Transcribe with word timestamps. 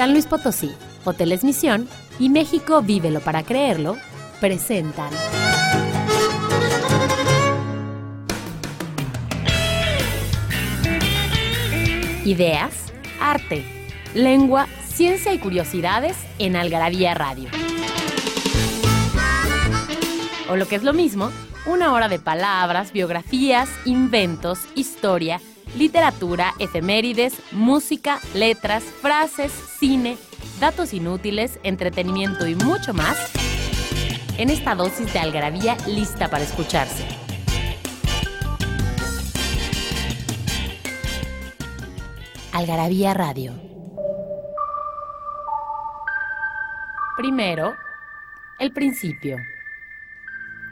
San 0.00 0.12
Luis 0.12 0.24
Potosí, 0.24 0.74
Hoteles 1.04 1.44
Misión 1.44 1.86
y 2.18 2.30
México 2.30 2.80
Vívelo 2.80 3.20
para 3.20 3.42
Creerlo 3.42 3.98
presentan. 4.40 5.10
Ideas, 12.24 12.72
arte, 13.20 13.62
lengua, 14.14 14.68
ciencia 14.88 15.34
y 15.34 15.38
curiosidades 15.38 16.16
en 16.38 16.56
Algarabía 16.56 17.12
Radio. 17.12 17.50
O 20.48 20.56
lo 20.56 20.66
que 20.66 20.76
es 20.76 20.82
lo 20.82 20.94
mismo, 20.94 21.30
una 21.66 21.92
hora 21.92 22.08
de 22.08 22.18
palabras, 22.18 22.92
biografías, 22.92 23.68
inventos, 23.84 24.60
historia, 24.74 25.42
literatura, 25.76 26.54
efemérides, 26.58 27.34
música, 27.52 28.20
letras, 28.34 28.84
frases, 28.84 29.52
cine, 29.78 30.18
datos 30.60 30.92
inútiles, 30.92 31.58
entretenimiento 31.62 32.46
y 32.46 32.54
mucho 32.54 32.94
más 32.94 33.16
en 34.38 34.50
esta 34.50 34.74
dosis 34.74 35.12
de 35.12 35.18
algarabía 35.18 35.76
lista 35.86 36.28
para 36.28 36.44
escucharse. 36.44 37.04
Algarabía 42.52 43.14
Radio. 43.14 43.54
Primero, 47.16 47.74
el 48.58 48.72
principio. 48.72 49.36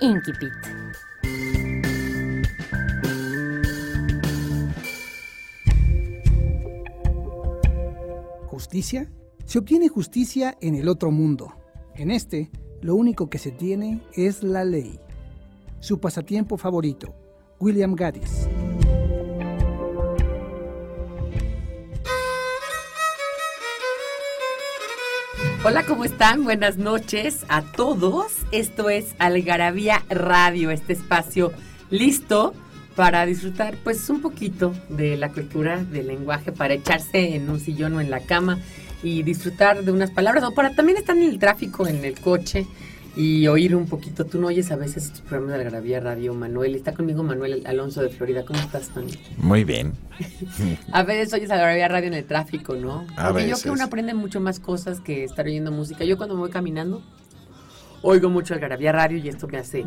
Inquipit. 0.00 1.07
¿Justicia? 8.58 9.08
Se 9.44 9.60
obtiene 9.60 9.88
justicia 9.88 10.58
en 10.60 10.74
el 10.74 10.88
otro 10.88 11.12
mundo. 11.12 11.54
En 11.94 12.10
este, 12.10 12.50
lo 12.80 12.96
único 12.96 13.30
que 13.30 13.38
se 13.38 13.52
tiene 13.52 14.02
es 14.14 14.42
la 14.42 14.64
ley. 14.64 14.98
Su 15.78 16.00
pasatiempo 16.00 16.56
favorito, 16.56 17.14
William 17.60 17.94
Gaddis. 17.94 18.48
Hola, 25.64 25.86
¿cómo 25.86 26.04
están? 26.04 26.42
Buenas 26.42 26.78
noches 26.78 27.46
a 27.48 27.62
todos. 27.62 28.32
Esto 28.50 28.90
es 28.90 29.14
Algarabía 29.20 30.04
Radio, 30.08 30.72
este 30.72 30.94
espacio 30.94 31.52
listo 31.90 32.54
para 32.98 33.24
disfrutar 33.26 33.76
pues 33.84 34.10
un 34.10 34.20
poquito 34.20 34.74
de 34.88 35.16
la 35.16 35.28
cultura 35.30 35.84
del 35.84 36.08
lenguaje, 36.08 36.50
para 36.50 36.74
echarse 36.74 37.36
en 37.36 37.48
un 37.48 37.60
sillón 37.60 37.94
o 37.94 38.00
en 38.00 38.10
la 38.10 38.18
cama 38.18 38.58
y 39.04 39.22
disfrutar 39.22 39.84
de 39.84 39.92
unas 39.92 40.10
palabras, 40.10 40.42
o 40.42 40.52
para 40.52 40.74
también 40.74 40.98
estar 40.98 41.16
en 41.16 41.22
el 41.22 41.38
tráfico, 41.38 41.86
en 41.86 42.04
el 42.04 42.18
coche 42.18 42.66
y 43.14 43.46
oír 43.46 43.76
un 43.76 43.86
poquito. 43.86 44.24
Tú 44.24 44.40
no 44.40 44.48
oyes 44.48 44.72
a 44.72 44.76
veces 44.76 45.04
estos 45.04 45.20
programas 45.20 45.50
de 45.50 45.54
Algarabía 45.58 46.00
Radio, 46.00 46.34
Manuel. 46.34 46.74
Está 46.74 46.92
conmigo 46.92 47.22
Manuel 47.22 47.62
Alonso 47.68 48.02
de 48.02 48.08
Florida. 48.08 48.44
¿Cómo 48.44 48.58
estás, 48.58 48.90
Manuel? 48.96 49.16
Muy 49.36 49.62
bien. 49.62 49.92
a 50.92 51.04
veces 51.04 51.32
oyes 51.32 51.52
Algarabía 51.52 51.86
Radio 51.86 52.08
en 52.08 52.14
el 52.14 52.24
tráfico, 52.24 52.74
¿no? 52.74 53.06
A 53.16 53.28
Porque 53.28 53.44
yo 53.44 53.50
veces. 53.50 53.62
creo 53.62 53.74
que 53.74 53.76
uno 53.76 53.84
aprende 53.84 54.14
mucho 54.14 54.40
más 54.40 54.58
cosas 54.58 54.98
que 54.98 55.22
estar 55.22 55.46
oyendo 55.46 55.70
música. 55.70 56.04
Yo 56.04 56.16
cuando 56.16 56.34
me 56.34 56.40
voy 56.40 56.50
caminando, 56.50 57.00
oigo 58.02 58.28
mucho 58.28 58.54
Algarabía 58.54 58.90
Radio 58.90 59.18
y 59.18 59.28
esto 59.28 59.46
me 59.46 59.58
hace, 59.58 59.86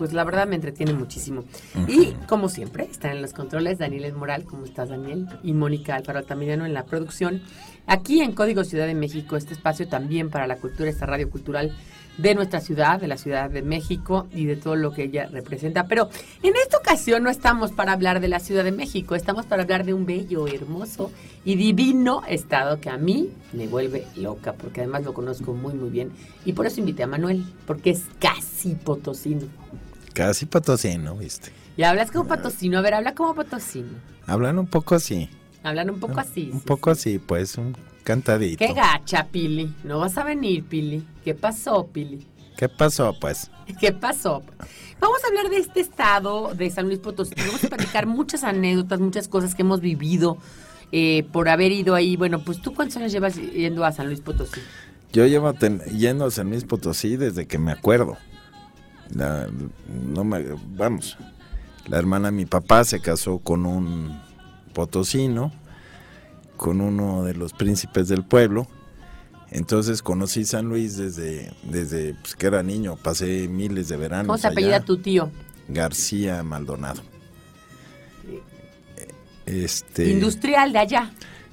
pues 0.00 0.14
la 0.14 0.24
verdad 0.24 0.48
me 0.48 0.54
entretiene 0.54 0.94
muchísimo. 0.94 1.44
Y 1.86 2.12
como 2.26 2.48
siempre, 2.48 2.84
están 2.84 3.10
en 3.10 3.20
los 3.20 3.34
controles 3.34 3.76
Daniel 3.76 4.06
El 4.06 4.14
Moral, 4.14 4.44
¿cómo 4.44 4.64
estás 4.64 4.88
Daniel? 4.88 5.26
Y 5.42 5.52
Mónica 5.52 5.94
Alfaro 5.94 6.18
Altamirano 6.18 6.64
en 6.64 6.72
la 6.72 6.86
producción. 6.86 7.42
Aquí 7.86 8.22
en 8.22 8.32
Código 8.32 8.64
Ciudad 8.64 8.86
de 8.86 8.94
México, 8.94 9.36
este 9.36 9.52
espacio 9.52 9.88
también 9.88 10.30
para 10.30 10.46
la 10.46 10.56
cultura, 10.56 10.88
esta 10.88 11.04
radio 11.04 11.28
cultural 11.28 11.76
de 12.16 12.34
nuestra 12.34 12.60
ciudad, 12.60 12.98
de 12.98 13.08
la 13.08 13.18
Ciudad 13.18 13.50
de 13.50 13.60
México 13.60 14.26
y 14.32 14.46
de 14.46 14.56
todo 14.56 14.74
lo 14.74 14.90
que 14.94 15.02
ella 15.02 15.28
representa. 15.30 15.86
Pero 15.86 16.08
en 16.42 16.54
esta 16.56 16.78
ocasión 16.78 17.22
no 17.22 17.28
estamos 17.28 17.70
para 17.70 17.92
hablar 17.92 18.20
de 18.20 18.28
la 18.28 18.40
Ciudad 18.40 18.64
de 18.64 18.72
México, 18.72 19.14
estamos 19.14 19.44
para 19.44 19.64
hablar 19.64 19.84
de 19.84 19.92
un 19.92 20.06
bello, 20.06 20.48
hermoso 20.48 21.10
y 21.44 21.56
divino 21.56 22.22
estado 22.26 22.80
que 22.80 22.88
a 22.88 22.96
mí 22.96 23.28
me 23.52 23.66
vuelve 23.66 24.06
loca, 24.16 24.54
porque 24.54 24.80
además 24.80 25.04
lo 25.04 25.12
conozco 25.12 25.52
muy, 25.52 25.74
muy 25.74 25.90
bien. 25.90 26.10
Y 26.46 26.54
por 26.54 26.64
eso 26.64 26.80
invité 26.80 27.02
a 27.02 27.06
Manuel, 27.06 27.44
porque 27.66 27.90
es 27.90 28.04
casi 28.18 28.76
potosino. 28.76 29.42
Casi 30.14 30.46
potosino, 30.46 31.14
¿viste? 31.16 31.52
Y 31.76 31.82
hablas 31.82 32.10
como 32.10 32.26
potosino, 32.28 32.78
a 32.78 32.82
ver, 32.82 32.94
habla 32.94 33.14
como 33.14 33.34
potosino. 33.34 33.88
Hablan 34.26 34.58
un 34.58 34.66
poco 34.66 34.94
así. 34.94 35.28
Hablan 35.62 35.90
un 35.90 36.00
poco 36.00 36.20
así. 36.20 36.50
Un 36.52 36.60
sí, 36.60 36.66
poco 36.66 36.94
sí. 36.94 37.10
así, 37.10 37.18
pues, 37.18 37.56
un 37.58 37.76
cantadito. 38.04 38.58
Qué 38.64 38.72
gacha, 38.72 39.28
Pili. 39.30 39.72
No 39.84 39.98
vas 39.98 40.16
a 40.18 40.24
venir, 40.24 40.64
Pili. 40.64 41.04
¿Qué 41.24 41.34
pasó, 41.34 41.86
Pili? 41.86 42.26
¿Qué 42.56 42.68
pasó, 42.68 43.14
pues? 43.20 43.50
¿Qué 43.80 43.92
pasó? 43.92 44.42
Vamos 45.00 45.18
a 45.24 45.28
hablar 45.28 45.48
de 45.48 45.56
este 45.58 45.80
estado 45.80 46.54
de 46.54 46.68
San 46.70 46.86
Luis 46.86 46.98
Potosí. 46.98 47.34
Vamos 47.38 47.64
a 47.64 47.68
platicar 47.68 48.06
muchas 48.06 48.44
anécdotas, 48.44 49.00
muchas 49.00 49.28
cosas 49.28 49.54
que 49.54 49.62
hemos 49.62 49.80
vivido 49.80 50.36
eh, 50.92 51.24
por 51.32 51.48
haber 51.48 51.72
ido 51.72 51.94
ahí. 51.94 52.16
Bueno, 52.16 52.42
pues 52.44 52.60
tú 52.60 52.74
cuántos 52.74 52.96
años 52.98 53.12
llevas 53.12 53.36
yendo 53.36 53.84
a 53.84 53.92
San 53.92 54.06
Luis 54.08 54.20
Potosí? 54.20 54.60
Yo 55.12 55.26
llevo 55.26 55.52
ten- 55.54 55.80
yendo 55.96 56.26
a 56.26 56.30
San 56.30 56.50
Luis 56.50 56.64
Potosí 56.64 57.16
desde 57.16 57.46
que 57.46 57.58
me 57.58 57.72
acuerdo. 57.72 58.18
La- 59.14 59.48
no 59.88 60.24
me, 60.24 60.44
vamos, 60.76 61.16
la 61.88 61.98
hermana 61.98 62.30
de 62.30 62.36
mi 62.36 62.46
papá 62.46 62.84
se 62.84 63.00
casó 63.00 63.38
con 63.38 63.66
un 63.66 64.20
potosino, 64.72 65.52
con 66.56 66.80
uno 66.80 67.24
de 67.24 67.34
los 67.34 67.52
príncipes 67.52 68.08
del 68.08 68.24
pueblo. 68.24 68.66
Entonces 69.50 70.00
conocí 70.02 70.44
San 70.44 70.66
Luis 70.66 70.96
desde, 70.96 71.52
desde 71.64 72.14
pues, 72.14 72.36
que 72.36 72.46
era 72.46 72.62
niño. 72.62 72.96
Pasé 72.96 73.48
miles 73.48 73.88
de 73.88 73.96
veranos. 73.96 74.26
¿Cómo 74.26 74.38
se 74.38 74.46
apellida 74.46 74.80
tu 74.80 74.98
tío? 74.98 75.30
García 75.68 76.42
Maldonado. 76.44 77.02
Este 79.46 80.08
Industrial 80.10 80.72
de 80.72 80.78
allá, 80.78 81.10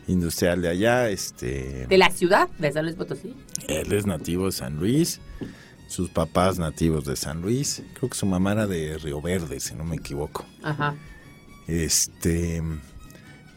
industrial 0.08 0.62
de 0.62 0.70
allá, 0.70 1.10
este 1.10 1.88
de 1.88 1.98
la 1.98 2.12
ciudad 2.12 2.48
de 2.60 2.72
San 2.72 2.86
Luis 2.86 2.96
Potosí. 2.96 3.34
él 3.68 3.92
es 3.92 4.06
nativo 4.06 4.46
de 4.46 4.52
San 4.52 4.78
Luis, 4.78 5.20
sus 5.88 6.10
papás 6.10 6.60
nativos 6.60 7.06
de 7.06 7.16
San 7.16 7.42
Luis, 7.42 7.82
creo 7.94 8.10
que 8.10 8.18
su 8.18 8.26
mamá 8.26 8.52
era 8.52 8.68
de 8.68 8.98
Río 8.98 9.22
Verde, 9.22 9.60
si 9.60 9.74
no 9.74 9.84
me 9.84 9.96
equivoco. 9.96 10.46
Ajá. 10.62 10.96
Este, 11.68 12.62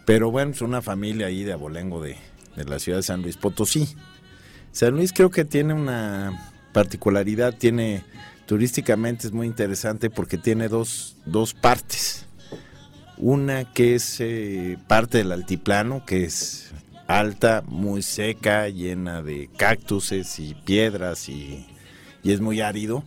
pero 0.04 0.30
bueno, 0.30 0.52
es 0.52 0.62
una 0.62 0.82
familia 0.82 1.26
ahí 1.26 1.44
de 1.44 1.52
abolengo 1.52 2.02
de, 2.02 2.16
de 2.56 2.64
la 2.64 2.78
ciudad 2.78 2.98
de 2.98 3.02
San 3.02 3.22
Luis 3.22 3.36
Potosí. 3.36 3.88
San 4.72 4.94
Luis 4.94 5.12
creo 5.12 5.30
que 5.30 5.44
tiene 5.44 5.74
una 5.74 6.52
particularidad, 6.72 7.56
tiene 7.56 8.04
turísticamente 8.50 9.28
es 9.28 9.32
muy 9.32 9.46
interesante 9.46 10.10
porque 10.10 10.36
tiene 10.36 10.68
dos, 10.68 11.16
dos 11.24 11.54
partes. 11.54 12.26
Una 13.16 13.72
que 13.72 13.94
es 13.94 14.16
eh, 14.20 14.76
parte 14.88 15.18
del 15.18 15.30
altiplano, 15.30 16.04
que 16.04 16.24
es 16.24 16.72
alta, 17.06 17.62
muy 17.66 18.02
seca, 18.02 18.68
llena 18.68 19.22
de 19.22 19.48
cactuses 19.56 20.40
y 20.40 20.54
piedras 20.54 21.28
y, 21.28 21.64
y 22.22 22.32
es 22.32 22.40
muy 22.40 22.60
árido. 22.60 23.04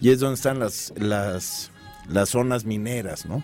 Y 0.00 0.10
es 0.10 0.20
donde 0.20 0.34
están 0.36 0.58
las, 0.58 0.92
las, 0.96 1.70
las 2.08 2.30
zonas 2.30 2.64
mineras, 2.64 3.26
¿no? 3.26 3.42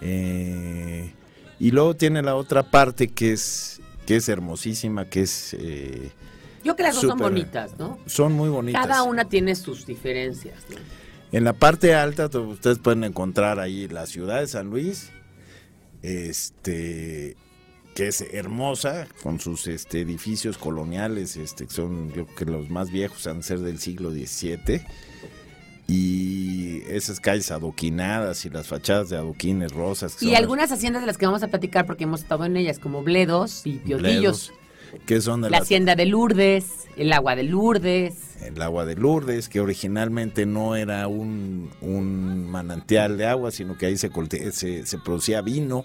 Eh, 0.00 1.12
y 1.58 1.70
luego 1.72 1.94
tiene 1.96 2.22
la 2.22 2.36
otra 2.36 2.70
parte 2.70 3.08
que 3.08 3.32
es, 3.32 3.80
que 4.06 4.16
es 4.16 4.28
hermosísima, 4.28 5.06
que 5.10 5.22
es... 5.22 5.54
eh, 5.58 6.10
Yo 6.64 6.74
creo 6.74 6.76
que 6.76 6.82
las 6.84 6.94
dos 6.94 7.04
son 7.04 7.18
bonitas, 7.18 7.78
¿no? 7.78 7.98
son 8.06 8.32
muy 8.32 8.48
bonitas. 8.48 8.86
Cada 8.86 9.02
una 9.02 9.28
tiene 9.28 9.54
sus 9.56 9.84
diferencias. 9.86 10.64
¿no? 10.70 10.76
En 11.32 11.44
la 11.44 11.52
parte 11.52 11.94
alta 11.94 12.26
ustedes 12.38 12.78
pueden 12.78 13.04
encontrar 13.04 13.58
ahí 13.60 13.88
la 13.88 14.06
ciudad 14.06 14.40
de 14.40 14.46
San 14.46 14.70
Luis, 14.70 15.10
este 16.02 17.36
que 17.98 18.06
es 18.06 18.20
hermosa 18.32 19.08
con 19.24 19.40
sus 19.40 19.66
este, 19.66 20.00
edificios 20.02 20.56
coloniales, 20.56 21.36
este 21.36 21.66
que 21.66 21.72
son 21.74 22.08
yo 22.14 22.26
creo 22.26 22.36
que 22.36 22.44
los 22.44 22.70
más 22.70 22.92
viejos 22.92 23.26
han 23.26 23.38
de 23.38 23.42
ser 23.42 23.58
del 23.58 23.80
siglo 23.80 24.12
XVII 24.12 24.82
y 25.86 26.82
esas 26.88 27.18
calles 27.18 27.50
adoquinadas 27.50 28.44
y 28.44 28.50
las 28.50 28.66
fachadas 28.68 29.08
de 29.08 29.16
adoquines 29.16 29.72
rosas. 29.72 30.14
que 30.16 30.26
Y 30.26 30.30
las- 30.30 30.40
algunas 30.40 30.70
haciendas 30.70 31.02
de 31.02 31.06
las 31.06 31.16
que 31.18 31.26
vamos 31.26 31.42
a 31.42 31.48
platicar 31.48 31.86
porque 31.86 32.04
hemos 32.04 32.20
estado 32.20 32.44
en 32.44 32.56
ellas, 32.56 32.78
como 32.78 33.02
Bledos 33.02 33.62
y 33.66 33.72
Piotillos. 33.78 34.52
que 35.06 35.20
son 35.20 35.40
de 35.42 35.50
La 35.50 35.58
hacienda 35.58 35.96
de 35.96 36.06
Lourdes, 36.06 36.86
el 36.96 37.12
agua 37.12 37.34
de 37.36 37.42
Lourdes. 37.42 38.14
el 38.42 38.62
agua 38.62 38.84
de 38.86 38.94
Lourdes, 38.94 39.48
que 39.48 39.60
originalmente 39.60 40.46
no 40.46 40.76
era 40.76 41.08
un, 41.08 41.70
un 41.80 42.48
manantial 42.50 43.18
de 43.18 43.26
agua, 43.26 43.50
sino 43.50 43.76
que 43.76 43.86
ahí 43.86 43.96
se, 43.98 44.08
se, 44.52 44.86
se 44.86 44.98
producía 44.98 45.42
vino. 45.42 45.84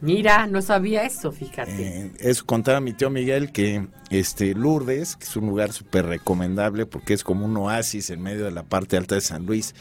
Mira, 0.00 0.46
no 0.46 0.62
sabía 0.62 1.04
eso, 1.04 1.30
fíjate. 1.30 1.72
Eh, 2.06 2.12
eso 2.20 2.46
contaba 2.46 2.80
mi 2.80 2.92
tío 2.94 3.10
Miguel 3.10 3.52
que 3.52 3.86
este 4.10 4.54
Lourdes, 4.54 5.16
que 5.16 5.24
es 5.24 5.36
un 5.36 5.46
lugar 5.46 5.72
súper 5.72 6.06
recomendable 6.06 6.86
porque 6.86 7.12
es 7.12 7.22
como 7.22 7.44
un 7.44 7.56
oasis 7.58 8.08
en 8.10 8.22
medio 8.22 8.44
de 8.46 8.50
la 8.50 8.62
parte 8.62 8.96
alta 8.96 9.14
de 9.16 9.20
San 9.20 9.44
Luis, 9.44 9.74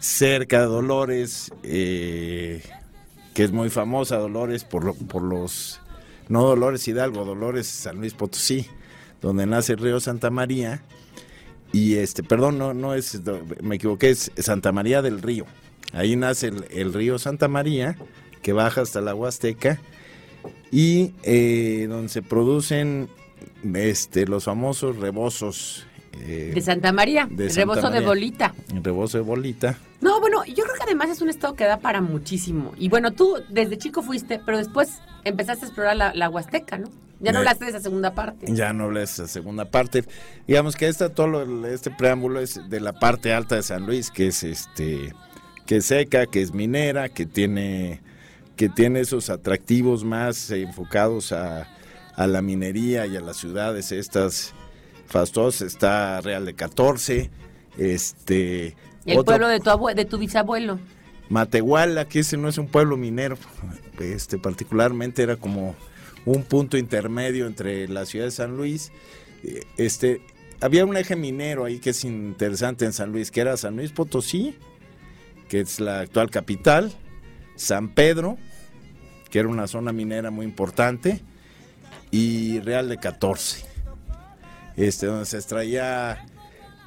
cerca 0.00 0.60
de 0.60 0.66
Dolores, 0.66 1.52
eh, 1.62 2.62
que 3.34 3.44
es 3.44 3.52
muy 3.52 3.70
famosa 3.70 4.16
Dolores 4.16 4.64
por, 4.64 4.84
lo- 4.84 4.94
por 4.94 5.22
los 5.22 5.80
no 6.28 6.42
Dolores 6.42 6.86
Hidalgo, 6.88 7.24
Dolores 7.24 7.68
San 7.68 7.98
Luis 7.98 8.14
Potosí, 8.14 8.66
donde 9.22 9.46
nace 9.46 9.74
el 9.74 9.78
río 9.78 10.00
Santa 10.00 10.30
María. 10.30 10.82
Y 11.72 11.94
este, 11.96 12.22
perdón, 12.22 12.58
no, 12.58 12.74
no 12.74 12.94
es, 12.94 13.20
me 13.62 13.76
equivoqué, 13.76 14.10
es 14.10 14.30
Santa 14.38 14.72
María 14.72 15.02
del 15.02 15.20
Río. 15.22 15.44
Ahí 15.92 16.16
nace 16.16 16.50
el, 16.70 16.92
río 16.94 17.18
Santa 17.18 17.48
María, 17.48 17.96
que 18.46 18.52
baja 18.52 18.82
hasta 18.82 19.00
la 19.00 19.12
Huasteca, 19.12 19.80
y 20.70 21.14
eh, 21.24 21.86
donde 21.88 22.08
se 22.08 22.22
producen 22.22 23.08
este, 23.74 24.24
los 24.24 24.44
famosos 24.44 24.98
rebozos. 24.98 25.84
Eh, 26.20 26.52
de 26.54 26.60
Santa 26.60 26.92
María, 26.92 27.26
de 27.28 27.48
rebozo 27.48 27.90
de 27.90 27.98
bolita. 27.98 28.54
El 28.72 28.84
rebozo 28.84 29.18
de 29.18 29.24
bolita. 29.24 29.76
No, 30.00 30.20
bueno, 30.20 30.44
yo 30.44 30.62
creo 30.62 30.76
que 30.76 30.84
además 30.84 31.10
es 31.10 31.20
un 31.22 31.28
estado 31.28 31.54
que 31.54 31.64
da 31.64 31.78
para 31.80 32.00
muchísimo. 32.00 32.72
Y 32.78 32.88
bueno, 32.88 33.10
tú 33.10 33.36
desde 33.48 33.78
chico 33.78 34.00
fuiste, 34.00 34.40
pero 34.46 34.58
después 34.58 35.00
empezaste 35.24 35.64
a 35.64 35.66
explorar 35.66 36.14
la, 36.14 36.30
Huasteca, 36.30 36.78
¿no? 36.78 36.88
Ya 37.18 37.32
no 37.32 37.38
hablaste 37.38 37.64
de 37.64 37.70
esa 37.72 37.80
segunda 37.80 38.14
parte. 38.14 38.46
Ya 38.48 38.72
no 38.72 38.84
hablaste 38.84 39.22
de 39.22 39.24
esa 39.24 39.32
segunda 39.32 39.64
parte. 39.72 40.04
Digamos 40.46 40.76
que 40.76 40.86
esta, 40.86 41.08
todo 41.08 41.66
este 41.66 41.90
preámbulo 41.90 42.38
es 42.38 42.60
de 42.70 42.78
la 42.78 42.92
parte 42.92 43.32
alta 43.32 43.56
de 43.56 43.64
San 43.64 43.86
Luis, 43.86 44.12
que 44.12 44.28
es 44.28 44.44
este, 44.44 45.12
que 45.66 45.78
es 45.78 45.86
seca, 45.86 46.26
que 46.26 46.42
es 46.42 46.54
minera, 46.54 47.08
que 47.08 47.26
tiene, 47.26 48.02
que 48.56 48.68
tiene 48.68 49.00
esos 49.00 49.30
atractivos 49.30 50.04
más 50.04 50.50
enfocados 50.50 51.32
a, 51.32 51.68
a 52.14 52.26
la 52.26 52.42
minería 52.42 53.06
y 53.06 53.16
a 53.16 53.20
las 53.20 53.36
ciudades 53.36 53.92
estas 53.92 54.54
fastosas. 55.06 55.62
Está 55.62 56.20
Real 56.20 56.44
de 56.46 56.54
14, 56.54 57.30
este 57.78 58.74
el 59.06 59.24
pueblo 59.24 59.48
de 59.48 59.60
tu, 59.60 59.70
de 59.94 60.04
tu 60.04 60.18
bisabuelo. 60.18 60.78
Matehuala, 61.28 62.06
que 62.06 62.20
ese 62.20 62.36
no 62.36 62.48
es 62.48 62.58
un 62.58 62.66
pueblo 62.66 62.96
minero, 62.96 63.36
este 64.00 64.38
particularmente 64.38 65.22
era 65.22 65.36
como 65.36 65.74
un 66.24 66.42
punto 66.42 66.76
intermedio 66.76 67.46
entre 67.46 67.88
la 67.88 68.04
ciudad 68.04 68.26
de 68.26 68.30
San 68.32 68.56
Luis. 68.56 68.92
Eh, 69.44 69.62
este, 69.76 70.20
había 70.60 70.84
un 70.84 70.96
eje 70.96 71.16
minero 71.16 71.64
ahí 71.64 71.78
que 71.78 71.90
es 71.90 72.04
interesante 72.04 72.84
en 72.84 72.92
San 72.92 73.12
Luis, 73.12 73.30
que 73.30 73.40
era 73.40 73.56
San 73.56 73.76
Luis 73.76 73.92
Potosí, 73.92 74.56
que 75.48 75.60
es 75.60 75.80
la 75.80 76.00
actual 76.00 76.30
capital, 76.30 76.92
San 77.54 77.94
Pedro, 77.94 78.38
que 79.36 79.40
era 79.40 79.50
una 79.50 79.66
zona 79.66 79.92
minera 79.92 80.30
muy 80.30 80.46
importante, 80.46 81.20
y 82.10 82.58
Real 82.60 82.88
de 82.88 82.96
14, 82.96 83.66
este, 84.78 85.04
donde 85.04 85.26
se 85.26 85.36
extraía 85.36 86.24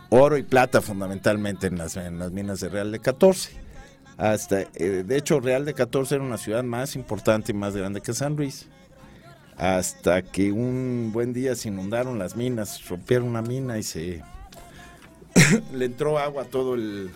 oro 0.09 0.35
y 0.35 0.41
plata 0.41 0.81
fundamentalmente 0.81 1.67
en 1.67 1.77
las, 1.77 1.95
minas 2.31 2.59
de 2.59 2.69
Real 2.69 2.91
de 2.91 2.97
14. 2.97 3.51
Hasta, 4.17 4.61
eh, 4.61 5.03
de 5.05 5.15
hecho, 5.15 5.39
Real 5.39 5.63
de 5.63 5.75
14 5.75 6.15
era 6.15 6.23
una 6.23 6.39
ciudad 6.39 6.63
más 6.63 6.95
importante 6.95 7.51
y 7.51 7.55
más 7.55 7.75
grande 7.75 8.01
que 8.01 8.15
San 8.15 8.35
Luis. 8.35 8.65
Hasta 9.55 10.23
que 10.23 10.51
un 10.51 11.11
buen 11.13 11.33
día 11.33 11.53
se 11.53 11.67
inundaron 11.67 12.17
las 12.17 12.35
minas, 12.35 12.83
rompieron 12.89 13.27
una 13.27 13.43
mina 13.43 13.77
y 13.77 13.83
se 13.83 14.23
le 15.71 15.85
entró 15.85 16.17
agua 16.17 16.41
a 16.41 16.45
todo 16.45 16.73
el, 16.73 17.11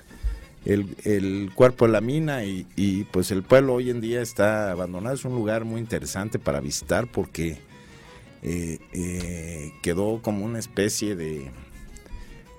el, 0.65 1.51
cuerpo 1.54 1.86
de 1.86 1.92
la 1.92 2.01
mina 2.01 2.44
y, 2.45 2.65
y, 2.75 3.04
pues 3.06 3.31
el 3.31 3.44
pueblo 3.44 3.74
hoy 3.74 3.89
en 3.89 4.01
día 4.01 4.21
está 4.21 4.71
abandonado. 4.71 5.15
Es 5.15 5.25
un 5.25 5.36
lugar 5.36 5.65
muy 5.65 5.80
interesante 5.80 6.39
para 6.39 6.60
visitar 6.60 7.07
porque 7.07 7.57
eh, 8.42 8.80
eh, 8.94 9.71
quedó 9.81 10.21
como 10.21 10.45
una 10.45 10.60
especie 10.60 11.15
de 11.15 11.51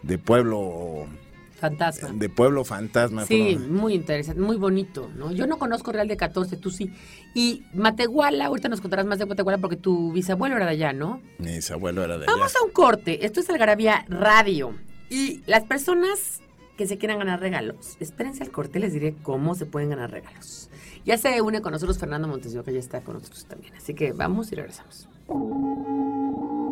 de 0.07 0.19
pueblo 0.19 1.07
fantasma. 1.59 2.11
De 2.13 2.29
pueblo 2.29 2.65
fantasma. 2.65 3.25
Sí, 3.25 3.57
muy 3.57 3.95
interesante, 3.95 4.41
muy 4.41 4.57
bonito, 4.57 5.11
¿no? 5.17 5.33
Yo 5.33 5.47
no 5.47 5.59
conozco 5.59 5.93
Real 5.93 6.09
de 6.09 6.17
14, 6.17 6.57
tú 6.57 6.71
sí. 6.71 6.91
Y 7.35 7.65
Matehuala, 7.73 8.47
ahorita 8.47 8.69
nos 8.69 8.81
contarás 8.81 9.07
más 9.07 9.19
de 9.19 9.27
Matehuala 9.27 9.59
porque 9.59 9.77
tu 9.77 10.13
bisabuelo 10.13 10.57
era 10.57 10.67
de 10.67 10.73
allá, 10.73 10.93
¿no? 10.93 11.21
Mi 11.39 11.55
bisabuelo 11.55 12.05
era 12.05 12.19
de 12.19 12.25
allá. 12.25 12.33
Vamos 12.35 12.55
a 12.55 12.63
un 12.63 12.71
corte. 12.71 13.25
Esto 13.25 13.41
es 13.41 13.49
Algarabía 13.49 14.05
Radio. 14.09 14.75
Y 15.09 15.43
las 15.47 15.65
personas 15.65 16.41
que 16.77 16.87
se 16.87 16.99
quieran 16.99 17.19
ganar 17.19 17.41
regalos, 17.41 17.97
espérense 18.01 18.43
al 18.43 18.51
corte, 18.51 18.79
les 18.79 18.93
diré 18.93 19.15
cómo 19.23 19.55
se 19.55 19.67
pueden 19.67 19.91
ganar 19.91 20.11
regalos. 20.11 20.71
Ya 21.05 21.19
se 21.19 21.41
une 21.41 21.61
con 21.61 21.73
nosotros 21.73 21.99
Fernando 21.99 22.27
Montes 22.27 22.57
que 22.65 22.73
ya 22.73 22.79
está 22.79 23.03
con 23.03 23.15
nosotros 23.15 23.45
también. 23.45 23.75
Así 23.75 23.95
que 23.95 24.13
vamos 24.13 24.51
y 24.53 24.57
regresamos. 24.57 25.09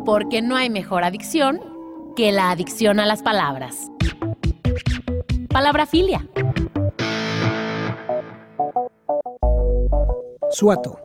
Porque 0.05 0.41
no 0.41 0.55
hay 0.55 0.69
mejor 0.69 1.03
adicción 1.03 1.59
que 2.15 2.31
la 2.31 2.51
adicción 2.51 2.99
a 2.99 3.05
las 3.05 3.21
palabras. 3.21 3.91
Palabra 5.49 5.85
filia. 5.85 6.27
Suato. 10.51 10.99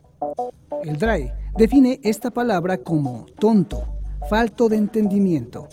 El 0.83 0.97
DRAE 0.97 1.33
define 1.57 1.99
esta 2.03 2.31
palabra 2.31 2.77
como 2.77 3.25
tonto, 3.37 3.83
falto 4.29 4.69
de 4.69 4.77
entendimiento, 4.77 5.67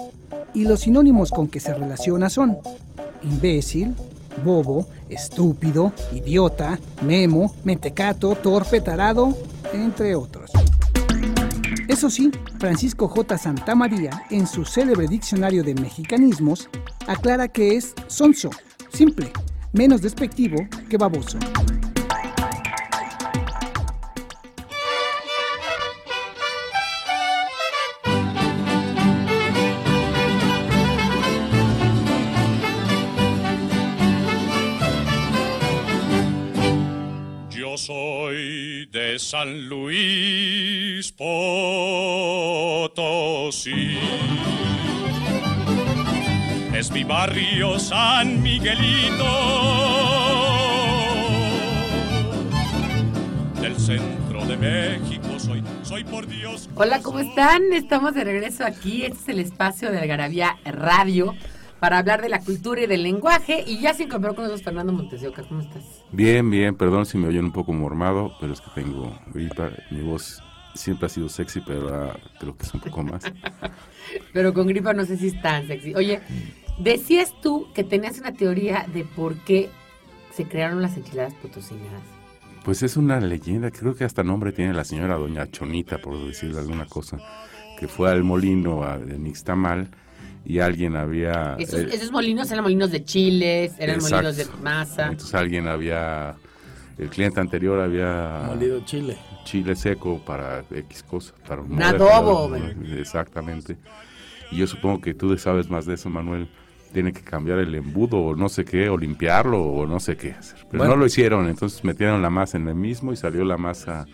y 0.54 0.64
los 0.64 0.80
sinónimos 0.80 1.30
con 1.30 1.48
que 1.48 1.60
se 1.60 1.74
relaciona 1.74 2.30
son 2.30 2.58
imbécil, 3.22 3.94
bobo, 4.44 4.86
estúpido, 5.08 5.92
idiota, 6.12 6.78
memo, 7.02 7.54
mentecato, 7.64 8.34
torpe, 8.36 8.80
tarado, 8.80 9.36
entre 9.72 10.14
otros. 10.14 10.50
Eso 11.88 12.10
sí, 12.10 12.30
Francisco 12.58 13.08
J. 13.08 13.38
Santamaría, 13.38 14.24
en 14.30 14.46
su 14.46 14.64
célebre 14.64 15.06
diccionario 15.06 15.62
de 15.62 15.74
mexicanismos, 15.74 16.68
aclara 17.06 17.48
que 17.48 17.76
es 17.76 17.94
sonso, 18.08 18.50
simple, 18.92 19.30
menos 19.72 20.02
despectivo 20.02 20.56
que 20.88 20.96
baboso. 20.96 21.38
San 39.36 39.68
Luis 39.68 41.12
Potosí. 41.12 41.28
Es 46.74 46.90
mi 46.90 47.04
barrio 47.04 47.78
San 47.78 48.42
Miguelito 48.42 49.26
del 53.60 53.76
centro 53.76 54.46
de 54.46 54.56
México. 54.56 55.38
Soy, 55.38 55.62
soy 55.82 56.02
por 56.04 56.26
Dios. 56.26 56.70
Hola, 56.74 57.02
¿cómo 57.02 57.18
están? 57.18 57.74
Estamos 57.74 58.14
de 58.14 58.24
regreso 58.24 58.64
aquí. 58.64 59.04
Este 59.04 59.18
es 59.18 59.28
el 59.28 59.40
espacio 59.40 59.92
de 59.92 59.98
Algarabía 59.98 60.56
Radio 60.64 61.34
para 61.80 61.98
hablar 61.98 62.22
de 62.22 62.28
la 62.28 62.40
cultura 62.40 62.82
y 62.82 62.86
del 62.86 63.02
lenguaje. 63.02 63.64
Y 63.66 63.80
ya 63.80 63.94
se 63.94 64.04
incorporó 64.04 64.34
con 64.34 64.44
nosotros 64.44 64.64
Fernando 64.64 64.92
Montesioca. 64.92 65.42
¿Cómo 65.42 65.60
estás? 65.60 65.84
Bien, 66.12 66.48
bien. 66.50 66.74
Perdón 66.74 67.06
si 67.06 67.18
me 67.18 67.28
oyen 67.28 67.46
un 67.46 67.52
poco 67.52 67.72
mormado, 67.72 68.32
pero 68.40 68.52
es 68.52 68.60
que 68.60 68.70
tengo 68.74 69.18
gripa. 69.32 69.70
Mi 69.90 70.02
voz 70.02 70.42
siempre 70.74 71.06
ha 71.06 71.08
sido 71.08 71.28
sexy, 71.28 71.60
pero 71.60 71.88
ahora 71.88 72.16
creo 72.38 72.56
que 72.56 72.64
es 72.64 72.74
un 72.74 72.80
poco 72.80 73.02
más. 73.02 73.24
pero 74.32 74.54
con 74.54 74.66
gripa 74.66 74.92
no 74.92 75.04
sé 75.04 75.16
si 75.16 75.28
es 75.28 75.42
tan 75.42 75.66
sexy. 75.66 75.94
Oye, 75.94 76.20
decías 76.78 77.34
tú 77.40 77.68
que 77.74 77.84
tenías 77.84 78.18
una 78.18 78.32
teoría 78.32 78.86
de 78.92 79.04
por 79.04 79.36
qué 79.44 79.70
se 80.32 80.44
crearon 80.44 80.82
las 80.82 80.96
enchiladas 80.96 81.34
potosinas. 81.34 82.02
Pues 82.64 82.82
es 82.82 82.96
una 82.96 83.20
leyenda, 83.20 83.70
creo 83.70 83.94
que 83.94 84.04
hasta 84.04 84.24
nombre 84.24 84.52
tiene 84.52 84.74
la 84.74 84.84
señora 84.84 85.16
Doña 85.16 85.48
Chonita, 85.50 85.98
por 85.98 86.18
decirle 86.26 86.58
alguna 86.58 86.86
cosa, 86.86 87.18
que 87.78 87.86
fue 87.86 88.10
al 88.10 88.24
molino 88.24 88.82
de 88.98 89.18
Nixtamal 89.18 89.88
y 90.46 90.60
alguien 90.60 90.94
había... 90.94 91.56
Esos, 91.58 92.12
molinos 92.12 92.50
eran 92.52 92.62
molinos 92.62 92.92
de 92.92 93.04
chiles, 93.04 93.74
eran 93.78 94.00
molinos 94.00 94.36
de 94.36 94.46
masa. 94.62 95.08
Entonces 95.08 95.34
alguien 95.34 95.66
había... 95.66 96.36
El 96.96 97.08
cliente 97.08 97.40
anterior 97.40 97.80
había... 97.80 98.44
Molido 98.46 98.80
chile. 98.84 99.18
Chile 99.44 99.74
seco 99.74 100.22
para 100.24 100.64
X 100.70 101.02
cosas. 101.02 101.34
Para 101.46 101.62
un 101.62 101.82
adobo. 101.82 102.54
Exactamente. 102.96 103.76
Y 104.52 104.58
yo 104.58 104.66
supongo 104.68 105.00
que 105.00 105.14
tú 105.14 105.36
sabes 105.36 105.68
más 105.68 105.84
de 105.84 105.94
eso, 105.94 106.08
Manuel. 106.08 106.48
Tiene 106.92 107.12
que 107.12 107.22
cambiar 107.22 107.58
el 107.58 107.74
embudo 107.74 108.18
o 108.18 108.36
no 108.36 108.48
sé 108.48 108.64
qué, 108.64 108.88
o 108.88 108.96
limpiarlo 108.96 109.60
o 109.60 109.84
no 109.84 109.98
sé 109.98 110.16
qué 110.16 110.30
hacer. 110.30 110.64
Pero 110.70 110.84
no 110.84 110.96
lo 110.96 111.06
hicieron, 111.06 111.48
entonces 111.48 111.84
metieron 111.84 112.22
la 112.22 112.30
masa 112.30 112.56
en 112.56 112.68
el 112.68 112.76
mismo 112.76 113.12
y 113.12 113.16
salió 113.16 113.44
la 113.44 113.58
masa 113.58 114.06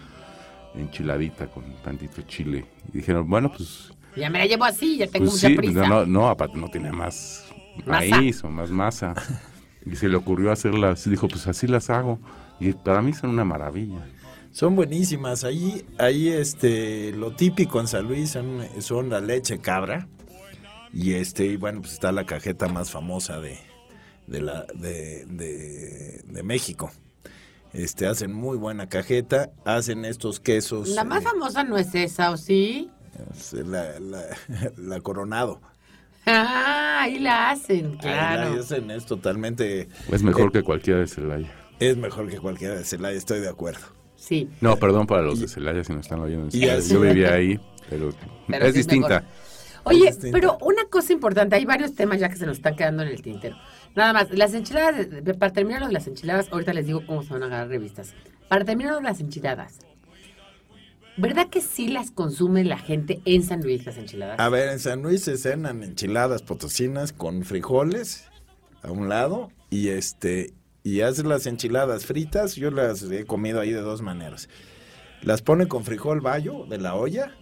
enchiladita 0.74 1.46
con 1.48 1.64
tantito 1.84 2.22
chile. 2.22 2.64
Y 2.88 2.98
dijeron, 2.98 3.28
bueno, 3.28 3.52
pues 3.52 3.91
ya 4.16 4.30
me 4.30 4.38
la 4.38 4.46
llevo 4.46 4.64
así, 4.64 4.98
ya 4.98 5.06
tengo 5.06 5.30
pues 5.30 5.42
mucha 5.42 5.56
prisa. 5.56 5.86
No, 5.88 6.06
no, 6.06 6.28
aparte 6.28 6.58
no 6.58 6.68
tiene 6.68 6.92
más 6.92 7.44
maíz 7.86 8.44
o 8.44 8.48
más 8.48 8.70
masa. 8.70 9.14
y 9.86 9.96
se 9.96 10.08
le 10.08 10.16
ocurrió 10.16 10.52
hacerlas, 10.52 11.08
dijo, 11.08 11.28
pues 11.28 11.46
así 11.46 11.66
las 11.66 11.90
hago. 11.90 12.18
Y 12.60 12.72
para 12.72 13.02
mí 13.02 13.12
son 13.12 13.30
una 13.30 13.44
maravilla. 13.44 14.06
Son 14.52 14.76
buenísimas. 14.76 15.44
Ahí, 15.44 15.84
ahí 15.98 16.28
este, 16.28 17.12
lo 17.12 17.34
típico 17.34 17.80
en 17.80 17.88
San 17.88 18.06
Luis 18.06 18.36
son, 18.80 19.08
la 19.08 19.20
leche 19.20 19.58
cabra. 19.58 20.08
Y 20.92 21.14
este, 21.14 21.46
y 21.46 21.56
bueno, 21.56 21.80
pues 21.80 21.94
está 21.94 22.12
la 22.12 22.26
cajeta 22.26 22.68
más 22.68 22.90
famosa 22.90 23.40
de, 23.40 23.58
de, 24.26 24.42
la, 24.42 24.66
de, 24.74 25.24
de, 25.24 26.42
México. 26.42 26.92
Este, 27.72 28.06
hacen 28.06 28.34
muy 28.34 28.58
buena 28.58 28.90
cajeta, 28.90 29.50
hacen 29.64 30.04
estos 30.04 30.38
quesos. 30.38 30.90
La 30.90 31.04
más 31.04 31.22
eh, 31.22 31.28
famosa 31.28 31.64
no 31.64 31.78
es 31.78 31.94
esa, 31.94 32.30
¿o 32.30 32.36
sí? 32.36 32.90
La, 33.64 33.98
la- 34.00 34.26
la 34.76 35.00
coronado. 35.00 35.60
Ah, 36.26 37.00
ahí 37.02 37.18
la 37.18 37.50
hacen, 37.50 37.86
Ahí 37.92 37.98
claro. 37.98 38.54
la 38.54 38.60
hacen, 38.60 38.90
es 38.92 39.06
totalmente, 39.06 39.88
Es 40.10 40.22
mejor 40.22 40.52
que 40.52 40.62
cualquiera 40.62 41.00
de 41.00 41.08
Celaya. 41.08 41.52
es 41.80 41.96
mejor 41.96 42.28
que 42.28 42.38
cualquiera 42.38 42.74
de 42.76 42.84
Celaya, 42.84 43.16
estoy 43.18 43.40
de 43.40 43.48
acuerdo. 43.48 43.80
Sí. 44.14 44.48
No, 44.60 44.76
perdón 44.76 45.06
para 45.08 45.22
los 45.22 45.40
de 45.40 45.48
Celaya 45.48 45.82
si 45.82 45.92
nos 45.92 46.02
están 46.02 46.20
oyendo. 46.20 46.48
Yo 46.50 47.00
vivía 47.00 47.34
ahí, 47.34 47.58
pero, 47.90 48.10
Pero 48.46 48.66
es 48.66 48.72
sí 48.72 48.78
distinta. 48.78 49.08
mejor. 49.20 49.24
Oye, 49.84 50.06
distinta. 50.06 50.38
pero 50.38 50.58
una 50.60 50.84
cosa 50.84 51.12
importante, 51.12 51.56
hay 51.56 51.64
varios 51.64 51.92
temas 51.96 52.20
ya 52.20 52.28
que 52.28 52.36
se 52.36 52.46
nos 52.46 52.58
están 52.58 52.76
quedando 52.76 53.02
en 53.02 53.08
el 53.08 53.20
tintero. 53.20 53.56
Nada 53.96 54.12
más, 54.12 54.30
las 54.30 54.54
enchiladas, 54.54 55.08
para 55.40 55.52
terminar 55.52 55.80
lo 55.80 55.88
de 55.88 55.92
las 55.92 56.06
enchiladas, 56.06 56.46
ahorita 56.52 56.72
les 56.72 56.86
digo 56.86 57.04
cómo 57.04 57.24
se 57.24 57.32
van 57.32 57.42
a 57.42 57.46
agarrar 57.46 57.68
revistas. 57.68 58.14
Para 58.48 58.64
terminar 58.64 58.92
lo 58.92 58.98
de 58.98 59.04
las 59.04 59.18
enchiladas, 59.18 59.78
¿verdad 61.16 61.48
que 61.48 61.60
sí 61.60 61.88
las 61.88 62.10
consume 62.10 62.64
la 62.64 62.78
gente 62.78 63.20
en 63.24 63.42
San 63.42 63.62
Luis, 63.62 63.84
las 63.86 63.96
enchiladas? 63.98 64.38
A 64.38 64.48
ver, 64.48 64.70
en 64.70 64.78
San 64.78 65.02
Luis 65.02 65.22
se 65.22 65.36
cenan 65.36 65.82
enchiladas 65.82 66.42
potosinas 66.42 67.12
con 67.12 67.44
frijoles 67.44 68.28
a 68.82 68.90
un 68.90 69.08
lado 69.08 69.50
y 69.70 69.88
este 69.88 70.54
y 70.84 71.02
hace 71.02 71.22
las 71.22 71.46
enchiladas 71.46 72.06
fritas, 72.06 72.56
yo 72.56 72.70
las 72.70 73.02
he 73.04 73.24
comido 73.24 73.60
ahí 73.60 73.70
de 73.70 73.80
dos 73.80 74.02
maneras. 74.02 74.48
Las 75.22 75.40
pone 75.40 75.68
con 75.68 75.84
frijol 75.84 76.20
bayo 76.20 76.66
de 76.68 76.78
la 76.78 76.96
olla, 76.96 77.36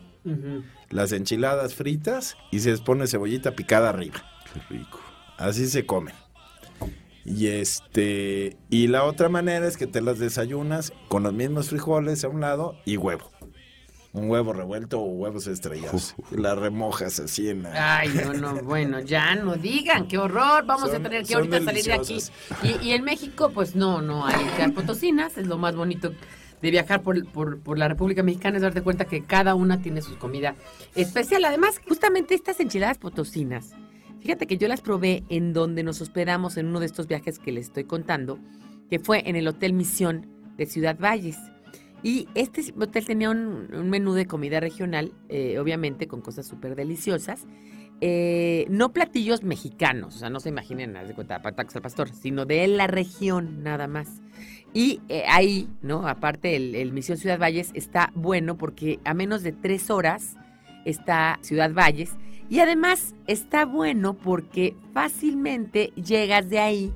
las 0.90 1.12
enchiladas 1.12 1.74
fritas 1.74 2.36
y 2.50 2.60
se 2.60 2.70
les 2.70 2.82
pone 2.82 3.06
cebollita 3.06 3.52
picada 3.52 3.88
arriba. 3.88 4.22
Qué 4.52 4.60
rico. 4.74 5.00
Así 5.38 5.66
se 5.66 5.86
comen. 5.86 6.14
Y 7.24 7.46
este 7.46 8.58
y 8.68 8.88
la 8.88 9.04
otra 9.04 9.30
manera 9.30 9.66
es 9.66 9.78
que 9.78 9.86
te 9.86 10.02
las 10.02 10.18
desayunas 10.18 10.92
con 11.08 11.22
los 11.22 11.32
mismos 11.32 11.70
frijoles 11.70 12.24
a 12.24 12.28
un 12.28 12.40
lado 12.40 12.76
y 12.84 12.98
huevo. 12.98 13.29
Un 14.12 14.28
huevo 14.28 14.52
revuelto 14.52 15.00
o 15.00 15.04
huevos 15.04 15.46
estrellados. 15.46 16.14
Y 16.32 16.36
las 16.36 16.58
remojas 16.58 17.20
así 17.20 17.48
en 17.48 17.62
la 17.62 17.98
Ay, 17.98 18.08
no, 18.08 18.32
no, 18.32 18.62
bueno, 18.62 19.00
ya 19.00 19.34
no 19.36 19.54
digan, 19.56 20.08
qué 20.08 20.18
horror, 20.18 20.64
vamos 20.66 20.92
a 20.92 21.00
tener 21.00 21.24
que 21.24 21.34
ahorita 21.34 21.62
salir 21.62 21.84
de 21.84 21.92
aquí. 21.92 22.18
Y, 22.62 22.88
y 22.88 22.92
en 22.92 23.04
México, 23.04 23.50
pues 23.54 23.76
no, 23.76 24.02
no 24.02 24.26
hay 24.26 24.44
que 24.56 24.58
dar 24.58 24.74
potosinas, 24.74 25.38
es 25.38 25.46
lo 25.46 25.58
más 25.58 25.76
bonito 25.76 26.12
de 26.62 26.70
viajar 26.70 27.02
por, 27.02 27.24
por, 27.30 27.60
por 27.60 27.78
la 27.78 27.88
República 27.88 28.22
Mexicana, 28.22 28.56
es 28.56 28.62
darte 28.62 28.82
cuenta 28.82 29.04
que 29.04 29.22
cada 29.22 29.54
una 29.54 29.80
tiene 29.80 30.02
su 30.02 30.18
comida 30.18 30.54
especial. 30.94 31.44
Además, 31.44 31.80
justamente 31.86 32.34
estas 32.34 32.60
enchiladas 32.60 32.98
potosinas, 32.98 33.72
fíjate 34.20 34.46
que 34.46 34.58
yo 34.58 34.68
las 34.68 34.80
probé 34.80 35.24
en 35.28 35.52
donde 35.52 35.82
nos 35.82 36.00
hospedamos 36.00 36.56
en 36.56 36.66
uno 36.66 36.80
de 36.80 36.86
estos 36.86 37.06
viajes 37.06 37.38
que 37.38 37.52
les 37.52 37.66
estoy 37.66 37.84
contando, 37.84 38.38
que 38.88 38.98
fue 38.98 39.28
en 39.28 39.36
el 39.36 39.48
Hotel 39.48 39.72
Misión 39.72 40.26
de 40.56 40.66
Ciudad 40.66 40.98
Valles. 40.98 41.38
Y 42.02 42.28
este 42.34 42.62
hotel 42.78 43.04
tenía 43.04 43.30
un, 43.30 43.68
menú 43.90 44.14
de 44.14 44.26
comida 44.26 44.60
regional, 44.60 45.12
eh, 45.28 45.58
obviamente 45.58 46.08
con 46.08 46.20
cosas 46.20 46.46
súper 46.46 46.76
deliciosas. 46.76 47.46
Eh, 48.02 48.64
no 48.70 48.94
platillos 48.94 49.42
mexicanos, 49.42 50.16
o 50.16 50.18
sea, 50.18 50.30
no 50.30 50.40
se 50.40 50.48
imaginen, 50.48 50.94
de 50.94 51.14
cuenta, 51.14 51.42
tacos 51.42 51.76
al 51.76 51.82
pastor, 51.82 52.08
sino 52.08 52.46
de 52.46 52.66
la 52.66 52.86
región 52.86 53.62
nada 53.62 53.88
más. 53.88 54.22
Y 54.72 55.00
eh, 55.08 55.24
ahí, 55.28 55.68
¿no? 55.82 56.08
Aparte, 56.08 56.56
el, 56.56 56.74
el 56.74 56.92
Misión 56.92 57.18
Ciudad 57.18 57.38
Valles 57.38 57.70
está 57.74 58.10
bueno 58.14 58.56
porque 58.56 59.00
a 59.04 59.12
menos 59.12 59.42
de 59.42 59.52
tres 59.52 59.90
horas 59.90 60.36
está 60.84 61.38
Ciudad 61.42 61.72
Valles. 61.72 62.16
Y 62.48 62.58
además 62.58 63.14
está 63.26 63.64
bueno 63.64 64.14
porque 64.14 64.74
fácilmente 64.92 65.92
llegas 65.94 66.48
de 66.50 66.58
ahí. 66.58 66.92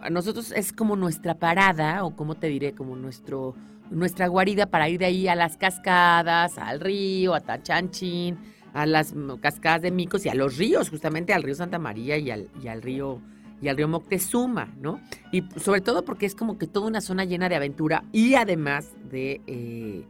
A 0.00 0.10
nosotros 0.10 0.52
es 0.52 0.72
como 0.72 0.94
nuestra 0.94 1.34
parada, 1.34 2.04
o 2.04 2.14
como 2.14 2.36
te 2.36 2.46
diré, 2.48 2.72
como 2.72 2.94
nuestro, 2.94 3.56
nuestra 3.90 4.28
guarida 4.28 4.66
para 4.66 4.88
ir 4.88 4.98
de 4.98 5.06
ahí 5.06 5.28
a 5.28 5.34
las 5.34 5.56
cascadas, 5.56 6.58
al 6.58 6.80
río, 6.80 7.34
a 7.34 7.40
Tachanchín, 7.40 8.38
a 8.74 8.86
las 8.86 9.14
cascadas 9.40 9.82
de 9.82 9.90
Micos 9.90 10.26
y 10.26 10.28
a 10.28 10.34
los 10.34 10.56
ríos, 10.56 10.90
justamente 10.90 11.32
al 11.32 11.42
río 11.42 11.54
Santa 11.54 11.78
María 11.78 12.18
y 12.18 12.30
al, 12.30 12.48
y 12.62 12.68
al 12.68 12.82
río 12.82 13.20
y 13.60 13.68
al 13.68 13.76
río 13.76 13.88
Moctezuma, 13.88 14.68
¿no? 14.80 15.00
Y 15.32 15.42
sobre 15.58 15.80
todo 15.80 16.04
porque 16.04 16.26
es 16.26 16.34
como 16.34 16.58
que 16.58 16.66
toda 16.66 16.86
una 16.86 17.00
zona 17.00 17.24
llena 17.24 17.48
de 17.48 17.56
aventura 17.56 18.04
y 18.12 18.34
además 18.34 18.90
de, 19.10 19.40
eh, 19.46 20.04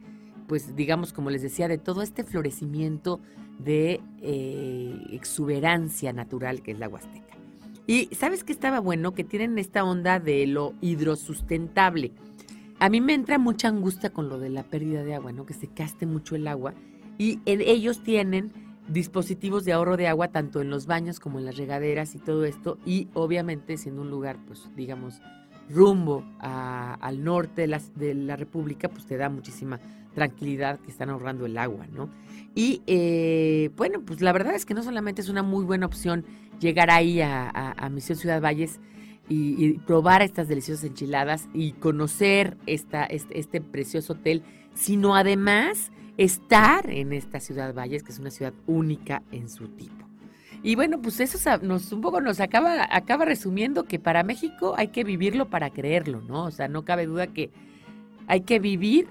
pues 0.49 0.75
digamos, 0.75 1.12
como 1.12 1.30
les 1.30 1.42
decía, 1.42 1.68
de 1.68 1.78
todo 1.78 2.02
este 2.02 2.25
florecimiento 2.25 3.21
de 3.59 4.00
eh, 4.21 4.97
exuberancia 5.12 6.12
natural 6.12 6.62
que 6.62 6.73
es 6.73 6.78
la 6.78 6.88
Huasteca. 6.88 7.37
Y 7.87 8.09
¿sabes 8.16 8.42
qué 8.42 8.52
estaba 8.52 8.80
bueno? 8.80 9.14
Que 9.14 9.23
tienen 9.23 9.59
esta 9.59 9.85
onda 9.85 10.18
de 10.18 10.47
lo 10.47 10.75
hidrosustentable. 10.80 12.12
A 12.78 12.90
mí 12.90 13.00
me 13.00 13.14
entra 13.14 13.38
mucha 13.38 13.68
angustia 13.68 14.11
con 14.11 14.28
lo 14.28 14.38
de 14.38 14.50
la 14.50 14.62
pérdida 14.62 15.02
de 15.02 15.14
agua, 15.14 15.33
¿no? 15.33 15.47
Que 15.47 15.54
se 15.54 15.66
caste 15.68 16.04
mucho 16.04 16.37
el 16.37 16.47
agua. 16.47 16.75
Y 17.18 17.40
en- 17.47 17.62
ellos 17.62 18.02
tienen 18.02 18.52
dispositivos 18.88 19.64
de 19.64 19.73
ahorro 19.73 19.97
de 19.97 20.09
agua 20.09 20.28
tanto 20.28 20.61
en 20.61 20.68
los 20.71 20.87
baños 20.87 21.18
como 21.18 21.38
en 21.38 21.47
las 21.47 21.56
regaderas 21.56 22.14
y 22.14 22.18
todo 22.18 22.45
esto. 22.45 22.78
Y 22.85 23.09
obviamente 23.14 23.78
siendo 23.78 24.02
un 24.02 24.11
lugar, 24.11 24.37
pues 24.47 24.68
digamos, 24.76 25.21
rumbo 25.71 26.23
a- 26.38 26.95
al 27.00 27.25
norte 27.25 27.66
de, 27.97 28.14
la 28.14 28.37
República, 28.37 28.88
pues 28.88 29.06
te 29.06 29.16
da 29.16 29.30
muchísima 29.30 29.80
tranquilidad 30.14 30.78
que 30.78 30.90
están 30.90 31.11
ahorrando 31.11 31.47
el 31.47 31.56
agua, 31.59 31.87
¿no? 31.92 32.11
Y 32.54 32.83
eh, 32.87 33.71
bueno, 33.76 34.00
pues 34.02 34.21
la 34.21 34.33
verdad 34.33 34.54
es 34.54 34.64
que 34.64 34.75
no 34.75 34.83
solamente 34.83 35.21
es 35.23 35.28
una 35.28 35.42
muy 35.42 35.64
buena 35.64 35.87
opción 35.87 36.25
llegar 36.61 36.90
ahí 36.90 37.21
a 37.21 37.88
Misión 37.90 38.16
Ciudad 38.16 38.40
Valles 38.40 38.80
y, 39.28 39.75
probar 39.80 40.23
estas 40.23 40.49
deliciosas 40.49 40.85
enchiladas 40.85 41.49
y 41.52 41.73
conocer 41.73 42.56
esta, 42.66 43.04
este, 43.04 43.38
este 43.38 43.61
precioso 43.61 44.14
hotel, 44.14 44.42
sino 44.75 45.16
además 45.16 45.90
estar 46.16 46.88
en 46.90 47.12
esta 47.12 47.40
Ciudad 47.40 47.75
Valles, 47.75 48.02
que 48.02 48.12
es 48.12 48.18
una 48.18 48.30
ciudad 48.30 48.54
única 48.66 49.23
en 49.33 49.49
su 49.49 49.68
tipo. 49.68 50.06
Y 50.62 50.75
bueno, 50.75 51.00
pues 51.00 51.21
eso 51.21 51.38
nos 51.62 51.92
un 51.92 52.00
poco 52.00 52.21
nos 52.21 52.40
acaba, 52.40 52.88
acaba 52.90 53.25
resumiendo 53.25 53.85
que 53.85 53.99
para 53.99 54.23
México 54.23 54.75
hay 54.76 54.88
que 54.88 55.04
vivirlo 55.04 55.49
para 55.49 55.71
creerlo, 55.71 56.23
¿no? 56.23 56.45
O 56.45 56.50
sea, 56.50 56.68
no 56.68 56.85
cabe 56.85 57.06
duda 57.06 57.28
que 57.28 57.50
hay 58.26 58.40
que 58.40 58.59
vivir 58.59 59.06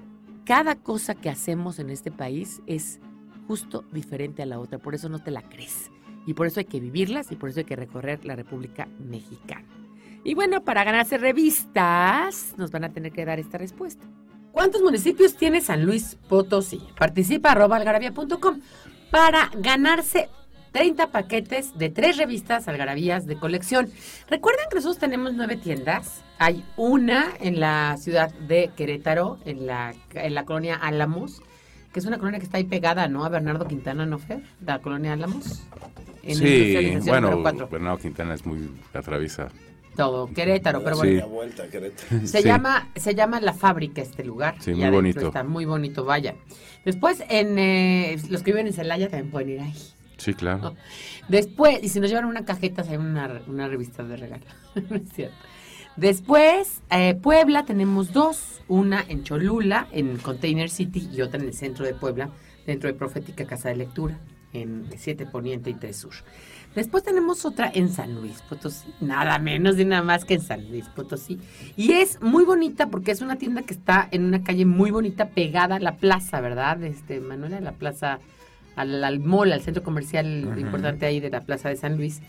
cada 0.45 0.75
cosa 0.75 1.15
que 1.15 1.29
hacemos 1.29 1.79
en 1.79 1.89
este 1.89 2.11
país 2.11 2.61
es 2.67 2.99
justo 3.47 3.83
diferente 3.91 4.43
a 4.43 4.45
la 4.45 4.59
otra, 4.59 4.79
por 4.79 4.95
eso 4.95 5.09
no 5.09 5.19
te 5.19 5.31
la 5.31 5.41
crees. 5.43 5.91
Y 6.25 6.33
por 6.33 6.47
eso 6.47 6.59
hay 6.59 6.65
que 6.65 6.79
vivirlas 6.79 7.31
y 7.31 7.35
por 7.35 7.49
eso 7.49 7.59
hay 7.59 7.65
que 7.65 7.75
recorrer 7.75 8.25
la 8.25 8.35
República 8.35 8.87
Mexicana. 8.99 9.65
Y 10.25 10.33
bueno, 10.33 10.63
para 10.63 10.83
ganarse 10.83 11.19
revistas, 11.19 12.55
nos 12.57 12.71
van 12.71 12.83
a 12.83 12.91
tener 12.91 13.11
que 13.11 13.25
dar 13.25 13.39
esta 13.39 13.59
respuesta. 13.59 14.03
¿Cuántos 14.51 14.81
municipios 14.81 15.37
tiene 15.37 15.61
San 15.61 15.85
Luis 15.85 16.17
Potosí? 16.27 16.81
Participa 16.97 17.51
arroba 17.51 17.77
algarabía.com 17.77 18.59
para 19.11 19.51
ganarse 19.55 20.29
30 20.71 21.11
paquetes 21.11 21.77
de 21.77 21.89
tres 21.91 22.17
revistas 22.17 22.67
algarabías 22.67 23.27
de 23.27 23.35
colección. 23.35 23.87
Recuerden 24.27 24.65
que 24.67 24.77
nosotros 24.77 24.97
tenemos 24.97 25.35
nueve 25.35 25.57
tiendas. 25.57 26.23
Hay 26.39 26.65
una 26.75 27.27
en 27.39 27.59
la 27.59 27.95
ciudad 27.97 28.33
de 28.33 28.71
Querétaro, 28.75 29.37
en 29.45 29.67
la, 29.67 29.93
en 30.15 30.33
la 30.33 30.43
colonia 30.45 30.75
Álamos, 30.75 31.43
que 31.93 31.99
es 31.99 32.05
una 32.07 32.17
colonia 32.17 32.39
que 32.39 32.45
está 32.45 32.57
ahí 32.57 32.63
pegada, 32.63 33.07
¿no? 33.07 33.25
A 33.25 33.29
Bernardo 33.29 33.67
Quintana, 33.67 34.07
¿no, 34.07 34.17
Fer? 34.17 34.41
La 34.65 34.79
colonia 34.79 35.13
Álamos. 35.13 35.61
En 36.23 36.35
Sí, 36.35 36.97
bueno. 37.05 37.43
Bernardo 37.69 37.99
Quintana 37.99 38.33
es 38.33 38.43
muy 38.43 38.71
atraviesa. 38.91 39.49
Todo 39.95 40.27
Querétaro, 40.33 40.83
pero 40.83 40.95
Sí. 40.95 41.01
bueno. 41.13 41.29
Vuelta, 41.29 41.67
Querétaro. 41.67 42.27
Se 42.27 42.41
Sí. 42.41 42.47
llama 42.47 42.89
se 42.95 43.15
llama 43.15 43.39
La 43.41 43.53
Fábrica 43.53 44.01
este 44.01 44.23
lugar. 44.23 44.55
Sí, 44.59 44.73
muy 44.73 44.89
bonito. 44.89 45.27
Está 45.27 45.43
muy 45.43 45.65
bonito, 45.65 46.03
vaya. 46.05 46.35
Después, 46.83 47.23
en 47.29 47.57
eh, 47.59 48.17
los 48.29 48.43
que 48.43 48.51
viven 48.51 48.67
en 48.67 48.73
Celaya 48.73 49.09
también 49.09 49.31
pueden 49.31 49.49
ir 49.49 49.59
ahí. 49.61 49.73
Sí, 50.17 50.33
claro. 50.33 50.75
Después, 51.27 51.79
y 51.83 51.89
si 51.89 51.99
nos 51.99 52.09
llevan 52.09 52.25
una 52.25 52.45
cajeta, 52.45 52.83
hay 52.87 52.97
una, 52.97 53.41
una 53.47 53.67
revista 53.67 54.03
de 54.03 54.15
regalo. 54.17 54.45
No 54.89 54.95
es 54.97 55.09
cierto. 55.13 55.35
Después, 55.95 56.81
eh, 56.91 57.15
Puebla, 57.15 57.65
tenemos 57.65 58.11
dos. 58.11 58.61
Una 58.67 59.03
en 59.07 59.23
Cholula, 59.23 59.87
en 59.91 60.17
Container 60.17 60.69
City, 60.69 61.07
y 61.13 61.21
otra 61.21 61.39
en 61.39 61.45
el 61.47 61.53
centro 61.53 61.85
de 61.85 61.93
Puebla, 61.93 62.29
dentro 62.65 62.89
de 62.91 62.95
Profética 62.95 63.45
Casa 63.45 63.69
de 63.69 63.75
Lectura, 63.75 64.17
en 64.53 64.87
7 64.97 65.25
Poniente 65.27 65.69
y 65.69 65.75
3 65.75 65.95
Sur. 65.95 66.13
Después 66.75 67.03
tenemos 67.03 67.45
otra 67.45 67.71
en 67.73 67.87
San 67.87 68.15
Luis 68.15 68.41
Potosí, 68.41 68.93
nada 68.99 69.39
menos 69.39 69.79
y 69.79 69.85
nada 69.85 70.03
más 70.03 70.25
que 70.25 70.33
en 70.33 70.41
San 70.41 70.69
Luis 70.69 70.85
Potosí. 70.89 71.39
Y 71.77 71.93
es 71.93 72.21
muy 72.21 72.43
bonita 72.43 72.87
porque 72.87 73.11
es 73.11 73.21
una 73.21 73.37
tienda 73.37 73.61
que 73.61 73.73
está 73.73 74.09
en 74.11 74.25
una 74.25 74.43
calle 74.43 74.65
muy 74.65 74.91
bonita, 74.91 75.29
pegada 75.29 75.77
a 75.77 75.79
la 75.79 75.95
plaza, 75.95 76.41
¿verdad? 76.41 76.83
Este, 76.83 77.21
Manuela, 77.21 77.61
la 77.61 77.71
plaza, 77.71 78.19
al, 78.75 79.01
al 79.05 79.19
mall, 79.21 79.53
al 79.53 79.61
centro 79.61 79.83
comercial 79.83 80.53
importante 80.57 81.05
ahí 81.05 81.21
de 81.21 81.29
la 81.29 81.41
plaza 81.41 81.69
de 81.69 81.77
San 81.77 81.95
Luis. 81.95 82.21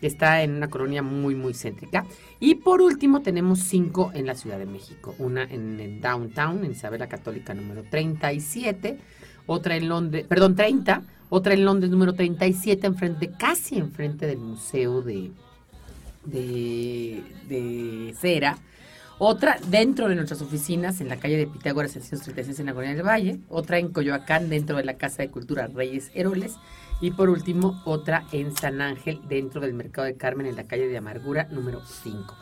que 0.00 0.06
Está 0.06 0.42
en 0.42 0.54
una 0.54 0.70
colonia 0.70 1.02
muy, 1.02 1.34
muy 1.34 1.52
céntrica. 1.52 2.06
Y 2.40 2.54
por 2.54 2.80
último, 2.80 3.20
tenemos 3.20 3.58
cinco 3.60 4.12
en 4.14 4.24
la 4.24 4.34
Ciudad 4.34 4.58
de 4.58 4.64
México. 4.64 5.14
Una 5.18 5.42
en 5.42 5.78
el 5.78 6.00
Downtown, 6.00 6.64
en 6.64 6.70
Isabela 6.70 7.06
Católica 7.06 7.52
número 7.52 7.82
37. 7.82 8.98
Otra 9.44 9.76
en 9.76 9.90
Londres, 9.90 10.24
perdón, 10.26 10.54
30. 10.54 11.02
Otra 11.32 11.54
en 11.54 11.64
Londres 11.64 11.92
número 11.92 12.12
37, 12.12 12.88
enfrente, 12.88 13.30
casi 13.30 13.78
enfrente 13.78 14.26
del 14.26 14.38
Museo 14.38 15.00
de, 15.00 15.30
de, 16.24 18.14
Cera. 18.18 18.58
Otra 19.18 19.58
dentro 19.68 20.08
de 20.08 20.16
nuestras 20.16 20.42
oficinas, 20.42 21.00
en 21.00 21.08
la 21.08 21.18
calle 21.18 21.36
de 21.36 21.46
Pitágoras 21.46 21.92
636 21.92 22.58
en 22.58 22.66
la 22.66 22.74
Colonia 22.74 22.96
del 22.96 23.06
Valle. 23.06 23.38
Otra 23.48 23.78
en 23.78 23.92
Coyoacán, 23.92 24.48
dentro 24.48 24.76
de 24.76 24.84
la 24.84 24.94
Casa 24.94 25.22
de 25.22 25.30
Cultura 25.30 25.68
Reyes 25.68 26.10
Heroles. 26.14 26.56
Y 27.00 27.12
por 27.12 27.30
último, 27.30 27.80
otra 27.84 28.24
en 28.32 28.56
San 28.56 28.80
Ángel, 28.80 29.20
dentro 29.28 29.60
del 29.60 29.72
Mercado 29.72 30.06
de 30.06 30.16
Carmen, 30.16 30.46
en 30.46 30.56
la 30.56 30.64
calle 30.64 30.88
de 30.88 30.96
Amargura 30.96 31.46
número 31.52 31.80
5. 31.84 32.36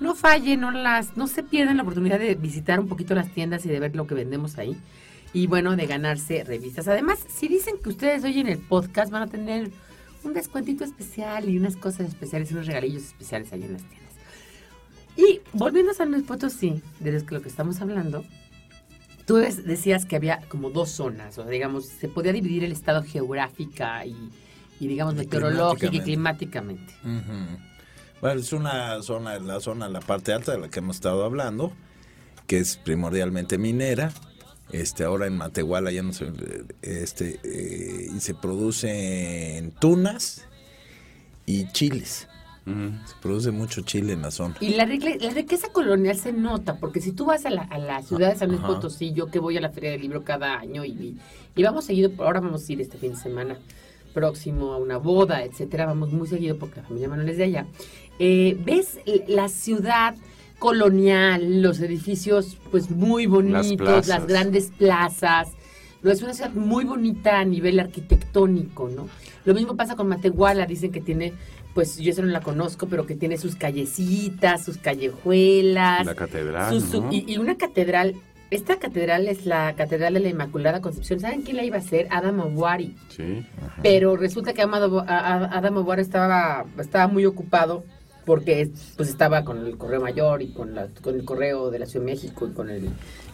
No 0.00 0.14
fallen, 0.14 0.60
no, 0.60 0.70
las, 0.70 1.16
no 1.16 1.28
se 1.28 1.42
pierdan 1.42 1.78
la 1.78 1.82
oportunidad 1.82 2.18
de 2.18 2.34
visitar 2.34 2.78
un 2.78 2.88
poquito 2.88 3.14
las 3.14 3.30
tiendas 3.30 3.64
y 3.64 3.70
de 3.70 3.80
ver 3.80 3.96
lo 3.96 4.06
que 4.06 4.14
vendemos 4.14 4.58
ahí. 4.58 4.76
Y 5.34 5.48
bueno, 5.48 5.76
de 5.76 5.86
ganarse 5.86 6.44
revistas. 6.44 6.88
Además, 6.88 7.18
si 7.28 7.48
dicen 7.48 7.74
que 7.82 7.90
ustedes 7.90 8.24
oyen 8.24 8.48
el 8.48 8.58
podcast, 8.58 9.10
van 9.10 9.22
a 9.22 9.26
tener 9.26 9.70
un 10.22 10.32
descuentito 10.32 10.84
especial 10.84 11.48
y 11.50 11.58
unas 11.58 11.76
cosas 11.76 12.08
especiales, 12.08 12.50
unos 12.52 12.66
regalillos 12.66 13.02
especiales 13.02 13.52
ahí 13.52 13.64
en 13.64 13.74
las 13.74 13.82
tiendas. 13.82 14.14
Y 15.16 15.40
volviendo 15.52 15.90
a 15.90 15.94
San 15.94 16.10
Luis 16.10 16.22
Potosí, 16.22 16.80
de 17.00 17.20
lo 17.20 17.42
que 17.42 17.48
estamos 17.48 17.80
hablando, 17.80 18.24
tú 19.26 19.36
decías 19.36 20.06
que 20.06 20.16
había 20.16 20.40
como 20.48 20.70
dos 20.70 20.90
zonas, 20.90 21.36
o 21.38 21.42
sea, 21.42 21.50
digamos, 21.50 21.86
se 21.86 22.08
podía 22.08 22.32
dividir 22.32 22.64
el 22.64 22.72
estado 22.72 23.02
geográfica 23.02 24.06
y, 24.06 24.16
y, 24.80 24.86
digamos, 24.86 25.14
meteorológica 25.14 25.86
y 25.86 26.00
climáticamente. 26.00 26.92
climáticamente. 27.02 27.52
Ujú. 27.52 27.58
Bueno, 28.20 28.40
es 28.40 28.52
una 28.52 29.02
zona, 29.02 29.38
la 29.38 29.60
zona, 29.60 29.88
la 29.88 30.00
parte 30.00 30.32
alta 30.32 30.52
de 30.52 30.58
la 30.58 30.68
que 30.68 30.78
hemos 30.78 30.96
estado 30.96 31.24
hablando, 31.24 31.72
que 32.46 32.58
es 32.58 32.76
primordialmente 32.76 33.58
minera. 33.58 34.12
Este, 34.74 35.04
ahora 35.04 35.28
en 35.28 35.36
Matehuala 35.36 35.92
ya 35.92 36.02
no 36.02 36.12
se, 36.12 36.32
este, 36.82 37.38
eh, 37.44 38.08
y 38.12 38.18
se 38.18 38.34
produce 38.34 39.56
en 39.56 39.70
tunas 39.70 40.46
y 41.46 41.68
chiles. 41.68 42.26
Se 42.64 43.14
produce 43.20 43.50
mucho 43.52 43.82
chile 43.82 44.14
en 44.14 44.22
la 44.22 44.30
zona. 44.32 44.56
Y 44.58 44.70
la, 44.70 44.86
la 44.86 45.30
riqueza 45.30 45.68
colonial 45.68 46.16
se 46.16 46.32
nota, 46.32 46.78
porque 46.78 47.00
si 47.00 47.12
tú 47.12 47.26
vas 47.26 47.44
a 47.46 47.50
la, 47.50 47.62
a 47.62 47.78
la 47.78 48.02
ciudad 48.02 48.32
de 48.32 48.38
San 48.38 48.48
Luis 48.48 48.62
Ajá. 48.62 48.68
Potosí, 48.68 49.12
yo 49.12 49.26
que 49.26 49.38
voy 49.38 49.56
a 49.56 49.60
la 49.60 49.68
Feria 49.70 49.92
del 49.92 50.00
Libro 50.00 50.24
cada 50.24 50.58
año 50.58 50.84
y, 50.84 51.18
y 51.54 51.62
vamos 51.62 51.84
seguido, 51.84 52.10
ahora 52.18 52.40
vamos 52.40 52.68
a 52.68 52.72
ir 52.72 52.80
este 52.80 52.98
fin 52.98 53.12
de 53.12 53.18
semana 53.18 53.58
próximo 54.12 54.72
a 54.72 54.78
una 54.78 54.96
boda, 54.96 55.44
etcétera, 55.44 55.86
vamos 55.86 56.10
muy 56.10 56.26
seguido 56.26 56.58
porque 56.58 56.80
la 56.80 56.86
familia 56.86 57.08
Manuel 57.08 57.28
es 57.28 57.36
de 57.36 57.44
allá. 57.44 57.66
Eh, 58.18 58.56
ves 58.64 58.98
la 59.28 59.48
ciudad 59.48 60.16
colonial, 60.58 61.62
los 61.62 61.80
edificios 61.80 62.56
pues 62.70 62.90
muy 62.90 63.26
bonitos, 63.26 64.06
las, 64.06 64.26
grandes 64.26 64.70
plazas. 64.76 65.48
No 66.02 66.10
es 66.10 66.22
una 66.22 66.34
ciudad 66.34 66.52
muy 66.52 66.84
bonita 66.84 67.38
a 67.38 67.44
nivel 67.44 67.80
arquitectónico, 67.80 68.88
¿no? 68.88 69.08
Lo 69.44 69.54
mismo 69.54 69.76
pasa 69.76 69.96
con 69.96 70.08
Matehuala, 70.08 70.66
dicen 70.66 70.92
que 70.92 71.00
tiene, 71.00 71.32
pues 71.74 71.98
yo 71.98 72.10
esa 72.10 72.22
no 72.22 72.28
la 72.28 72.40
conozco, 72.40 72.86
pero 72.88 73.06
que 73.06 73.14
tiene 73.14 73.38
sus 73.38 73.56
callecitas, 73.56 74.64
sus 74.64 74.76
callejuelas. 74.78 76.04
La 76.06 76.14
catedral, 76.14 76.72
sus- 76.72 76.90
su- 76.90 77.02
¿no? 77.02 77.12
y, 77.12 77.24
y 77.26 77.38
una 77.38 77.56
catedral, 77.56 78.14
esta 78.50 78.78
catedral 78.78 79.26
es 79.28 79.46
la 79.46 79.74
Catedral 79.74 80.14
de 80.14 80.20
la 80.20 80.28
Inmaculada 80.28 80.80
Concepción. 80.80 81.20
¿Saben 81.20 81.42
quién 81.42 81.56
la 81.56 81.64
iba 81.64 81.76
a 81.76 81.80
hacer? 81.80 82.06
Adam 82.10 82.40
Awari. 82.40 82.94
Sí. 83.08 83.44
Pero 83.82 84.16
resulta 84.16 84.52
que 84.52 84.62
Adam 84.62 85.76
Awari 85.78 86.02
estaba, 86.02 86.64
estaba 86.78 87.08
muy 87.08 87.24
ocupado 87.26 87.84
porque 88.24 88.70
pues 88.96 89.08
estaba 89.08 89.44
con 89.44 89.66
el 89.66 89.76
Correo 89.76 90.00
Mayor 90.00 90.42
y 90.42 90.52
con, 90.52 90.74
la- 90.74 90.88
con 91.02 91.14
el 91.14 91.24
Correo 91.24 91.70
de 91.70 91.78
la 91.78 91.86
Ciudad 91.86 92.06
de 92.06 92.12
México 92.12 92.46
y 92.46 92.52
con 92.52 92.70
el, 92.70 92.88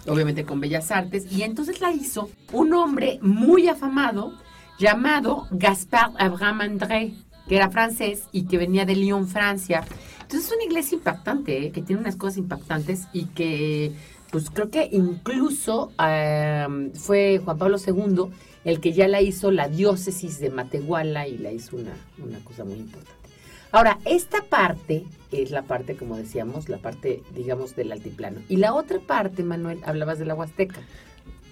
obviamente 0.06 0.44
con 0.44 0.60
Bellas 0.60 0.90
Artes. 0.90 1.30
Y 1.30 1.42
entonces 1.42 1.80
la 1.80 1.92
hizo 1.92 2.30
un 2.52 2.72
hombre 2.74 3.18
muy 3.22 3.68
afamado 3.68 4.32
llamado 4.78 5.46
Gaspard 5.50 6.12
Abraham 6.18 6.60
André, 6.62 7.12
que 7.48 7.56
era 7.56 7.70
francés 7.70 8.24
y 8.32 8.44
que 8.46 8.58
venía 8.58 8.84
de 8.86 8.96
Lyon, 8.96 9.28
Francia. 9.28 9.84
Entonces 10.22 10.48
es 10.50 10.54
una 10.56 10.64
iglesia 10.64 10.96
impactante, 10.96 11.66
¿eh? 11.66 11.70
que 11.72 11.82
tiene 11.82 12.00
unas 12.00 12.16
cosas 12.16 12.38
impactantes 12.38 13.08
y 13.12 13.26
que, 13.26 13.92
pues 14.30 14.48
creo 14.50 14.70
que 14.70 14.88
incluso 14.92 15.90
fue 16.94 17.40
Juan 17.44 17.58
Pablo 17.58 17.76
II 17.84 18.30
el 18.64 18.80
que 18.80 18.92
ya 18.92 19.08
la 19.08 19.20
hizo 19.22 19.50
la 19.50 19.68
diócesis 19.68 20.38
de 20.38 20.50
Matehuala 20.50 21.26
y 21.26 21.38
la 21.38 21.50
hizo 21.50 21.76
una, 21.76 21.94
una 22.22 22.38
cosa 22.44 22.64
muy 22.64 22.74
importante. 22.78 23.19
Ahora, 23.72 23.98
esta 24.04 24.42
parte 24.42 25.04
es 25.30 25.50
la 25.50 25.62
parte, 25.62 25.96
como 25.96 26.16
decíamos, 26.16 26.68
la 26.68 26.78
parte, 26.78 27.22
digamos, 27.34 27.76
del 27.76 27.92
altiplano. 27.92 28.40
Y 28.48 28.56
la 28.56 28.74
otra 28.74 28.98
parte, 28.98 29.42
Manuel, 29.44 29.80
hablabas 29.84 30.18
de 30.18 30.24
la 30.24 30.34
Huasteca. 30.34 30.80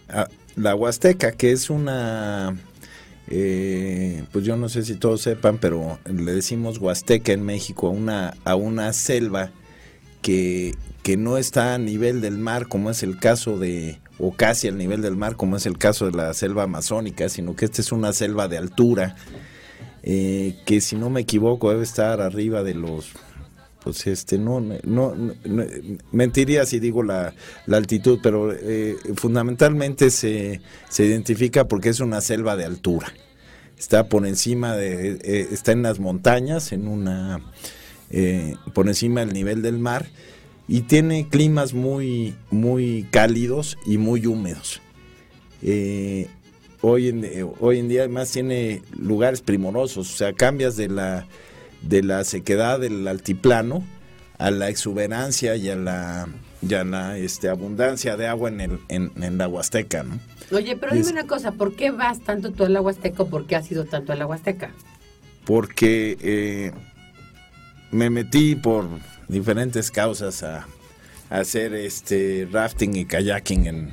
Ah, 0.09 0.29
la 0.57 0.75
Huasteca, 0.75 1.33
que 1.33 1.53
es 1.53 1.71
una, 1.71 2.57
eh, 3.29 4.25
pues 4.33 4.45
yo 4.45 4.57
no 4.57 4.69
sé 4.69 4.83
si 4.83 4.97
todos 4.97 5.21
sepan, 5.21 5.59
pero 5.59 5.99
le 6.07 6.33
decimos 6.33 6.79
Huasteca 6.79 7.33
en 7.33 7.45
México 7.45 7.89
a 7.89 7.91
una, 7.91 8.35
a 8.45 8.55
una 8.57 8.93
selva 8.93 9.51
que, 10.23 10.75
que 11.03 11.17
no 11.17 11.37
está 11.37 11.75
a 11.75 11.79
nivel 11.79 12.21
del 12.21 12.39
mar, 12.39 12.69
como 12.69 12.91
es 12.91 13.03
el 13.03 13.19
caso 13.19 13.59
de, 13.59 14.01
o 14.19 14.33
casi 14.33 14.69
al 14.69 14.79
nivel 14.79 15.03
del 15.03 15.17
mar, 15.17 15.37
como 15.37 15.57
es 15.57 15.67
el 15.67 15.79
caso 15.79 16.07
de 16.07 16.17
la 16.17 16.33
selva 16.35 16.65
amazónica, 16.65 17.29
sino 17.29 17.55
que 17.55 17.67
esta 17.67 17.83
es 17.83 17.93
una 17.93 18.13
selva 18.13 18.49
de 18.49 18.59
altura, 18.59 19.15
eh, 20.11 20.57
que 20.65 20.81
si 20.81 20.97
no 20.97 21.11
me 21.11 21.21
equivoco 21.21 21.69
debe 21.69 21.83
estar 21.83 22.23
arriba 22.23 22.63
de 22.63 22.73
los 22.73 23.13
pues 23.85 24.07
este 24.07 24.39
no 24.39 24.59
no, 24.59 25.15
mentiría 26.13 26.65
si 26.65 26.81
digo 26.81 27.03
la, 27.03 27.35
la 27.67 27.77
altitud 27.77 28.19
pero 28.23 28.51
eh, 28.55 28.97
fundamentalmente 29.17 30.09
se, 30.09 30.63
se 30.89 31.05
identifica 31.05 31.69
porque 31.69 31.91
es 31.91 32.01
una 32.01 32.23
selva 32.23 32.57
de 32.57 32.65
altura. 32.65 33.13
Está 33.79 34.09
por 34.09 34.27
encima 34.27 34.75
de 34.75 35.19
eh, 35.23 35.49
está 35.53 35.73
en 35.73 35.83
las 35.83 36.01
montañas 36.01 36.73
en 36.73 36.89
una 36.89 37.41
eh, 38.09 38.55
por 38.73 38.89
encima 38.89 39.21
del 39.21 39.35
nivel 39.35 39.61
del 39.61 39.79
mar 39.79 40.07
y 40.69 40.83
tiene 40.83 41.29
climas 41.29 41.75
muy 41.75 42.35
muy 42.51 43.07
cálidos 43.11 43.77
y 43.85 43.99
muy 43.99 44.27
húmedos. 44.27 44.81
Eh, 45.61 46.29
hoy 46.89 47.09
en 47.09 47.25
eh, 47.25 47.45
hoy 47.61 47.79
en 47.79 47.89
día 47.89 48.01
además 48.03 48.31
tiene 48.31 48.83
lugares 48.99 49.41
primorosos 49.43 50.13
o 50.13 50.17
sea 50.17 50.33
cambias 50.33 50.77
de 50.77 50.89
la 50.89 51.27
de 51.83 52.03
la 52.03 52.25
sequedad 52.25 52.81
del 52.81 53.07
altiplano 53.07 53.85
a 54.39 54.51
la 54.51 54.69
exuberancia 54.69 55.57
y 55.57 55.69
a 55.69 55.75
la, 55.77 56.29
y 56.63 56.73
a 56.75 56.85
la 56.85 57.19
este, 57.19 57.49
abundancia 57.49 58.17
de 58.17 58.29
agua 58.29 58.49
en, 58.51 58.61
el, 58.61 58.79
en, 58.89 59.11
en 59.21 59.37
la 59.37 59.49
Huasteca, 59.49 60.05
¿no? 60.05 60.21
Oye, 60.53 60.77
pero 60.77 60.93
Es- 60.93 61.07
dime 61.09 61.21
una 61.21 61.29
cosa, 61.29 61.51
¿por 61.53 61.75
qué 61.75 61.91
vas 61.91 62.21
tanto 62.21 62.53
tú 62.53 62.65
a 62.65 62.69
la 62.69 62.81
Huasteca 62.81 63.25
o 63.25 63.29
por 63.29 63.47
qué 63.47 63.57
has 63.57 63.69
ido 63.71 63.85
tanto 63.85 64.13
a 64.13 64.17
la 64.17 64.27
Huasteca? 64.27 64.71
Porque 65.45 66.17
eh, 66.21 66.73
me 67.91 68.11
metí 68.11 68.55
por 68.55 68.87
diferentes 69.29 69.91
causas 69.91 70.43
a, 70.45 70.67
a 71.31 71.39
hacer 71.41 71.75
este 71.75 72.47
rafting 72.53 72.95
y 72.97 73.05
kayaking, 73.07 73.67
en, 73.67 73.93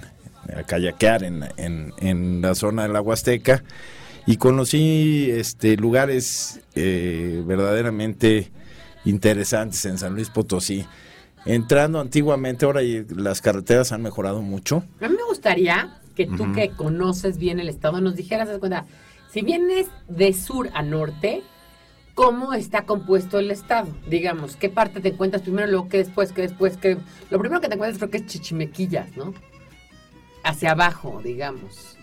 a 0.53 0.63
kayakear 0.63 1.23
en, 1.23 1.45
en, 1.58 1.93
en 1.97 2.41
la 2.41 2.55
zona 2.55 2.84
de 2.84 2.89
la 2.89 3.01
Huasteca 3.01 3.63
y 4.25 4.38
conocí 4.38 5.29
este 5.31 5.77
lugares 5.77 6.62
eh, 6.75 7.43
verdaderamente 7.45 8.51
interesantes 9.05 9.86
en 9.86 9.97
San 9.97 10.13
Luis 10.15 10.29
Potosí. 10.29 10.86
Entrando 11.45 11.99
antiguamente, 11.99 12.65
ahora 12.65 12.81
las 13.15 13.41
carreteras 13.41 13.91
han 13.91 14.01
mejorado 14.01 14.41
mucho. 14.41 14.84
A 14.99 15.08
mí 15.08 15.15
me 15.15 15.23
gustaría 15.27 15.99
que 16.15 16.25
tú 16.25 16.51
que 16.53 16.69
conoces 16.71 17.38
bien 17.38 17.60
el 17.60 17.69
estado 17.69 18.01
nos 18.01 18.15
dijeras, 18.15 18.49
cuenta, 18.58 18.86
si 19.31 19.41
vienes 19.41 19.88
de 20.08 20.34
sur 20.34 20.69
a 20.73 20.81
norte, 20.81 21.43
¿cómo 22.15 22.53
está 22.53 22.86
compuesto 22.86 23.38
el 23.38 23.51
estado? 23.51 23.89
Digamos, 24.10 24.55
¿qué 24.55 24.69
parte 24.69 25.01
te 25.01 25.10
encuentras 25.10 25.43
primero, 25.43 25.67
luego 25.67 25.89
que 25.89 25.97
después, 25.97 26.31
que 26.31 26.41
después, 26.41 26.77
que... 26.77 26.97
Lo 27.29 27.38
primero 27.38 27.62
que 27.62 27.67
te 27.67 27.75
encuentras 27.75 27.99
creo 27.99 28.10
que 28.10 28.17
es 28.17 28.25
Chichimequillas, 28.25 29.15
¿no? 29.15 29.34
Hacia 30.45 30.71
abajo, 30.71 31.21
digamos. 31.23 31.97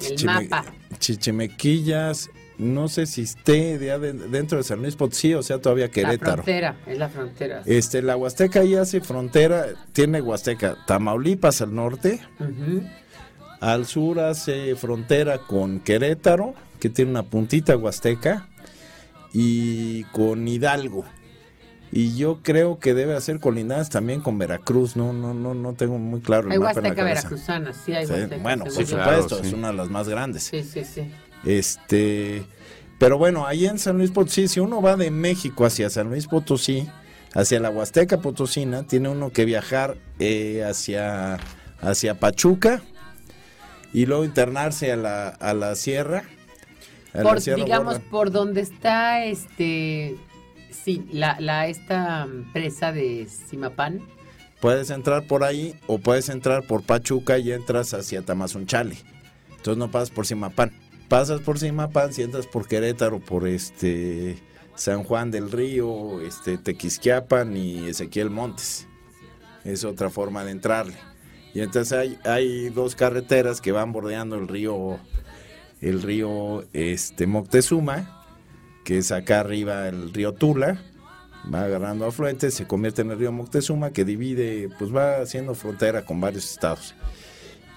El 0.00 0.16
Chichime- 0.16 0.48
mapa. 0.48 0.64
Chichimequillas, 0.98 2.30
no 2.58 2.88
sé 2.88 3.06
si 3.06 3.22
esté 3.22 3.78
de- 3.78 3.98
de- 3.98 4.12
dentro 4.28 4.58
de 4.58 4.64
San 4.64 4.80
Luis 4.80 4.96
Potosí, 4.96 5.34
o 5.34 5.42
sea, 5.42 5.58
todavía 5.60 5.86
La 5.86 5.92
Querétaro. 5.92 6.32
frontera, 6.42 6.76
es 6.86 6.98
la 6.98 7.08
frontera. 7.08 7.62
Este, 7.66 8.02
la 8.02 8.16
Huasteca 8.16 8.60
ahí 8.60 8.74
hace 8.74 9.00
frontera, 9.00 9.66
tiene 9.92 10.20
Huasteca, 10.22 10.76
Tamaulipas 10.86 11.60
al 11.60 11.74
norte, 11.74 12.20
al 13.60 13.86
sur 13.86 14.20
hace 14.20 14.74
frontera 14.76 15.38
con 15.38 15.80
Querétaro, 15.80 16.54
que 16.80 16.88
tiene 16.90 17.10
una 17.10 17.22
puntita 17.24 17.76
Huasteca, 17.76 18.48
y 19.32 20.04
con 20.04 20.46
Hidalgo. 20.48 21.04
Y 21.96 22.14
yo 22.14 22.40
creo 22.42 22.78
que 22.78 22.92
debe 22.92 23.16
hacer 23.16 23.40
colindadas 23.40 23.88
también 23.88 24.20
con 24.20 24.36
Veracruz, 24.36 24.96
no, 24.96 25.14
no, 25.14 25.32
no, 25.32 25.54
no 25.54 25.72
tengo 25.72 25.96
muy 25.96 26.20
claro 26.20 26.48
el 26.48 26.52
Hay 26.52 26.58
mapa 26.58 26.86
en 26.86 26.94
la 26.94 27.04
veracruzana, 27.04 27.72
sí 27.72 27.94
hay 27.94 28.06
Sí, 28.06 28.12
Huasteca. 28.12 28.42
bueno, 28.42 28.64
por 28.64 28.86
supuesto, 28.86 29.38
sí. 29.40 29.46
es 29.46 29.52
una 29.54 29.68
de 29.68 29.74
las 29.78 29.88
más 29.88 30.06
grandes. 30.06 30.42
Sí, 30.42 30.62
sí, 30.62 30.84
sí. 30.84 31.10
Este, 31.46 32.44
pero 32.98 33.16
bueno, 33.16 33.46
ahí 33.46 33.64
en 33.64 33.78
San 33.78 33.96
Luis 33.96 34.10
Potosí, 34.10 34.46
si 34.46 34.60
uno 34.60 34.82
va 34.82 34.96
de 34.96 35.10
México 35.10 35.64
hacia 35.64 35.88
San 35.88 36.10
Luis 36.10 36.26
Potosí, 36.26 36.86
hacia 37.32 37.60
la 37.60 37.70
Huasteca 37.70 38.18
Potosina, 38.18 38.82
tiene 38.82 39.08
uno 39.08 39.30
que 39.30 39.46
viajar 39.46 39.96
eh, 40.18 40.66
hacia, 40.68 41.38
hacia 41.80 42.20
Pachuca 42.20 42.82
y 43.94 44.04
luego 44.04 44.26
internarse 44.26 44.92
a 44.92 44.96
la, 44.96 45.28
a 45.28 45.54
la 45.54 45.74
sierra. 45.74 46.24
a 47.14 47.18
la 47.18 47.22
por, 47.22 47.40
Sierra 47.40 47.64
digamos, 47.64 48.00
por 48.00 48.30
donde 48.30 48.60
está 48.60 49.24
este 49.24 50.18
sí, 50.84 51.06
la, 51.12 51.38
la 51.40 51.66
esta 51.66 52.26
presa 52.52 52.92
de 52.92 53.26
Simapán, 53.26 54.02
Puedes 54.60 54.88
entrar 54.90 55.26
por 55.26 55.44
ahí 55.44 55.78
o 55.86 55.98
puedes 55.98 56.28
entrar 56.28 56.66
por 56.66 56.82
Pachuca 56.82 57.38
y 57.38 57.52
entras 57.52 57.92
hacia 57.92 58.22
Tamazunchale. 58.22 58.96
Entonces 59.50 59.76
no 59.76 59.90
pasas 59.90 60.10
por 60.10 60.26
Simapán. 60.26 60.72
Pasas 61.08 61.40
por 61.40 61.58
Simapán, 61.58 62.12
si 62.12 62.22
entras 62.22 62.46
por 62.46 62.66
Querétaro, 62.66 63.20
por 63.20 63.46
este 63.46 64.38
San 64.74 65.04
Juan 65.04 65.30
del 65.30 65.52
Río, 65.52 66.20
este 66.20 66.56
Tequisquiapan 66.56 67.56
y 67.56 67.86
Ezequiel 67.86 68.30
Montes. 68.30 68.88
Es 69.64 69.84
otra 69.84 70.08
forma 70.10 70.44
de 70.44 70.52
entrarle. 70.52 70.96
Y 71.52 71.60
entonces 71.60 71.92
hay, 71.92 72.18
hay 72.24 72.70
dos 72.70 72.96
carreteras 72.96 73.60
que 73.60 73.72
van 73.72 73.92
bordeando 73.92 74.36
el 74.36 74.48
río, 74.48 74.98
el 75.80 76.02
río 76.02 76.64
este, 76.72 77.26
Moctezuma, 77.26 78.15
que 78.86 78.98
es 78.98 79.10
acá 79.10 79.40
arriba 79.40 79.88
el 79.88 80.14
río 80.14 80.32
Tula, 80.32 80.80
va 81.52 81.64
agarrando 81.64 82.06
afluentes, 82.06 82.54
se 82.54 82.68
convierte 82.68 83.02
en 83.02 83.10
el 83.10 83.18
río 83.18 83.32
Moctezuma, 83.32 83.90
que 83.90 84.04
divide, 84.04 84.68
pues 84.78 84.94
va 84.94 85.16
haciendo 85.16 85.56
frontera 85.56 86.04
con 86.04 86.20
varios 86.20 86.48
estados. 86.48 86.94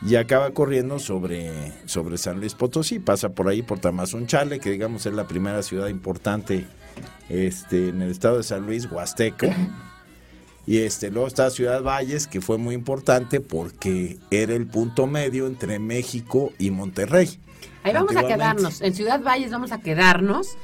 Y 0.06 0.17
acaba 0.17 0.52
corriendo 0.52 1.00
sobre, 1.00 1.74
sobre 1.86 2.19
San 2.19 2.39
Luis 2.39 2.54
Potosí, 2.54 3.00
pasa 3.00 3.30
por 3.30 3.48
ahí 3.48 3.63
por 3.63 3.80
Tamazunchale, 3.80 4.60
que 4.60 4.69
digamos 4.69 5.08
es 5.08 5.13
la 5.13 5.28
primera 5.28 5.63
ciudad 5.63 5.88
importante 5.88 6.67
este, 7.28 7.89
en 7.89 8.04
el 8.04 8.12
estado 8.12 8.38
de 8.38 8.43
San 8.43 8.67
Luis, 8.67 8.89
Huasteco. 8.89 9.48
Y 10.67 10.78
este, 10.78 11.10
luego 11.10 11.28
está 11.28 11.50
Ciudad 11.50 11.82
Valles, 11.82 12.28
que 12.28 12.39
fue 12.39 12.60
muy 12.60 12.76
importante 12.76 13.41
porque 13.41 14.19
era 14.30 14.54
el 14.54 14.67
punto 14.67 15.08
medio 15.08 15.48
entre 15.48 15.80
México 15.80 16.54
y 16.60 16.69
Monterrey. 16.69 17.39
Ahí 17.82 17.93
vamos 17.93 18.15
a 18.15 18.28
quedarnos. 18.28 18.82
En 18.82 18.93
Ciudad 18.93 19.24
Valles 19.24 19.50
vamos 19.50 19.72
a 19.72 19.80
quedarnos. 19.80 20.56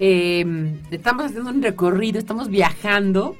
Eh, 0.00 0.80
estamos 0.90 1.26
haciendo 1.26 1.50
un 1.50 1.62
recorrido, 1.62 2.18
estamos 2.18 2.48
viajando. 2.48 3.36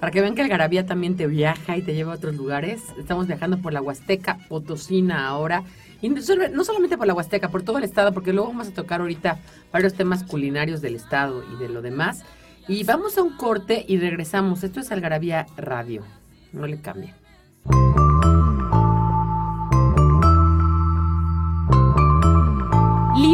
Para 0.00 0.10
que 0.10 0.20
vean 0.20 0.34
que 0.34 0.42
el 0.42 0.48
Garabía 0.48 0.84
también 0.84 1.16
te 1.16 1.28
viaja 1.28 1.76
y 1.76 1.82
te 1.82 1.94
lleva 1.94 2.12
a 2.12 2.16
otros 2.16 2.34
lugares. 2.34 2.82
Estamos 2.98 3.28
viajando 3.28 3.58
por 3.58 3.72
la 3.72 3.80
Huasteca 3.80 4.36
Potosina 4.48 5.28
ahora. 5.28 5.62
Y 6.00 6.08
no 6.08 6.64
solamente 6.64 6.98
por 6.98 7.06
la 7.06 7.14
Huasteca, 7.14 7.50
por 7.50 7.62
todo 7.62 7.78
el 7.78 7.84
estado, 7.84 8.12
porque 8.12 8.32
luego 8.32 8.48
vamos 8.48 8.66
a 8.66 8.74
tocar 8.74 9.00
ahorita 9.00 9.38
varios 9.72 9.94
temas 9.94 10.24
culinarios 10.24 10.80
del 10.80 10.96
estado 10.96 11.44
y 11.54 11.62
de 11.62 11.68
lo 11.68 11.82
demás. 11.82 12.24
Y 12.66 12.82
vamos 12.82 13.16
a 13.16 13.22
un 13.22 13.36
corte 13.36 13.84
y 13.86 13.98
regresamos. 13.98 14.64
Esto 14.64 14.80
es 14.80 14.90
Algarabía 14.90 15.46
Radio. 15.56 16.02
No 16.52 16.66
le 16.66 16.80
cambien. 16.80 17.14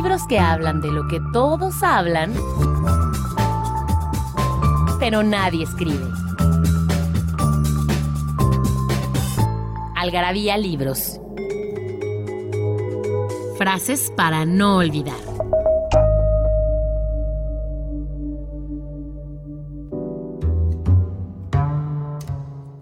Libros 0.00 0.28
que 0.28 0.38
hablan 0.38 0.80
de 0.80 0.92
lo 0.92 1.08
que 1.08 1.20
todos 1.32 1.82
hablan, 1.82 2.32
pero 5.00 5.24
nadie 5.24 5.64
escribe. 5.64 6.06
Algarabía 9.96 10.56
Libros. 10.56 11.20
Frases 13.58 14.12
para 14.16 14.46
no 14.46 14.76
olvidar. 14.76 15.18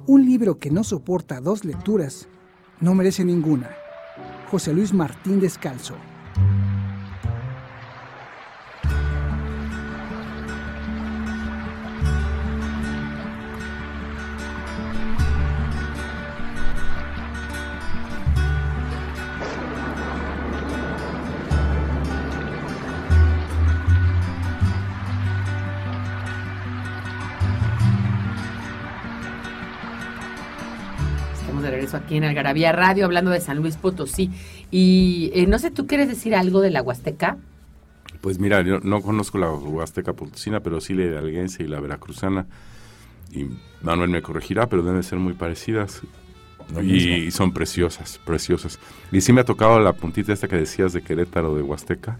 Un 0.07 0.27
libro 0.27 0.59
que 0.59 0.71
no 0.71 0.85
soporta 0.85 1.41
dos 1.41 1.65
lecturas 1.65 2.29
no 2.79 2.95
merece 2.95 3.25
ninguna. 3.25 3.71
José 4.51 4.75
Luis 4.75 4.93
Martín 4.93 5.41
Descalzo. 5.41 5.95
Aquí 32.07 32.17
en 32.17 32.25
Algarabía 32.25 32.71
Radio, 32.73 33.05
hablando 33.05 33.33
de 33.33 33.41
San 33.41 33.59
Luis 33.59 33.77
Potosí. 33.77 34.31
Y 34.71 35.31
eh, 35.35 35.47
no 35.47 35.59
sé, 35.59 35.71
¿tú 35.71 35.87
quieres 35.87 36.09
decir 36.09 36.35
algo 36.35 36.61
de 36.61 36.71
la 36.71 36.83
Huasteca? 36.83 37.37
Pues 38.21 38.39
mira, 38.39 38.63
yo 38.63 38.79
no 38.81 39.03
conozco 39.03 39.39
la 39.39 39.51
Huasteca 39.51 40.13
Potosina, 40.13 40.61
pero 40.61 40.81
sí 40.81 40.95
la 40.95 41.05
hidalguense 41.05 41.65
y 41.65 41.67
la 41.67 41.81
veracruzana. 41.81 42.47
Y 43.33 43.47
Manuel 43.83 44.09
me 44.09 44.23
corregirá, 44.23 44.69
pero 44.69 44.83
deben 44.83 45.03
ser 45.03 45.19
muy 45.19 45.35
parecidas. 45.35 46.03
y, 46.81 47.31
son 47.33 47.53
preciosas, 47.53 48.21
preciosas. 48.25 48.79
Y 49.11 49.21
sí 49.21 49.33
me 49.33 49.41
ha 49.41 49.45
tocado 49.45 49.81
la 49.81 49.93
puntita 49.93 50.33
esta 50.33 50.47
que 50.49 50.57
decías 50.57 50.93
de 50.93 51.03
Querétaro, 51.03 51.57
de 51.57 51.63
Huasteca, 51.63 52.19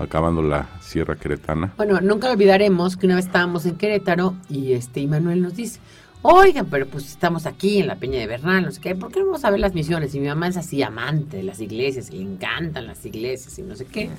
acabando 0.00 0.42
la 0.42 0.68
Sierra 0.80 1.14
Queretana. 1.14 1.72
Bueno, 1.76 2.00
nunca 2.00 2.30
olvidaremos 2.30 2.96
que 2.96 3.06
una 3.06 3.14
vez 3.14 3.26
estábamos 3.26 3.64
en 3.64 3.76
Querétaro 3.76 4.34
y 4.48 4.72
este 4.72 5.00
y 5.00 5.06
Manuel 5.06 5.40
nos 5.40 5.54
dice, 5.54 5.78
Oigan, 6.22 6.66
pero 6.66 6.86
pues 6.86 7.06
estamos 7.06 7.46
aquí 7.46 7.78
en 7.78 7.86
la 7.86 7.96
Peña 7.96 8.18
de 8.18 8.26
Bernal, 8.26 8.64
no 8.64 8.70
sé 8.70 8.80
qué, 8.80 8.94
¿por 8.94 9.10
qué 9.10 9.20
no 9.20 9.26
vamos 9.26 9.44
a 9.44 9.50
ver 9.50 9.60
las 9.60 9.72
misiones? 9.72 10.14
Y 10.14 10.20
mi 10.20 10.28
mamá 10.28 10.48
es 10.48 10.56
así 10.58 10.82
amante 10.82 11.38
de 11.38 11.42
las 11.42 11.60
iglesias, 11.60 12.10
y 12.10 12.16
le 12.16 12.22
encantan 12.22 12.86
las 12.86 13.04
iglesias 13.06 13.58
y 13.58 13.62
no 13.62 13.74
sé 13.74 13.86
qué. 13.86 14.10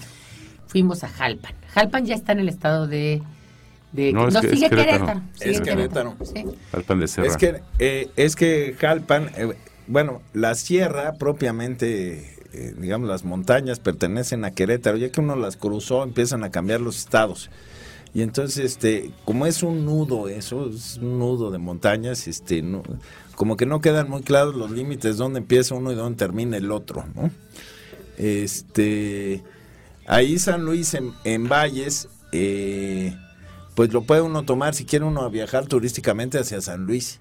Fuimos 0.65 1.03
a 1.03 1.09
Jalpan. 1.09 1.53
Jalpan 1.73 2.05
ya 2.05 2.15
está 2.15 2.31
en 2.31 2.39
el 2.39 2.49
estado 2.49 2.87
de... 2.87 3.21
de 3.91 4.13
no, 4.13 4.31
sigue 4.31 4.69
Querétaro. 4.69 5.21
es 5.39 5.61
Querétaro. 5.61 6.15
Jalpan 6.71 6.99
de 6.99 7.07
Serra. 7.07 7.27
Es 7.27 7.37
que, 7.37 7.61
eh, 7.77 8.09
es 8.15 8.35
que 8.35 8.75
Jalpan, 8.79 9.29
eh, 9.37 9.53
bueno, 9.85 10.21
la 10.33 10.55
sierra 10.55 11.13
propiamente, 11.19 12.35
eh, 12.53 12.73
digamos, 12.77 13.09
las 13.09 13.25
montañas 13.25 13.79
pertenecen 13.79 14.43
a 14.43 14.51
Querétaro. 14.51 14.97
Ya 14.97 15.11
que 15.11 15.19
uno 15.19 15.35
las 15.35 15.55
cruzó, 15.55 16.03
empiezan 16.03 16.43
a 16.43 16.49
cambiar 16.49 16.81
los 16.81 16.97
estados. 16.97 17.51
Y 18.13 18.23
entonces, 18.23 18.65
este, 18.65 19.11
como 19.23 19.45
es 19.45 19.63
un 19.63 19.85
nudo 19.85 20.27
eso, 20.27 20.69
es 20.69 20.97
un 20.97 21.19
nudo 21.19 21.49
de 21.49 21.57
montañas, 21.57 22.27
este, 22.27 22.63
como 23.35 23.55
que 23.55 23.65
no 23.65 23.79
quedan 23.79 24.09
muy 24.09 24.21
claros 24.21 24.55
los 24.55 24.69
límites 24.71 25.17
dónde 25.17 25.39
empieza 25.39 25.75
uno 25.75 25.91
y 25.91 25.95
dónde 25.95 26.17
termina 26.17 26.57
el 26.57 26.71
otro, 26.71 27.05
¿no? 27.15 27.31
Este, 28.17 29.43
ahí 30.05 30.37
San 30.39 30.65
Luis 30.65 30.95
en, 31.23 31.47
Valles, 31.47 32.09
eh, 32.33 33.15
pues 33.75 33.93
lo 33.93 34.03
puede 34.03 34.21
uno 34.21 34.43
tomar 34.43 34.75
si 34.75 34.83
quiere 34.85 35.05
uno 35.05 35.29
viajar 35.29 35.67
turísticamente 35.67 36.37
hacia 36.37 36.59
San 36.61 36.85
Luis. 36.85 37.19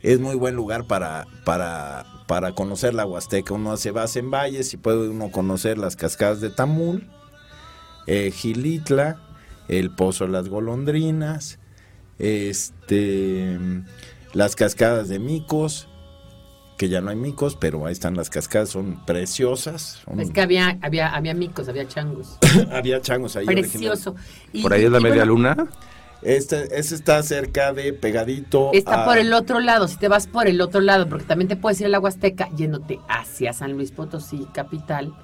Es 0.00 0.18
muy 0.18 0.34
buen 0.34 0.56
lugar 0.56 0.86
para, 0.86 1.26
para, 1.44 2.06
para 2.26 2.52
conocer 2.52 2.94
la 2.94 3.04
Huasteca. 3.04 3.52
Uno 3.52 3.72
hace 3.72 3.90
base 3.90 4.20
en 4.20 4.30
Valles 4.30 4.72
y 4.72 4.78
puede 4.78 5.10
uno 5.10 5.30
conocer 5.30 5.76
las 5.76 5.94
cascadas 5.94 6.40
de 6.40 6.48
Tamul, 6.48 7.06
eh, 8.06 8.30
Gilitla, 8.30 9.20
el 9.70 9.90
Pozo 9.90 10.26
de 10.26 10.32
las 10.32 10.48
Golondrinas, 10.48 11.60
este, 12.18 13.56
las 14.32 14.56
cascadas 14.56 15.08
de 15.08 15.20
micos, 15.20 15.88
que 16.76 16.88
ya 16.88 17.00
no 17.00 17.10
hay 17.10 17.16
micos, 17.16 17.56
pero 17.56 17.86
ahí 17.86 17.92
están 17.92 18.16
las 18.16 18.30
cascadas, 18.30 18.70
son 18.70 19.04
preciosas. 19.06 20.02
Es 20.18 20.30
que 20.30 20.40
había, 20.40 20.78
había, 20.82 21.14
había 21.14 21.34
micos, 21.34 21.68
había 21.68 21.86
changos. 21.86 22.36
había 22.72 23.00
changos 23.00 23.36
ahí. 23.36 23.46
Precioso. 23.46 24.16
¿Por 24.60 24.72
ahí 24.72 24.84
es 24.84 24.90
la 24.90 24.98
media 24.98 25.24
luna? 25.24 25.68
Este, 26.22 26.78
ese 26.78 26.96
está 26.96 27.22
cerca 27.22 27.72
de 27.72 27.92
pegadito. 27.92 28.70
Está 28.72 29.04
por 29.04 29.18
el 29.18 29.32
otro 29.32 29.60
lado, 29.60 29.86
si 29.86 29.96
te 29.96 30.08
vas 30.08 30.26
por 30.26 30.48
el 30.48 30.60
otro 30.60 30.80
lado, 30.80 31.08
porque 31.08 31.24
también 31.24 31.48
te 31.48 31.56
puedes 31.56 31.80
ir 31.80 31.86
a 31.86 31.90
la 31.90 32.00
Huasteca 32.00 32.48
yéndote 32.56 32.98
hacia 33.08 33.52
San 33.52 33.72
Luis 33.74 33.92
Potosí, 33.92 34.48
capital, 34.52 35.14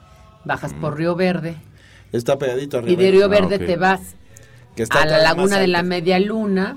bajas 0.45 0.73
por 0.73 0.97
Río 0.97 1.17
Verde. 1.17 1.57
Está 2.13 2.39
pegadito 2.39 2.79
arriba. 2.79 2.93
Y 2.93 3.05
de 3.05 3.11
Río 3.11 3.29
Verde 3.29 3.57
ah, 3.57 3.67
te 3.67 3.77
vas 3.77 4.15
a 4.91 5.07
la 5.07 5.19
laguna 5.19 5.59
de 5.59 5.67
la 5.67 5.83
media 5.83 6.19
luna, 6.19 6.77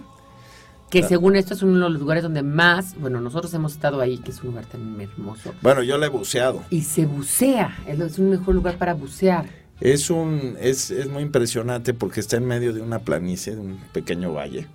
que 0.90 1.04
según 1.04 1.36
esto 1.36 1.54
es 1.54 1.62
uno 1.62 1.74
de 1.74 1.90
los 1.92 2.00
lugares 2.00 2.24
donde 2.24 2.42
más, 2.42 3.00
bueno, 3.00 3.22
nosotros 3.22 3.54
hemos 3.54 3.74
estado 3.74 4.02
ahí, 4.02 4.18
que 4.18 4.32
es 4.32 4.42
un 4.42 4.48
lugar 4.48 4.66
tan 4.66 5.00
hermoso. 5.00 5.54
Bueno, 5.62 5.84
yo 5.84 5.98
le 5.98 6.08
he 6.08 6.10
buceado. 6.10 6.64
Y 6.70 6.82
se 6.82 7.06
bucea, 7.06 7.78
es 7.88 8.18
un 8.18 8.30
mejor 8.30 8.56
lugar 8.56 8.78
para 8.78 8.94
bucear. 8.94 9.46
Es 9.80 10.10
un, 10.10 10.58
es, 10.60 10.92
es 10.92 11.08
muy 11.08 11.24
impresionante 11.24 11.94
porque 11.94 12.20
está 12.20 12.38
en 12.38 12.46
medio 12.46 12.74
de 12.74 12.82
una 12.82 13.00
planicie, 13.00 13.56
de 13.56 13.62
un 13.62 13.80
pequeño 13.94 14.34
valle. 14.34 14.68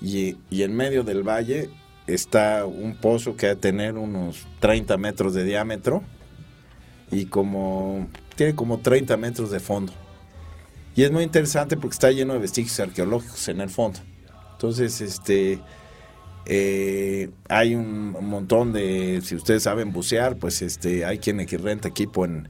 Y, 0.00 0.36
y 0.50 0.62
en 0.62 0.74
medio 0.74 1.04
del 1.04 1.22
valle 1.22 1.70
está 2.06 2.64
un 2.64 2.96
pozo 2.96 3.36
que 3.36 3.46
ha 3.46 3.50
de 3.50 3.56
tener 3.56 3.96
unos 3.96 4.46
30 4.60 4.96
metros 4.96 5.34
de 5.34 5.44
diámetro 5.44 6.02
y 7.10 7.26
como 7.26 8.08
tiene 8.34 8.54
como 8.54 8.78
30 8.78 9.16
metros 9.16 9.50
de 9.50 9.60
fondo. 9.60 9.92
Y 10.98 11.04
es 11.04 11.12
muy 11.12 11.22
interesante 11.22 11.76
porque 11.76 11.94
está 11.94 12.10
lleno 12.10 12.32
de 12.32 12.40
vestigios 12.40 12.80
arqueológicos 12.80 13.46
en 13.46 13.60
el 13.60 13.70
fondo. 13.70 14.00
Entonces, 14.54 15.00
este, 15.00 15.60
eh, 16.44 17.30
hay 17.48 17.76
un, 17.76 18.10
montón 18.10 18.72
de, 18.72 19.20
si 19.22 19.36
ustedes 19.36 19.62
saben 19.62 19.92
bucear, 19.92 20.38
pues 20.38 20.60
este, 20.60 21.04
hay 21.04 21.18
quien 21.20 21.38
renta 21.46 21.86
equipo 21.86 22.24
en, 22.24 22.48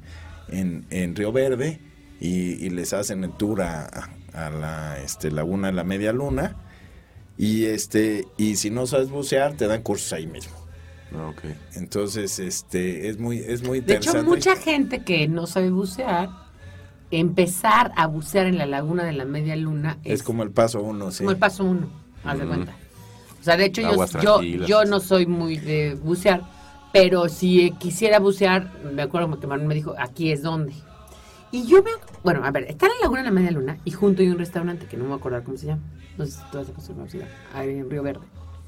en, 0.49 1.15
Río 1.15 1.31
Verde 1.31 1.79
y, 2.21 2.71
les 2.71 2.95
hacen 2.95 3.23
el 3.23 3.33
tour 3.33 3.61
a, 3.61 4.09
la 4.33 4.99
este, 5.05 5.31
laguna 5.31 5.67
de 5.67 5.75
la 5.75 5.85
media 5.85 6.15
luna. 6.15 6.57
Y, 7.37 7.67
este, 7.67 8.25
y 8.39 8.57
si 8.57 8.71
no 8.71 8.87
sabes 8.87 9.11
bucear, 9.11 9.59
te 9.59 9.67
dan 9.67 9.83
cursos 9.83 10.11
ahí 10.15 10.27
mismo. 10.27 10.57
Ah. 11.13 11.35
Entonces, 11.75 12.39
este, 12.39 13.11
es 13.11 13.19
muy, 13.19 13.41
es 13.41 13.63
muy 13.63 13.81
De 13.81 13.97
hecho, 13.97 14.09
interesante. 14.09 14.27
mucha 14.27 14.57
gente 14.57 15.01
que 15.01 15.29
no 15.29 15.47
sabe 15.47 15.69
bucear, 15.69 16.48
empezar 17.11 17.93
a 17.97 18.07
bucear 18.07 18.47
en 18.47 18.59
la 18.59 18.67
laguna 18.67 19.05
de 19.05 19.13
la 19.13 19.25
media 19.25 19.57
luna 19.57 19.99
es 20.05 20.23
como 20.23 20.43
el 20.43 20.51
paso 20.51 20.83
uno, 20.83 21.11
sí. 21.11 21.19
como 21.19 21.31
el 21.31 21.37
paso 21.39 21.65
uno, 21.65 21.89
haz 22.25 22.39
de 22.39 22.45
Mm. 22.45 22.49
cuenta. 22.49 22.77
O 23.41 23.45
sea, 23.45 23.57
de 23.57 23.65
hecho, 23.67 23.81
yo, 23.83 24.43
yo, 24.43 24.43
yo 24.67 24.85
no 24.85 25.01
soy 25.01 25.27
muy 25.27 25.59
de 25.59 25.95
bucear, 25.95 26.43
pero 26.93 27.29
si 27.29 27.63
eh, 27.63 27.75
quisiera 27.79 28.19
bucear, 28.19 28.71
me 28.93 29.03
acuerdo 29.03 29.39
que 29.41 29.47
Manuel 29.47 29.69
me 29.69 29.75
dijo, 29.75 29.95
aquí 29.99 30.33
es 30.33 30.43
donde. 30.43 30.73
Y 31.51 31.65
yo 31.67 31.83
veo, 31.83 31.97
bueno, 32.25 32.45
a 32.45 32.51
ver, 32.51 32.65
está 32.65 32.87
en 32.87 32.93
la 32.99 33.03
laguna 33.03 33.21
de 33.21 33.27
la 33.27 33.31
media 33.31 33.51
luna 33.53 33.79
y 33.85 33.91
junto 33.93 34.21
hay 34.21 34.29
un 34.29 34.39
restaurante 34.39 34.87
que 34.87 34.97
no 34.99 35.05
me 35.05 35.11
voy 35.11 35.17
a 35.17 35.21
acordar 35.21 35.45
cómo 35.45 35.57
se 35.57 35.67
llama. 35.67 35.83
No 36.19 36.27
sé 36.27 36.33
si 36.33 36.39
tú 36.51 36.59
vas 36.59 36.69
a 36.69 37.09
ciudad, 37.09 37.29
ahí 37.55 37.71
en 37.79 37.89
Río 37.89 38.03
Verde. 38.03 38.27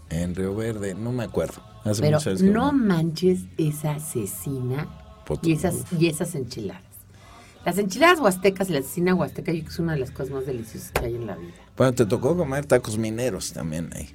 En 0.09 0.35
Río 0.35 0.55
Verde, 0.55 0.95
no 0.95 1.13
me 1.13 1.25
acuerdo. 1.25 1.61
Hace 1.85 2.01
Pero 2.03 2.17
muchos 2.19 2.27
años 2.29 2.43
que 2.43 2.49
no 2.51 2.73
manches 2.73 3.41
esa 3.59 3.99
cecina 3.99 4.87
Pot- 5.27 5.45
y 5.47 5.53
esas, 5.53 5.85
y 5.99 6.07
esas 6.07 6.35
enchiladas. 6.35 6.83
Las 7.65 7.77
enchiladas 7.77 8.21
huastecas 8.21 8.71
y 8.71 8.73
la 8.73 8.83
cecina 8.83 9.15
huasteca 9.15 9.53
yo 9.53 9.59
creo 9.59 9.65
que 9.65 9.73
es 9.73 9.79
una 9.79 9.93
de 9.93 9.99
las 9.99 10.11
cosas 10.11 10.31
más 10.33 10.47
deliciosas 10.47 10.93
que 10.93 11.05
hay 11.05 11.15
en 11.15 11.27
la 11.27 11.37
vida. 11.37 11.53
Bueno, 11.77 11.93
te 11.93 12.07
tocó 12.07 12.37
comer 12.37 12.65
tacos 12.67 12.97
mineros 12.97 13.53
también 13.53 13.91
ahí. 13.95 14.09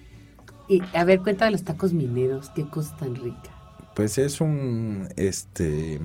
Y 0.67 0.81
a 0.95 1.03
ver, 1.03 1.21
cuenta 1.21 1.45
de 1.45 1.51
los 1.51 1.63
tacos 1.63 1.93
mineros, 1.93 2.49
qué 2.55 2.67
cosa 2.67 2.97
tan 2.97 3.15
rica. 3.15 3.51
Pues 3.95 4.17
es 4.17 4.41
un, 4.41 5.07
este, 5.15 5.99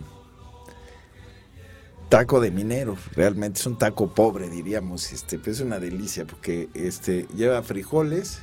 taco 2.11 2.41
de 2.41 2.51
minero. 2.51 2.97
Realmente 3.15 3.61
es 3.61 3.67
un 3.67 3.79
taco 3.79 4.13
pobre, 4.13 4.51
diríamos. 4.51 5.11
Este, 5.13 5.39
pues 5.39 5.57
es 5.57 5.63
una 5.63 5.81
delicia 5.81 6.27
porque, 6.27 6.69
este, 6.75 7.27
lleva 7.35 7.63
frijoles, 7.63 8.41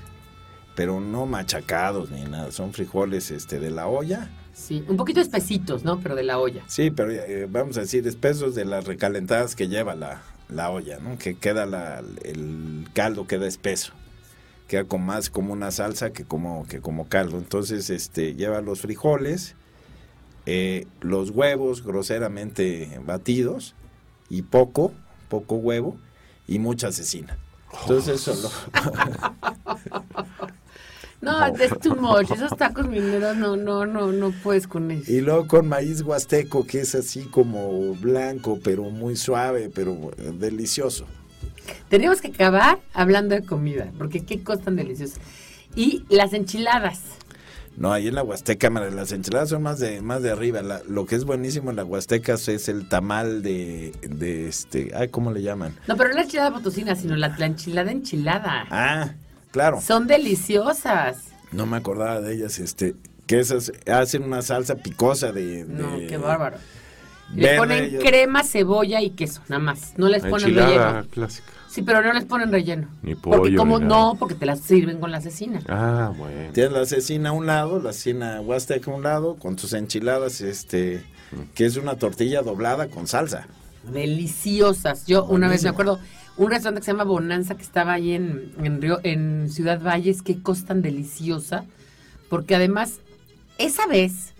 pero 0.78 1.00
no 1.00 1.26
machacados 1.26 2.12
ni 2.12 2.22
nada. 2.22 2.52
Son 2.52 2.72
frijoles, 2.72 3.32
este, 3.32 3.60
de 3.60 3.72
la 3.72 3.88
olla. 3.88 4.30
Sí, 4.54 4.86
un 4.88 4.96
poquito 4.96 5.20
espesitos, 5.20 5.84
¿no? 5.84 6.00
Pero 6.00 6.13
de 6.13 6.22
la 6.22 6.38
olla. 6.38 6.63
Sí, 6.68 6.92
pero 6.92 7.12
eh, 7.12 7.48
vamos 7.50 7.78
a 7.78 7.82
decir 7.82 8.08
espesos 8.08 8.54
de 8.54 8.63
las 8.63 8.86
recalentadas 8.86 9.56
que 9.56 9.70
lleva 9.70 9.96
la, 9.96 10.22
la 10.50 10.70
olla, 10.70 11.00
¿no? 11.00 11.18
Que 11.18 11.34
queda 11.34 11.66
la, 11.66 12.04
el 12.24 12.88
caldo 12.94 13.26
queda 13.26 13.48
espeso. 13.48 13.94
Queda 14.68 14.84
con 14.84 15.04
más 15.04 15.32
como 15.32 15.52
una 15.52 15.72
salsa 15.72 16.12
que 16.12 16.26
como, 16.26 16.68
que 16.68 16.80
como 16.80 17.08
caldo. 17.08 17.40
Entonces, 17.40 17.90
este, 17.90 18.36
lleva 18.36 18.62
los 18.62 18.82
frijoles, 18.82 19.56
eh, 20.46 20.86
los 21.02 21.32
huevos 21.32 21.84
groseramente 21.84 23.02
batidos 23.04 23.74
y 24.30 24.44
poco, 24.44 24.94
poco 25.28 25.56
huevo 25.56 25.98
y 26.46 26.60
mucha 26.60 26.92
cecina. 26.92 27.40
Entonces 27.82 28.22
eso 28.22 28.36
lo, 28.36 28.50
No, 31.19 31.45
es 31.47 31.80
too 31.80 31.95
much. 31.95 32.30
Esos 32.32 32.56
tacos 32.58 32.88
mineros 32.88 33.36
no, 33.38 33.58
no, 33.58 33.86
no, 33.86 34.12
no 34.12 34.32
puedes 34.43 34.67
con 34.67 34.91
eso. 34.91 35.12
Y 35.12 35.21
luego 35.21 35.47
con 35.47 35.67
maíz 35.67 36.01
huasteco, 36.01 36.65
que 36.67 36.82
es 36.82 36.93
así 36.95 37.23
como 37.23 37.95
blanco, 37.95 38.60
pero 38.63 38.84
muy 38.84 39.15
suave, 39.15 39.71
pero 39.73 40.12
delicioso. 40.34 41.06
Tenemos 41.89 42.21
que 42.21 42.27
acabar 42.30 42.80
hablando 42.93 43.36
de 43.36 43.43
comida, 43.43 43.91
porque 43.97 44.23
qué 44.25 44.43
cosa 44.43 44.63
tan 44.65 44.75
deliciosa. 44.75 45.19
Y 45.75 46.06
las 46.10 46.34
enchiladas. 46.34 47.01
No, 47.75 47.91
ahí 47.93 48.08
en 48.08 48.15
la 48.15 48.23
Huasteca, 48.23 48.69
las 48.71 49.12
enchiladas 49.12 49.49
son 49.49 49.62
más 49.62 49.77
de 49.80 50.01
más 50.01 50.23
de 50.23 50.32
arriba. 50.32 50.63
La- 50.63 50.82
lo 50.88 51.06
que 51.06 51.15
es 51.15 51.25
buenísimo 51.25 51.69
en 51.69 51.75
la 51.75 51.86
Huasteca 51.86 52.34
es 52.34 52.69
el 52.69 52.89
tamal 52.89 53.43
de, 53.43 53.91
de 54.01 54.47
este, 54.47 54.91
ay, 54.95 55.10
¿cómo 55.10 55.32
le 55.32 55.43
llaman? 55.43 55.75
No, 55.88 55.95
pero 55.95 56.10
no 56.10 56.15
la 56.15 56.23
enchilada 56.23 56.51
potosina, 56.53 56.95
sino 56.95 57.15
la, 57.15 57.36
la 57.38 57.45
enchilada 57.45 57.91
enchilada. 57.91 58.65
Ah, 58.71 59.13
claro. 59.51 59.81
Son 59.81 60.07
deliciosas. 60.07 61.17
No 61.51 61.65
me 61.65 61.77
acordaba 61.77 62.21
de 62.21 62.33
ellas, 62.36 62.60
este, 62.60 62.95
que 63.25 63.39
esas 63.39 63.71
hacen 63.91 64.23
una 64.23 64.41
salsa 64.41 64.75
picosa 64.75 65.31
de, 65.31 65.65
No, 65.67 65.97
qué 66.07 66.17
bárbaro. 66.17 66.57
Le 67.33 67.57
ponen 67.57 67.97
crema, 67.99 68.43
cebolla 68.43 69.01
y 69.01 69.10
queso, 69.10 69.41
nada 69.49 69.62
más. 69.62 69.93
No 69.97 70.07
les 70.07 70.21
ponen 70.23 70.47
Enchilada 70.49 70.91
relleno. 70.91 71.07
clásica. 71.12 71.47
Sí, 71.67 71.81
pero 71.81 72.01
no 72.01 72.13
les 72.13 72.23
ponen 72.23 72.51
relleno. 72.53 72.88
Ni 73.03 73.15
Porque 73.15 73.38
pollo, 73.38 73.57
como 73.57 73.79
ni 73.79 73.86
nada. 73.86 74.01
no, 74.01 74.15
porque 74.17 74.33
te 74.36 74.45
las 74.45 74.62
sirven 74.62 74.99
con 74.99 75.12
la 75.12 75.19
cecina. 75.19 75.60
Ah, 75.67 76.13
bueno. 76.17 76.51
Tienes 76.53 76.71
la 76.71 76.86
cecina 76.86 77.29
a 77.29 77.31
un 77.33 77.45
lado, 77.45 77.81
la 77.81 77.91
cecina 77.91 78.39
huasteca 78.39 78.89
a 78.91 78.95
un 78.95 79.03
lado, 79.03 79.36
con 79.36 79.57
tus 79.57 79.73
enchiladas, 79.73 80.39
este, 80.39 81.03
que 81.53 81.65
es 81.65 81.75
una 81.75 81.95
tortilla 81.97 82.41
doblada 82.41 82.88
con 82.88 83.07
salsa. 83.07 83.45
Deliciosas. 83.91 85.05
Yo 85.05 85.25
una 85.25 85.49
vez 85.49 85.63
me 85.63 85.69
acuerdo, 85.69 85.99
un 86.38 86.50
restaurante 86.52 86.82
que 86.82 86.86
se 86.86 86.91
llama 86.91 87.04
Bonanza, 87.04 87.56
que 87.56 87.63
estaba 87.63 87.93
ahí 87.93 88.13
en, 88.13 88.52
en, 88.63 88.82
Río, 88.82 89.00
en 89.04 89.50
Ciudad 89.50 89.82
Valles, 89.82 90.21
qué 90.21 90.41
cosa 90.41 90.67
tan 90.67 90.82
deliciosa. 90.82 91.65
Porque 92.30 92.56
además, 92.56 93.00
esa 93.58 93.88
vez 93.88 94.34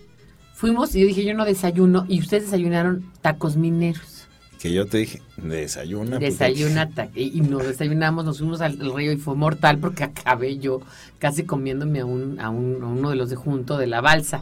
fuimos 0.54 0.96
y 0.96 1.02
yo 1.02 1.08
dije, 1.08 1.24
yo 1.24 1.34
no 1.34 1.46
desayuno, 1.46 2.06
y 2.08 2.20
ustedes 2.20 2.44
desayunaron 2.46 3.06
tacos 3.22 3.56
mineros. 3.56 4.26
Que 4.60 4.74
yo 4.74 4.88
te 4.88 4.98
dije, 4.98 5.22
desayuna. 5.38 6.18
pues, 6.20 6.38
Desayuna 6.40 6.90
ta- 6.96 7.10
y, 7.16 7.38
y 7.38 7.42
nos 7.42 7.64
desayunamos, 7.66 8.26
nos 8.26 8.40
fuimos 8.40 8.60
al, 8.62 8.82
al 8.82 8.94
río 8.96 9.12
y 9.12 9.18
fue 9.18 9.36
mortal 9.36 9.78
porque 9.78 10.04
acabé 10.06 10.58
yo 10.58 10.82
casi 11.20 11.44
comiéndome 11.44 12.00
a, 12.00 12.06
un, 12.06 12.40
a, 12.40 12.50
un- 12.50 12.82
a 12.84 12.88
uno 12.88 13.10
de 13.12 13.16
los 13.16 13.30
de 13.30 13.36
junto 13.36 13.78
de 13.78 13.88
la 13.88 14.02
balsa, 14.02 14.42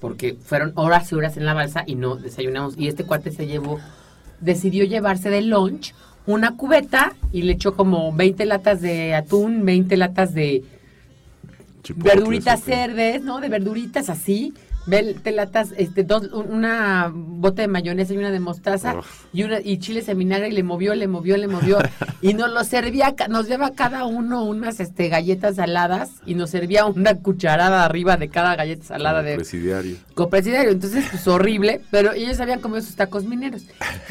porque 0.00 0.36
fueron 0.40 0.72
horas 0.76 1.10
y 1.10 1.16
horas 1.16 1.36
en 1.36 1.44
la 1.46 1.52
balsa 1.54 1.82
y 1.86 1.96
no 1.96 2.16
desayunamos. 2.16 2.78
Y 2.78 2.86
este 2.88 3.04
cuate 3.04 3.30
se 3.32 3.46
llevó, 3.46 3.80
decidió 4.40 4.84
llevarse 4.84 5.30
de 5.30 5.42
lunch 5.42 5.94
una 6.26 6.56
cubeta 6.56 7.14
y 7.32 7.42
le 7.42 7.52
echó 7.52 7.74
como 7.74 8.12
20 8.12 8.44
latas 8.46 8.80
de 8.80 9.14
atún, 9.14 9.64
20 9.64 9.96
latas 9.96 10.34
de 10.34 10.64
verduritas 11.94 12.64
verdes, 12.66 13.22
¿no? 13.22 13.40
De 13.40 13.48
verduritas 13.48 14.10
así. 14.10 14.52
20 14.86 15.32
latas, 15.32 15.74
este, 15.76 16.04
dos, 16.04 16.30
un- 16.32 16.50
una 16.52 17.10
bote 17.12 17.62
de 17.62 17.68
mayonesa 17.68 18.14
y 18.14 18.18
una 18.18 18.30
de 18.30 18.40
mostaza 18.40 18.96
Uf. 18.98 19.24
y 19.32 19.42
una 19.42 19.60
y 19.60 19.78
chiles 19.78 20.08
en 20.08 20.18
vinagre 20.18 20.48
y 20.48 20.52
le 20.52 20.62
movió, 20.62 20.94
le 20.94 21.08
movió, 21.08 21.36
le 21.36 21.48
movió 21.48 21.78
y 22.20 22.34
nos 22.34 22.50
lo 22.52 22.62
servía, 22.64 23.14
nos 23.28 23.48
lleva 23.48 23.72
cada 23.72 24.04
uno 24.04 24.44
unas 24.44 24.80
este 24.80 25.08
galletas 25.08 25.56
saladas 25.56 26.10
y 26.24 26.34
nos 26.34 26.50
servía 26.50 26.86
una 26.86 27.14
cucharada 27.16 27.84
arriba 27.84 28.16
de 28.16 28.28
cada 28.28 28.54
galleta 28.56 28.84
salada 28.84 29.18
Como 29.20 29.28
de 29.30 29.34
presidiario. 29.36 29.96
copresidiario, 30.14 30.70
entonces 30.70 31.04
pues 31.10 31.26
horrible, 31.28 31.80
pero 31.90 32.12
ellos 32.12 32.38
habían 32.40 32.60
comido 32.60 32.80
sus 32.82 32.96
tacos 32.96 33.24
mineros. 33.24 33.62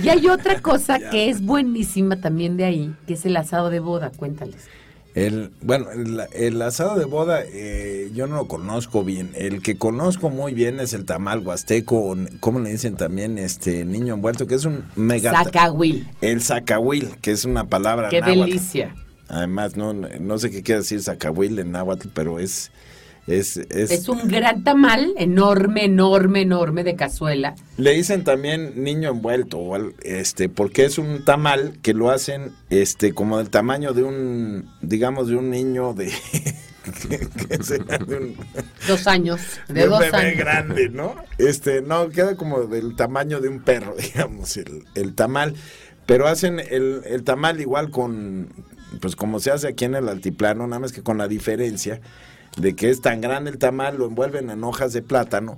Y 0.03 0.09
hay 0.09 0.27
otra 0.27 0.61
cosa 0.61 0.99
que 1.11 1.29
es 1.29 1.41
buenísima 1.41 2.17
también 2.17 2.57
de 2.57 2.65
ahí, 2.65 2.93
que 3.07 3.13
es 3.13 3.25
el 3.25 3.37
asado 3.37 3.69
de 3.69 3.79
boda, 3.79 4.11
cuéntales. 4.15 4.67
El, 5.15 5.51
bueno, 5.61 5.89
el, 5.91 6.21
el 6.33 6.61
asado 6.61 6.97
de 6.99 7.05
boda 7.05 7.41
eh, 7.45 8.11
yo 8.13 8.27
no 8.27 8.35
lo 8.35 8.47
conozco 8.49 9.03
bien. 9.05 9.31
El 9.35 9.61
que 9.61 9.77
conozco 9.77 10.29
muy 10.29 10.53
bien 10.53 10.79
es 10.81 10.91
el 10.93 11.05
tamal 11.05 11.39
huasteco, 11.39 11.97
o 11.97 12.13
n- 12.15 12.29
¿cómo 12.41 12.59
le 12.59 12.69
dicen 12.69 12.97
también? 12.97 13.37
Este 13.37 13.85
niño 13.85 14.13
envuelto, 14.15 14.45
que 14.45 14.55
es 14.55 14.65
un 14.65 14.83
mega... 14.97 15.31
Zacahuil, 15.31 16.05
El 16.19 16.41
zacahuil, 16.41 17.15
que 17.21 17.31
es 17.31 17.45
una 17.45 17.63
palabra 17.69 18.09
qué 18.09 18.19
náhuatl. 18.19 18.39
delicia. 18.51 18.93
Además, 19.29 19.77
no, 19.77 19.93
no 19.93 20.37
sé 20.37 20.51
qué 20.51 20.61
quiere 20.61 20.81
decir 20.81 21.01
zacahuil 21.01 21.57
en 21.59 21.71
náhuatl, 21.71 22.09
pero 22.13 22.37
es... 22.39 22.71
Es, 23.27 23.57
es, 23.57 23.89
Es 23.89 24.07
un 24.07 24.27
gran 24.27 24.63
tamal, 24.63 25.13
enorme, 25.17 25.85
enorme, 25.85 26.41
enorme 26.41 26.83
de 26.83 26.95
cazuela. 26.95 27.55
Le 27.77 27.91
dicen 27.91 28.23
también 28.23 28.83
niño 28.83 29.09
envuelto, 29.09 29.59
este, 30.03 30.47
porque 30.47 30.85
es 30.85 30.99
un 30.99 31.25
tamal 31.25 31.73
que 31.81 31.95
lo 31.95 32.11
hacen, 32.11 32.51
este, 32.69 33.13
como 33.13 33.39
del 33.39 33.49
tamaño 33.49 33.93
de 33.93 34.03
un, 34.03 34.69
digamos, 34.81 35.27
de 35.27 35.37
un 35.37 35.49
niño 35.49 35.93
de, 35.95 36.05
que 36.99 37.57
de 37.57 38.17
un, 38.17 38.35
Dos 38.87 39.07
años, 39.07 39.41
de, 39.69 39.73
de 39.73 39.89
un 39.89 39.99
bebé 39.99 40.17
años. 40.17 40.37
grande, 40.37 40.89
¿no? 40.89 41.15
Este, 41.39 41.81
no, 41.81 42.09
queda 42.09 42.35
como 42.35 42.65
del 42.65 42.95
tamaño 42.95 43.41
de 43.41 43.49
un 43.49 43.59
perro, 43.61 43.95
digamos, 43.99 44.55
el, 44.57 44.83
el 44.93 45.15
tamal. 45.15 45.55
Pero 46.05 46.27
hacen 46.27 46.59
el, 46.59 47.01
el 47.05 47.23
tamal 47.23 47.59
igual 47.59 47.89
con, 47.89 48.49
pues 49.01 49.15
como 49.15 49.39
se 49.39 49.49
hace 49.49 49.67
aquí 49.67 49.85
en 49.85 49.95
el 49.95 50.07
altiplano, 50.07 50.67
nada 50.67 50.79
más 50.79 50.91
que 50.91 51.01
con 51.01 51.17
la 51.17 51.27
diferencia 51.27 51.99
de 52.57 52.75
que 52.75 52.89
es 52.89 53.01
tan 53.01 53.21
grande 53.21 53.51
el 53.51 53.57
tamal, 53.57 53.97
lo 53.97 54.05
envuelven 54.05 54.49
en 54.49 54.63
hojas 54.63 54.93
de 54.93 55.01
plátano 55.01 55.57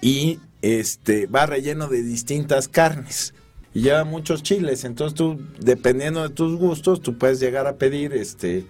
y 0.00 0.38
este 0.62 1.26
va 1.26 1.46
relleno 1.46 1.88
de 1.88 2.02
distintas 2.02 2.68
carnes. 2.68 3.34
Y 3.74 3.82
lleva 3.82 4.04
muchos 4.04 4.42
chiles, 4.42 4.84
entonces 4.84 5.14
tú, 5.14 5.40
dependiendo 5.60 6.22
de 6.22 6.30
tus 6.30 6.56
gustos, 6.58 7.00
tú 7.02 7.18
puedes 7.18 7.38
llegar 7.38 7.66
a 7.66 7.76
pedir 7.76 8.12
este 8.14 8.64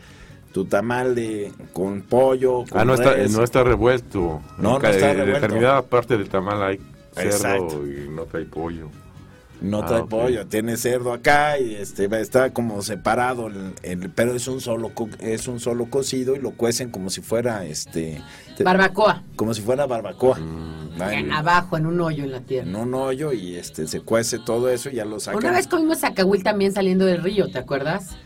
tu 0.52 0.64
tamal 0.64 1.14
de 1.14 1.52
con 1.72 2.02
pollo, 2.02 2.64
con 2.68 2.80
Ah, 2.80 2.84
no 2.84 2.94
está, 2.94 3.16
no 3.28 3.44
está 3.44 3.62
revuelto. 3.62 4.42
No, 4.58 4.76
está 4.80 5.12
revuelto. 5.12 5.40
determinada 5.40 5.82
parte 5.82 6.16
del 6.16 6.28
tamal 6.28 6.62
hay 6.62 6.80
cerdo 7.12 7.30
Exacto. 7.30 7.86
y 7.86 8.08
no 8.08 8.24
trae 8.24 8.44
pollo. 8.44 8.88
No 9.60 9.80
Ah, 9.82 9.86
trae 9.86 10.04
pollo, 10.04 10.46
tiene 10.46 10.76
cerdo 10.76 11.12
acá 11.12 11.58
y 11.58 11.74
este 11.74 12.06
va- 12.06 12.20
está 12.20 12.50
como 12.52 12.80
separado, 12.82 13.48
el, 13.48 13.74
el- 13.82 14.10
pero 14.10 14.34
es 14.34 14.46
un 14.46 14.60
solo 14.60 14.94
co- 14.94 15.08
es 15.18 15.48
un 15.48 15.58
solo 15.58 15.90
cocido 15.90 16.36
y 16.36 16.38
lo 16.38 16.52
cuecen 16.52 16.90
como 16.90 17.10
si 17.10 17.20
fuera 17.22 17.64
este 17.64 18.22
te- 18.56 18.62
Barbacoa, 18.64 19.24
como 19.36 19.54
si 19.54 19.62
fuera 19.62 19.86
barbacoa. 19.86 20.38
Mm. 20.38 21.02
En, 21.10 21.32
abajo, 21.32 21.76
en 21.76 21.86
un 21.86 22.00
hoyo 22.00 22.24
en 22.24 22.32
la 22.32 22.40
tierra. 22.40 22.68
en 22.68 22.76
un 22.76 22.94
hoyo 22.94 23.32
y 23.32 23.56
este 23.56 23.86
se 23.88 24.00
cuece 24.00 24.38
todo 24.38 24.68
eso 24.70 24.90
y 24.90 24.94
ya 24.96 25.04
lo 25.04 25.18
sacan. 25.20 25.38
Una 25.42 25.52
vez 25.52 25.66
comimos 25.66 25.98
zacahuil 26.00 26.42
también 26.44 26.72
saliendo 26.72 27.04
del 27.04 27.22
río, 27.22 27.50
¿te 27.50 27.58
acuerdas? 27.58 28.16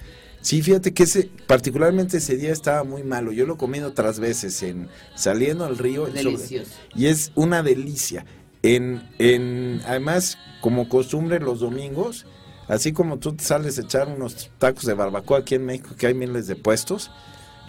Sí, 0.42 0.60
fíjate 0.60 0.92
que 0.92 1.04
ese, 1.04 1.30
particularmente 1.46 2.16
ese 2.16 2.36
día 2.36 2.50
estaba 2.52 2.82
muy 2.82 3.04
malo. 3.04 3.30
Yo 3.32 3.46
lo 3.46 3.54
he 3.54 3.56
comido 3.56 3.88
otras 3.88 4.18
veces 4.18 4.62
en 4.64 4.88
saliendo 5.14 5.64
al 5.64 5.78
río. 5.78 6.06
sobre- 6.08 6.64
y 6.96 7.06
es 7.06 7.30
una 7.36 7.62
delicia. 7.62 8.24
En, 8.62 9.08
en, 9.18 9.80
además, 9.86 10.38
como 10.60 10.88
costumbre 10.88 11.40
los 11.40 11.60
domingos, 11.60 12.26
así 12.68 12.92
como 12.92 13.18
tú 13.18 13.34
te 13.34 13.44
sales 13.44 13.78
a 13.78 13.82
echar 13.82 14.08
unos 14.08 14.50
tacos 14.58 14.84
de 14.86 14.94
barbacoa 14.94 15.38
aquí 15.38 15.56
en 15.56 15.66
México, 15.66 15.90
que 15.98 16.06
hay 16.08 16.14
miles 16.14 16.46
de 16.46 16.56
puestos, 16.56 17.10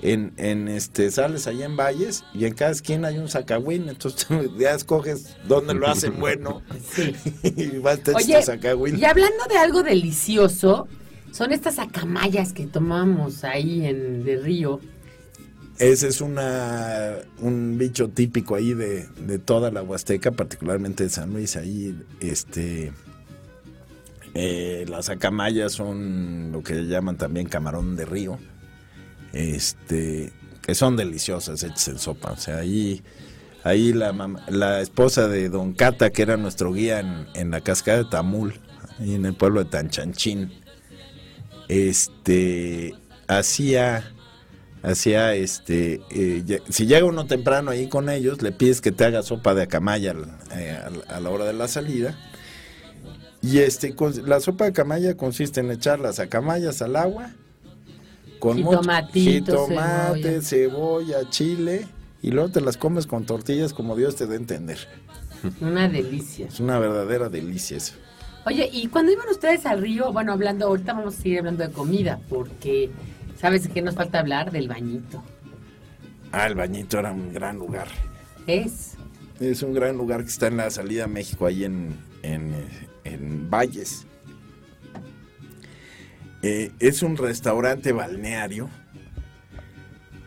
en, 0.02 0.34
en 0.38 0.68
este 0.68 1.10
sales 1.12 1.48
allá 1.48 1.66
en 1.66 1.78
Valles 1.78 2.24
y 2.34 2.46
en 2.46 2.54
cada 2.54 2.72
esquina 2.72 3.08
hay 3.08 3.18
un 3.20 3.30
sacahuín, 3.30 3.88
entonces 3.88 4.26
tú 4.28 4.56
ya 4.60 4.72
escoges 4.72 5.38
dónde 5.48 5.74
lo 5.74 5.88
hacen 5.88 6.20
bueno 6.20 6.62
Sí. 6.92 7.16
y 7.44 7.78
vas 7.80 8.00
echas 8.00 8.16
Oye, 8.16 8.42
sacahuín. 8.42 9.00
y 9.00 9.06
hablando 9.06 9.46
de 9.50 9.58
algo 9.58 9.82
delicioso, 9.82 10.88
son 11.32 11.52
estas 11.52 11.80
acamayas 11.80 12.54
que 12.54 12.68
tomamos 12.68 13.44
ahí 13.44 13.86
en 13.86 14.24
de 14.24 14.38
río. 14.38 14.80
Ese 15.80 16.08
es 16.08 16.22
una, 16.22 17.16
un 17.40 17.78
bicho 17.78 18.10
típico 18.10 18.56
ahí 18.56 18.74
de, 18.74 19.08
de 19.26 19.40
toda 19.40 19.72
la 19.72 19.82
Huasteca, 19.82 20.32
particularmente 20.32 21.04
de 21.04 21.10
San 21.10 21.34
Luis. 21.34 21.56
Ahí, 21.56 22.00
este, 22.20 22.94
eh, 24.36 24.86
las 24.88 25.10
acamayas 25.10 25.74
son 25.74 26.52
lo 26.52 26.62
que 26.62 26.86
llaman 26.86 27.18
también 27.18 27.48
camarón 27.48 27.96
de 27.96 28.06
río, 28.06 28.38
este, 29.34 30.32
que 30.62 30.76
son 30.76 30.96
deliciosas 30.96 31.64
hechas 31.64 31.88
en 31.88 31.98
sopa. 31.98 32.32
O 32.32 32.38
sea, 32.38 32.60
ahí, 32.60 33.02
ahí 33.64 33.94
la, 33.94 34.14
la 34.50 34.80
esposa 34.80 35.28
de 35.28 35.50
Don 35.50 35.74
Cata, 35.74 36.12
que 36.12 36.22
era 36.22 36.38
nuestro 36.38 36.72
guía 36.72 37.00
en, 37.00 37.26
en 37.34 37.50
la 37.50 37.62
cascada 37.62 37.98
de 38.00 38.10
Tamul, 38.12 38.54
ahí 39.00 39.16
en 39.16 39.26
el 39.26 39.34
pueblo 39.34 39.64
de 39.64 39.72
Tanchanchín, 39.72 40.52
este, 41.68 42.94
hacía 43.28 44.13
hacía 44.84 45.34
este 45.34 46.02
eh, 46.12 46.60
si 46.70 46.86
llega 46.86 47.06
uno 47.06 47.26
temprano 47.26 47.72
ahí 47.72 47.88
con 47.88 48.10
ellos 48.10 48.42
le 48.42 48.52
pides 48.52 48.82
que 48.82 48.92
te 48.92 49.06
haga 49.06 49.24
sopa 49.24 49.56
de 49.56 49.64
acamaya 49.64 50.14
eh, 50.56 50.78
a 51.08 51.20
la 51.22 51.30
hora 51.30 51.46
de 51.46 51.54
la 51.54 51.68
salida 51.68 52.18
y 53.42 53.60
este 53.60 53.96
la 54.26 54.40
sopa 54.40 54.66
de 54.66 54.72
acamaya 54.72 55.16
consiste 55.18 55.62
en 55.62 55.72
echar 55.72 56.00
las 56.00 56.20
acamayas 56.20 56.82
al 56.82 56.96
agua 56.98 57.32
con 58.40 58.58
mucho- 58.62 58.80
Jitomatito, 58.82 59.68
jitomate, 59.68 60.42
cebolla, 60.42 61.30
chile 61.30 61.88
y 62.22 62.32
luego 62.32 62.50
te 62.50 62.60
las 62.62 62.76
comes 62.78 63.08
con 63.08 63.26
tortillas 63.26 63.74
como 63.74 63.96
Dios 63.96 64.16
te 64.18 64.28
dé 64.28 64.34
a 64.34 64.38
entender. 64.38 64.78
Una 65.62 65.88
delicia. 65.90 66.48
Es 66.48 66.60
una 66.62 66.80
verdadera 66.80 67.28
delicia 67.30 67.76
eso. 67.78 67.94
Oye, 68.46 68.70
y 68.72 68.88
cuando 68.88 69.12
iban 69.14 69.28
ustedes 69.30 69.66
al 69.66 69.82
río, 69.82 70.12
bueno, 70.14 70.32
hablando, 70.34 70.68
ahorita 70.68 70.94
vamos 70.94 71.16
a 71.16 71.22
seguir 71.22 71.40
hablando 71.40 71.66
de 71.68 71.72
comida, 71.74 72.20
porque 72.30 72.92
¿sabes 73.44 73.68
qué 73.68 73.82
nos 73.82 73.96
falta 73.96 74.20
hablar? 74.20 74.52
Del 74.52 74.70
bañito. 74.70 75.22
Ah, 76.32 76.48
el 76.48 76.56
bañito 76.56 76.98
era 76.98 77.12
un 77.12 77.34
gran 77.34 77.58
lugar. 77.58 77.90
Es. 78.48 78.96
Es 79.38 79.62
un 79.64 79.74
gran 79.74 79.98
lugar 79.98 80.22
que 80.22 80.30
está 80.30 80.48
en 80.48 80.56
la 80.56 80.70
salida 80.70 81.04
a 81.04 81.08
México, 81.08 81.46
ahí 81.46 81.66
en, 81.66 81.94
en, 82.22 82.54
en 83.04 83.50
Valles. 83.50 84.08
Eh, 86.42 86.72
es 86.80 87.04
un 87.04 87.18
restaurante 87.18 87.92
balneario 87.92 88.70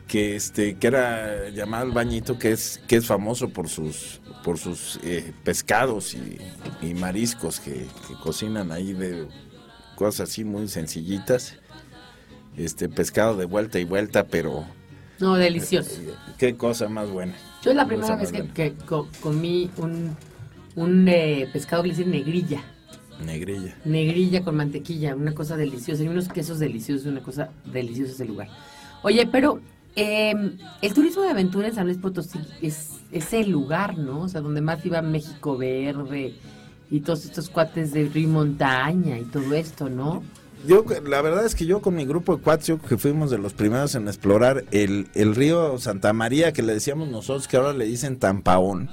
que 0.06 0.36
este 0.36 0.76
que 0.76 0.86
era 0.86 1.48
llamado 1.48 1.86
el 1.86 1.92
Bañito, 1.92 2.38
que 2.38 2.52
es 2.52 2.82
que 2.86 2.96
es 2.96 3.06
famoso 3.06 3.48
por 3.48 3.70
sus 3.70 4.20
por 4.44 4.58
sus 4.58 5.00
eh, 5.02 5.32
pescados 5.42 6.14
y, 6.14 6.38
y 6.82 6.92
mariscos 6.92 7.60
que, 7.60 7.72
que 7.72 8.14
cocinan 8.22 8.72
ahí 8.72 8.92
de 8.92 9.26
cosas 9.94 10.28
así 10.28 10.44
muy 10.44 10.68
sencillitas. 10.68 11.58
Este 12.56 12.88
pescado 12.88 13.36
de 13.36 13.44
vuelta 13.44 13.78
y 13.78 13.84
vuelta, 13.84 14.24
pero 14.26 14.64
No, 15.20 15.34
delicioso. 15.34 15.90
qué 16.38 16.56
cosa 16.56 16.88
más 16.88 17.10
buena. 17.10 17.34
Yo 17.62 17.70
es 17.70 17.76
la 17.76 17.86
primera 17.86 18.16
vez 18.16 18.32
que, 18.32 18.46
que 18.48 18.74
co- 18.86 19.08
comí 19.20 19.70
un, 19.76 20.16
un 20.74 21.08
eh, 21.08 21.48
pescado 21.52 21.82
que 21.82 21.88
le 21.90 21.94
dicen 21.94 22.10
negrilla. 22.10 22.62
Negrilla. 23.24 23.74
Negrilla 23.84 24.42
con 24.42 24.56
mantequilla, 24.56 25.14
una 25.14 25.32
cosa 25.34 25.56
deliciosa. 25.56 26.02
Y 26.02 26.08
unos 26.08 26.28
quesos 26.28 26.58
deliciosos, 26.58 27.06
una 27.06 27.20
cosa 27.22 27.50
deliciosa 27.64 28.12
ese 28.12 28.24
lugar. 28.26 28.48
Oye, 29.02 29.26
pero 29.26 29.60
eh, 29.94 30.34
el 30.82 30.94
turismo 30.94 31.22
de 31.22 31.30
aventura 31.30 31.68
en 31.68 31.74
San 31.74 31.86
Luis 31.86 31.98
Potosí 31.98 32.38
es, 32.62 32.90
es 33.12 33.32
el 33.32 33.50
lugar, 33.50 33.96
¿no? 33.98 34.22
O 34.22 34.28
sea, 34.28 34.40
donde 34.42 34.60
más 34.60 34.84
iba 34.84 35.00
México 35.02 35.56
Verde 35.56 36.34
y 36.90 37.00
todos 37.00 37.24
estos 37.24 37.48
cuates 37.48 37.92
de 37.92 38.04
río 38.08 38.24
y 38.24 38.30
montaña 38.30 39.18
y 39.18 39.24
todo 39.24 39.54
esto, 39.54 39.88
¿no? 39.88 40.22
Yo, 40.64 40.84
la 41.04 41.22
verdad 41.22 41.44
es 41.44 41.54
que 41.54 41.66
yo 41.66 41.80
con 41.80 41.94
mi 41.94 42.04
grupo 42.04 42.36
de 42.36 42.42
cuates, 42.42 42.66
yo 42.66 42.80
que 42.80 42.96
fuimos 42.96 43.30
de 43.30 43.38
los 43.38 43.52
primeros 43.52 43.94
en 43.94 44.08
explorar 44.08 44.64
el, 44.72 45.08
el 45.14 45.34
río 45.34 45.78
Santa 45.78 46.12
María, 46.12 46.52
que 46.52 46.62
le 46.62 46.74
decíamos 46.74 47.08
nosotros, 47.08 47.46
que 47.46 47.56
ahora 47.56 47.72
le 47.72 47.84
dicen 47.84 48.18
Tampaón. 48.18 48.90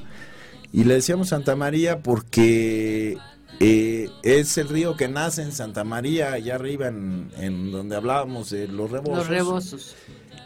Y 0.71 0.83
le 0.83 0.95
decíamos 0.95 1.29
Santa 1.29 1.55
María 1.55 2.01
porque 2.01 3.17
eh, 3.59 4.09
es 4.23 4.57
el 4.57 4.69
río 4.69 4.97
que 4.97 5.07
nace 5.07 5.41
en 5.41 5.51
Santa 5.51 5.83
María, 5.83 6.33
allá 6.33 6.55
arriba 6.55 6.87
en, 6.87 7.29
en 7.37 7.71
donde 7.71 7.95
hablábamos 7.95 8.49
de 8.49 8.67
los 8.67 8.91
rebozos. 8.91 9.17
Los 9.17 9.27
rebozos. 9.27 9.95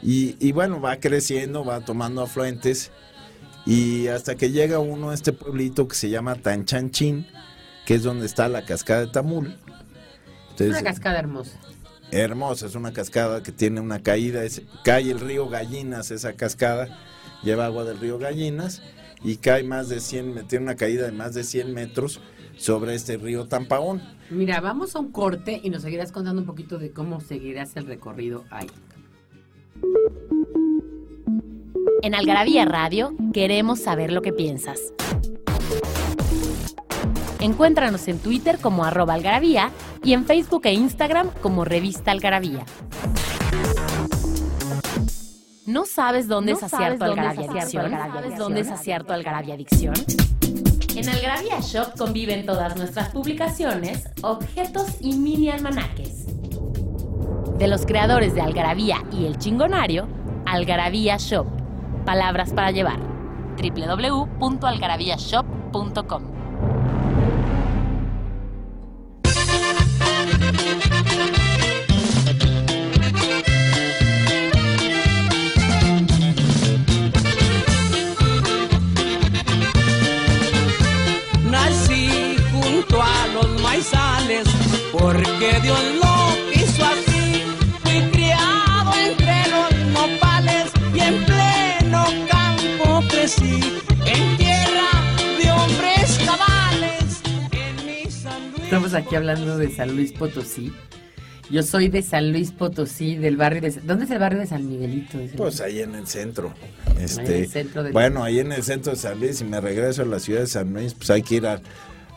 Y, 0.02 0.36
y 0.38 0.52
bueno, 0.52 0.80
va 0.80 0.96
creciendo, 0.96 1.64
va 1.64 1.80
tomando 1.80 2.22
afluentes. 2.22 2.90
Y 3.66 4.06
hasta 4.08 4.34
que 4.34 4.50
llega 4.50 4.78
uno 4.78 5.10
a 5.10 5.14
este 5.14 5.32
pueblito 5.32 5.88
que 5.88 5.96
se 5.96 6.08
llama 6.08 6.36
Tanchanchín, 6.36 7.26
que 7.84 7.96
es 7.96 8.02
donde 8.02 8.26
está 8.26 8.48
la 8.48 8.64
cascada 8.64 9.00
de 9.00 9.06
Tamul. 9.08 9.58
Es 10.58 10.62
Entonces, 10.62 10.82
una 10.82 10.90
cascada 10.90 11.18
hermosa. 11.18 11.58
hermosa, 12.10 12.66
es 12.66 12.74
una 12.74 12.92
cascada 12.92 13.42
que 13.42 13.52
tiene 13.52 13.80
una 13.80 14.02
caída, 14.02 14.42
es- 14.44 14.62
cae 14.84 15.10
el 15.10 15.20
río 15.20 15.48
Gallinas, 15.48 16.10
esa 16.10 16.32
cascada, 16.32 16.88
lleva 17.42 17.66
agua 17.66 17.84
del 17.84 17.98
río 17.98 18.18
Gallinas 18.18 18.82
y 19.22 19.36
cae 19.36 19.62
más 19.62 19.88
de 19.88 20.00
100, 20.00 20.34
me- 20.34 20.42
tiene 20.42 20.64
una 20.64 20.74
caída 20.76 21.06
de 21.06 21.12
más 21.12 21.34
de 21.34 21.44
100 21.44 21.72
metros 21.74 22.20
sobre 22.56 22.94
este 22.94 23.16
río 23.18 23.46
Tampaón. 23.46 24.02
Mira, 24.30 24.60
vamos 24.60 24.96
a 24.96 24.98
un 24.98 25.12
corte 25.12 25.60
y 25.62 25.70
nos 25.70 25.82
seguirás 25.82 26.10
contando 26.10 26.40
un 26.40 26.46
poquito 26.46 26.78
de 26.78 26.90
cómo 26.90 27.20
seguirás 27.20 27.76
el 27.76 27.86
recorrido 27.86 28.44
ahí. 28.50 28.66
En 32.02 32.14
Algarabía 32.14 32.64
Radio 32.64 33.14
queremos 33.32 33.80
saber 33.80 34.12
lo 34.12 34.22
que 34.22 34.32
piensas. 34.32 34.80
Encuéntranos 37.40 38.08
en 38.08 38.18
Twitter 38.18 38.58
como 38.58 38.84
arroba 38.84 39.14
algarabía 39.14 39.70
y 40.02 40.12
en 40.12 40.24
Facebook 40.24 40.62
e 40.64 40.72
Instagram 40.72 41.30
como 41.40 41.64
revista 41.64 42.10
algarabía. 42.10 42.64
¿No 45.66 45.84
sabes 45.84 46.26
dónde 46.26 46.52
¿No 46.52 46.58
dónde 46.58 46.66
es 46.66 46.74
algarabia 46.74 47.30
adicción? 47.30 47.90
¿Sabes 47.90 48.38
dónde 48.38 48.60
es 48.60 48.70
acierto 48.70 49.12
algarabia 49.12 49.54
adicción? 49.54 49.94
En 50.96 51.08
Algarabía 51.08 51.60
Shop 51.60 51.96
conviven 51.96 52.44
todas 52.44 52.76
nuestras 52.76 53.10
publicaciones, 53.10 54.08
objetos 54.22 54.96
y 55.00 55.16
mini 55.16 55.48
almanaques. 55.48 56.26
De 57.56 57.68
los 57.68 57.86
creadores 57.86 58.34
de 58.34 58.40
Algarabía 58.40 59.04
y 59.12 59.26
El 59.26 59.38
Chingonario, 59.38 60.08
Algarabía 60.44 61.18
Shop. 61.18 61.46
Palabras 62.04 62.52
para 62.52 62.72
llevar. 62.72 62.98
www.algarabíashop.com 63.58 66.37
aquí 99.08 99.16
hablando 99.16 99.56
de 99.56 99.70
San 99.74 99.96
Luis 99.96 100.12
Potosí. 100.12 100.70
Yo 101.50 101.62
soy 101.62 101.88
de 101.88 102.02
San 102.02 102.30
Luis 102.30 102.50
Potosí, 102.52 103.16
del 103.16 103.38
barrio 103.38 103.62
de... 103.62 103.70
¿Dónde 103.70 104.04
es 104.04 104.10
el 104.10 104.18
barrio 104.18 104.38
de 104.40 104.46
San 104.46 104.68
Miguelito? 104.68 105.18
Pues 105.34 105.62
ahí 105.62 105.80
en 105.80 105.94
el 105.94 106.06
centro. 106.06 106.52
Ahí 106.94 107.04
Este, 107.04 107.22
en 107.38 107.42
el 107.44 107.48
centro 107.48 107.82
del- 107.82 107.92
Bueno, 107.94 108.22
ahí 108.22 108.38
en 108.38 108.52
el 108.52 108.62
centro 108.62 108.92
de 108.92 108.98
San 108.98 109.18
Luis, 109.18 109.38
si 109.38 109.44
me 109.44 109.58
regreso 109.62 110.02
a 110.02 110.04
la 110.04 110.18
ciudad 110.18 110.40
de 110.40 110.46
San 110.46 110.74
Luis, 110.74 110.92
pues 110.92 111.08
hay 111.08 111.22
que 111.22 111.36
ir 111.36 111.46
a, 111.46 111.62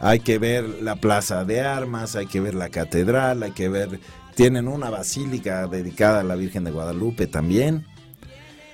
hay 0.02 0.20
que 0.20 0.38
ver 0.38 0.66
la 0.82 0.98
plaza 0.98 1.46
de 1.46 1.62
armas, 1.62 2.18
hay 2.18 2.26
que 2.28 2.42
ver 2.42 2.56
la 2.56 2.68
catedral, 2.68 3.42
hay 3.44 3.52
que 3.52 3.70
ver, 3.70 4.02
tienen 4.36 4.68
una 4.68 4.90
basílica 4.90 5.66
dedicada 5.68 6.20
a 6.20 6.24
la 6.24 6.36
Virgen 6.36 6.66
de 6.66 6.72
Guadalupe 6.72 7.26
también, 7.26 7.86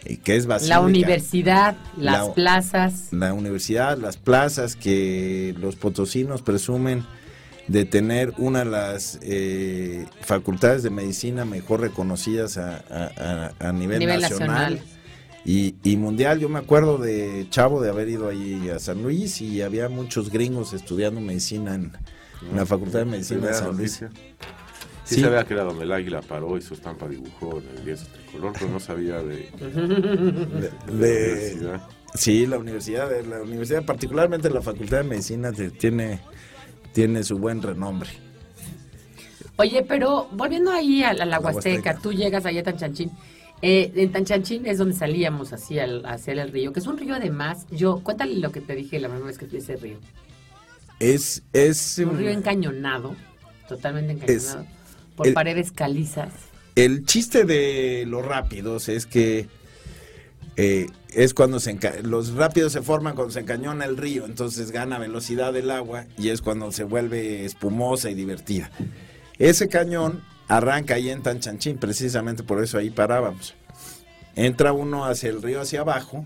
y 0.08 0.18
que 0.18 0.38
es 0.38 0.48
basílica. 0.48 0.80
La 0.80 0.82
universidad, 0.82 1.76
las 1.98 2.30
La- 2.30 2.34
plazas. 2.34 3.10
La 3.12 3.32
universidad, 3.34 3.96
las 4.00 4.18
plazas 4.18 4.76
que 4.76 5.54
los 5.60 5.76
potosinos 5.76 6.42
presumen 6.42 7.06
de 7.68 7.86
tener 7.86 8.34
una 8.38 8.60
de 8.60 8.66
las 8.72 9.20
eh, 9.22 10.06
facultades 10.22 10.84
de 10.84 10.90
medicina 10.90 11.44
mejor 11.46 11.82
reconocidas 11.82 12.58
a, 12.58 12.78
a- 12.90 13.52
a- 13.60 13.70
a 13.70 13.74
nivel, 13.74 14.00
Nivel 14.00 14.22
nacional. 14.22 14.48
nacional. 14.76 14.82
Y, 15.46 15.76
y 15.84 15.96
mundial, 15.98 16.40
yo 16.40 16.50
me 16.50 16.60
acuerdo 16.60 16.98
de 16.98 17.48
Chavo 17.50 17.82
de 17.82 17.90
haber 17.90 18.10
ido 18.10 18.28
ahí 18.30 18.70
a 18.70 18.80
San 18.80 19.02
Luis 19.04 19.40
y 19.42 19.62
había 19.62 19.88
muchos 19.88 20.30
gringos 20.30 20.74
estudiando 20.74 21.22
medicina 21.22 21.76
en, 21.76 21.92
en 22.50 22.56
la 22.58 22.66
Facultad 22.66 23.00
de 23.00 23.06
Medicina 23.06 23.48
de 23.48 23.54
San 23.54 23.76
Luis. 23.78 23.94
Sí, 25.06 25.16
Sí. 25.16 25.22
sabía 25.22 25.46
que 25.46 25.54
era 25.54 25.64
donde 25.64 25.86
el 25.86 25.92
águila 25.94 26.20
paró 26.22 26.58
y 26.58 26.62
su 26.62 26.74
estampa 26.74 27.08
dibujó 27.08 27.60
el 27.60 27.86
lienzo 27.86 28.06
tricolor, 28.08 28.52
pero 28.60 28.70
no 28.72 28.80
sabía 28.82 29.24
de, 29.24 29.50
De- 29.50 30.72
la 30.86 30.94
de- 30.98 31.32
universidad. 31.32 31.82
sí, 32.14 32.46
la 32.46 32.58
universidad, 32.58 33.10
de- 33.10 33.24
la 33.26 33.42
universidad, 33.42 33.86
particularmente 33.86 34.50
la 34.50 34.62
Facultad 34.62 34.98
de 34.98 35.04
Medicina, 35.04 35.54
te- 35.54 35.72
tiene, 35.72 36.20
tiene 36.98 37.24
su 37.24 37.38
buen 37.38 37.62
renombre. 37.62 38.10
Oye, 39.58 39.84
pero 39.88 40.28
volviendo 40.32 40.72
ahí 40.72 41.04
a 41.04 41.14
la, 41.14 41.26
a 41.26 41.28
la 41.28 41.40
Huasteca, 41.40 41.76
Huasteca. 41.92 42.00
tú 42.02 42.12
llegas 42.12 42.44
allá 42.48 42.62
a 42.62 42.64
Tanchanchín. 42.64 43.12
Eh, 43.62 43.92
en 43.96 44.12
Tanchanchín 44.12 44.66
es 44.66 44.80
donde 44.80 44.96
salíamos 44.96 45.54
hacia 45.54 45.84
el, 45.84 46.04
hacia 46.08 46.34
el 46.34 46.52
río, 46.52 46.74
que 46.74 46.80
es 46.80 46.88
un 46.88 46.98
río 46.98 47.14
además. 47.14 47.68
Yo, 47.70 48.00
cuéntale 48.04 48.36
lo 48.38 48.52
que 48.52 48.62
te 48.62 48.74
dije 48.74 49.00
la 49.00 49.10
primera 49.10 49.28
vez 49.28 49.38
que 49.38 49.46
fui 49.46 49.60
ese 49.60 49.76
río. 49.76 50.00
Es, 51.00 51.44
es 51.54 52.00
Un 52.00 52.18
río 52.18 52.32
encañonado, 52.32 53.16
totalmente 53.70 54.14
encañonado, 54.14 54.66
por 55.16 55.28
el- 55.28 55.34
paredes 55.36 55.72
calizas. 55.72 56.32
El 56.74 57.06
chiste 57.06 57.44
de 57.46 58.06
los 58.08 58.26
rápidos 58.26 58.90
es 58.90 59.06
que 59.06 59.48
eh, 60.58 60.88
es 61.14 61.36
cuando 61.36 61.60
se 61.60 61.78
los 62.04 62.34
rápidos 62.34 62.74
se 62.74 62.82
forman 62.82 63.16
cuando 63.16 63.32
se 63.32 63.42
encañona 63.42 63.86
el 63.86 63.96
río, 63.96 64.26
entonces 64.26 64.72
gana 64.72 64.98
velocidad 64.98 65.56
el 65.56 65.70
agua 65.70 66.06
y 66.18 66.30
es 66.30 66.42
cuando 66.42 66.72
se 66.72 66.84
vuelve 66.84 67.46
espumosa 67.46 68.10
y 68.10 68.16
divertida. 68.16 68.72
Ese 69.38 69.70
cañón 69.70 70.24
arranca 70.48 70.96
ahí 70.96 71.10
en 71.10 71.22
Tanchanchín, 71.22 71.78
precisamente 71.78 72.44
por 72.44 72.64
eso 72.64 72.80
ahí 72.80 72.90
parábamos. 72.90 73.54
Entra 74.36 74.74
uno 74.74 75.06
hacia 75.06 75.30
el 75.30 75.44
río 75.44 75.62
hacia 75.62 75.82
abajo 75.82 76.26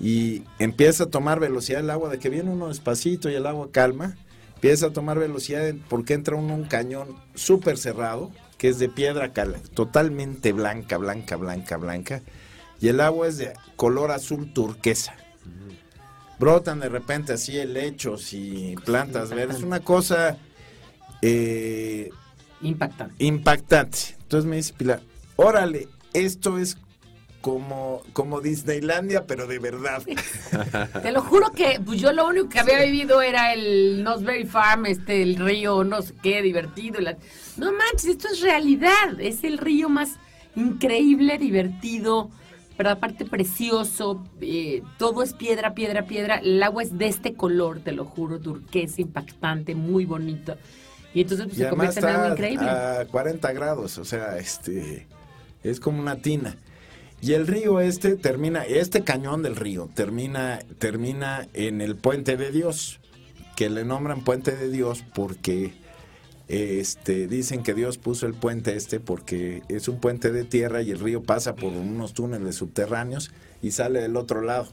y 0.00 0.44
empieza 0.58 1.04
a 1.04 1.10
tomar 1.10 1.38
velocidad 1.38 1.80
el 1.80 1.90
agua, 1.90 2.08
de 2.08 2.18
que 2.18 2.30
viene 2.30 2.50
uno 2.50 2.68
despacito 2.68 3.28
y 3.28 3.34
el 3.34 3.46
agua 3.46 3.68
calma, 3.70 4.16
empieza 4.54 4.86
a 4.86 4.92
tomar 4.92 5.18
velocidad 5.18 5.74
porque 5.90 6.14
entra 6.14 6.36
uno 6.36 6.54
un 6.54 6.64
cañón 6.64 7.16
súper 7.34 7.76
cerrado, 7.76 8.30
que 8.56 8.68
es 8.68 8.78
de 8.78 8.88
piedra 8.88 9.32
totalmente 9.74 10.52
blanca, 10.52 10.96
blanca, 10.96 11.36
blanca, 11.36 11.76
blanca, 11.76 12.22
y 12.80 12.88
el 12.88 13.00
agua 13.00 13.26
es 13.28 13.38
de 13.38 13.52
color 13.76 14.10
azul 14.10 14.52
turquesa. 14.52 15.14
Brotan 16.38 16.78
de 16.80 16.88
repente 16.88 17.32
así 17.32 17.58
helechos 17.58 18.32
y 18.32 18.76
plantas 18.84 19.30
verdes, 19.30 19.62
una 19.62 19.80
cosa 19.80 20.36
eh, 21.22 22.10
Impactante. 22.60 23.24
impactante. 23.24 23.98
Entonces 24.22 24.48
me 24.48 24.56
dice 24.56 24.72
Pilar, 24.76 25.00
órale, 25.36 25.88
esto 26.12 26.58
es 26.58 26.76
como, 27.40 28.02
como 28.12 28.40
Disneylandia, 28.40 29.26
pero 29.26 29.46
de 29.48 29.58
verdad. 29.58 30.02
Te 31.02 31.10
lo 31.12 31.22
juro 31.22 31.50
que 31.52 31.80
pues 31.84 32.00
yo 32.00 32.12
lo 32.12 32.26
único 32.28 32.48
que 32.48 32.60
había 32.60 32.82
vivido 32.84 33.20
era 33.22 33.52
el 33.54 34.02
Nosberry 34.04 34.44
Farm, 34.46 34.86
este, 34.86 35.22
el 35.22 35.36
río, 35.36 35.82
no 35.82 36.02
sé 36.02 36.14
qué, 36.22 36.40
divertido. 36.42 37.00
la- 37.00 37.16
No 37.56 37.72
manches, 37.72 38.04
esto 38.10 38.28
es 38.32 38.40
realidad. 38.42 39.20
Es 39.20 39.42
el 39.44 39.58
río 39.58 39.88
más 39.88 40.16
increíble, 40.56 41.38
divertido, 41.38 42.30
pero 42.78 42.90
aparte 42.90 43.24
precioso. 43.26 44.24
eh, 44.40 44.82
todo 44.98 45.24
es 45.24 45.34
piedra, 45.34 45.74
piedra, 45.74 46.06
piedra. 46.06 46.36
El 46.36 46.62
agua 46.62 46.84
es 46.84 46.96
de 46.96 47.08
este 47.08 47.34
color, 47.34 47.80
te 47.80 47.90
lo 47.90 48.04
juro, 48.04 48.38
turquesa, 48.38 49.02
impactante, 49.02 49.74
muy 49.74 50.04
bonito. 50.04 50.56
Y 51.12 51.22
entonces 51.22 51.46
pues, 51.46 51.58
Y 51.58 51.62
se 51.64 51.68
convierte 51.70 51.98
en 51.98 52.06
algo 52.06 52.28
increíble. 52.28 52.70
a 52.70 53.04
40 53.10 53.52
grados, 53.52 53.98
o 53.98 54.04
sea, 54.04 54.38
este 54.38 55.08
es 55.64 55.80
como 55.80 56.00
una 56.00 56.18
tina. 56.18 56.56
Y 57.20 57.32
el 57.32 57.48
río 57.48 57.80
este 57.80 58.14
termina, 58.14 58.64
este 58.64 59.02
cañón 59.02 59.42
del 59.42 59.56
río 59.56 59.90
termina, 59.92 60.60
termina 60.78 61.48
en 61.54 61.80
el 61.80 61.96
Puente 61.96 62.36
de 62.36 62.52
Dios, 62.52 63.00
que 63.56 63.70
le 63.70 63.84
nombran 63.84 64.20
Puente 64.22 64.54
de 64.54 64.70
Dios 64.70 65.02
porque 65.16 65.72
este 66.48 67.26
dicen 67.28 67.62
que 67.62 67.74
Dios 67.74 67.98
puso 67.98 68.26
el 68.26 68.34
puente 68.34 68.74
este 68.76 69.00
porque 69.00 69.62
es 69.68 69.86
un 69.88 70.00
puente 70.00 70.32
de 70.32 70.44
tierra 70.44 70.82
y 70.82 70.90
el 70.90 70.98
río 70.98 71.22
pasa 71.22 71.54
por 71.54 71.72
unos 71.72 72.14
túneles 72.14 72.56
subterráneos 72.56 73.30
y 73.62 73.72
sale 73.72 74.00
del 74.00 74.16
otro 74.16 74.40
lado. 74.40 74.68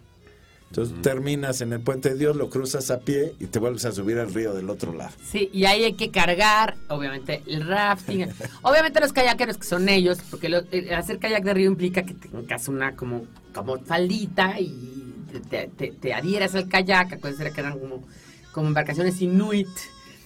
Entonces 0.70 1.00
terminas 1.04 1.62
en 1.62 1.72
el 1.74 1.80
Puente 1.80 2.10
de 2.10 2.16
Dios, 2.18 2.36
lo 2.36 2.50
cruzas 2.50 2.90
a 2.92 3.00
pie 3.00 3.34
y 3.40 3.46
te 3.46 3.60
vuelves 3.60 3.86
a 3.86 3.92
subir 3.92 4.18
al 4.18 4.34
río 4.34 4.54
del 4.54 4.70
otro 4.70 4.94
lado. 4.94 5.12
Sí, 5.24 5.50
y 5.54 5.66
ahí 5.66 5.84
hay 5.84 5.94
que 5.94 6.10
cargar, 6.10 6.76
obviamente, 6.90 7.44
el 7.46 7.66
rafting. 7.68 8.28
obviamente 8.64 9.00
los 9.00 9.14
kayakeros 9.14 9.58
que 9.58 9.64
son 9.68 9.88
ellos, 9.88 10.18
porque 10.30 10.50
lo- 10.50 10.64
el 10.72 10.92
hacer 10.94 11.20
kayak 11.20 11.44
de 11.44 11.54
río 11.54 11.70
implica 11.70 12.04
que 12.04 12.16
tengas 12.16 12.68
una 12.68 12.96
como, 12.96 13.26
como 13.54 13.78
faldita 13.80 14.60
y 14.60 15.14
te, 15.50 15.68
te, 15.68 15.92
te 15.92 16.14
adhieras 16.14 16.56
al 16.56 16.68
kayak, 16.68 17.14
acuérdense 17.14 17.54
que 17.54 17.62
eran 17.62 17.80
como, 17.80 18.04
como 18.52 18.68
embarcaciones 18.68 19.22
inuit, 19.22 19.68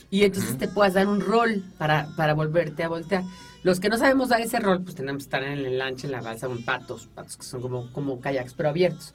y 0.09 0.23
entonces 0.23 0.57
te 0.57 0.67
puedas 0.67 0.93
dar 0.93 1.07
un 1.07 1.21
rol 1.21 1.63
para, 1.77 2.07
para 2.15 2.33
volverte 2.33 2.83
a 2.83 2.89
voltear. 2.89 3.23
Los 3.61 3.79
que 3.79 3.89
no 3.89 3.97
sabemos 3.97 4.29
dar 4.29 4.41
ese 4.41 4.59
rol, 4.59 4.81
pues 4.83 4.95
tenemos 4.95 5.23
que 5.23 5.25
estar 5.25 5.43
en 5.43 5.59
el 5.59 5.77
lancha, 5.77 6.07
en 6.07 6.11
la 6.13 6.21
balsa 6.21 6.47
o 6.47 6.51
en 6.51 6.63
patos, 6.63 7.07
patos 7.13 7.37
que 7.37 7.43
son 7.43 7.61
como, 7.61 7.91
como 7.91 8.19
kayaks, 8.19 8.53
pero 8.53 8.69
abiertos. 8.69 9.13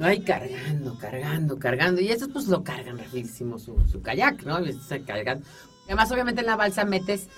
Ay, 0.00 0.20
cargando, 0.22 0.98
cargando, 0.98 1.58
cargando. 1.58 2.00
Y 2.00 2.08
estos 2.08 2.28
pues 2.28 2.48
lo 2.48 2.64
cargan 2.64 2.98
rapidísimo 2.98 3.58
su, 3.58 3.78
su 3.90 4.00
kayak, 4.02 4.42
¿no? 4.44 4.64
Y 4.64 4.70
están 4.70 5.04
cargando. 5.04 5.46
Además, 5.86 6.10
obviamente 6.10 6.40
en 6.40 6.46
la 6.46 6.56
balsa 6.56 6.84
metes 6.84 7.28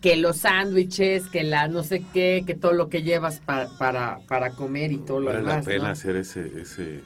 que 0.00 0.16
los 0.16 0.38
sándwiches, 0.38 1.28
que 1.28 1.42
la 1.42 1.68
no 1.68 1.82
sé 1.82 2.04
qué, 2.12 2.44
que 2.46 2.54
todo 2.54 2.72
lo 2.72 2.88
que 2.88 3.02
llevas 3.02 3.40
para, 3.40 3.68
para, 3.78 4.20
para 4.28 4.50
comer 4.52 4.92
y 4.92 4.98
todo 4.98 5.20
lo 5.20 5.26
Vale 5.26 5.42
la 5.42 5.50
demás. 5.50 5.66
pena 5.66 5.84
¿no? 5.84 5.90
hacer 5.90 6.16
ese, 6.16 6.60
ese, 6.60 7.00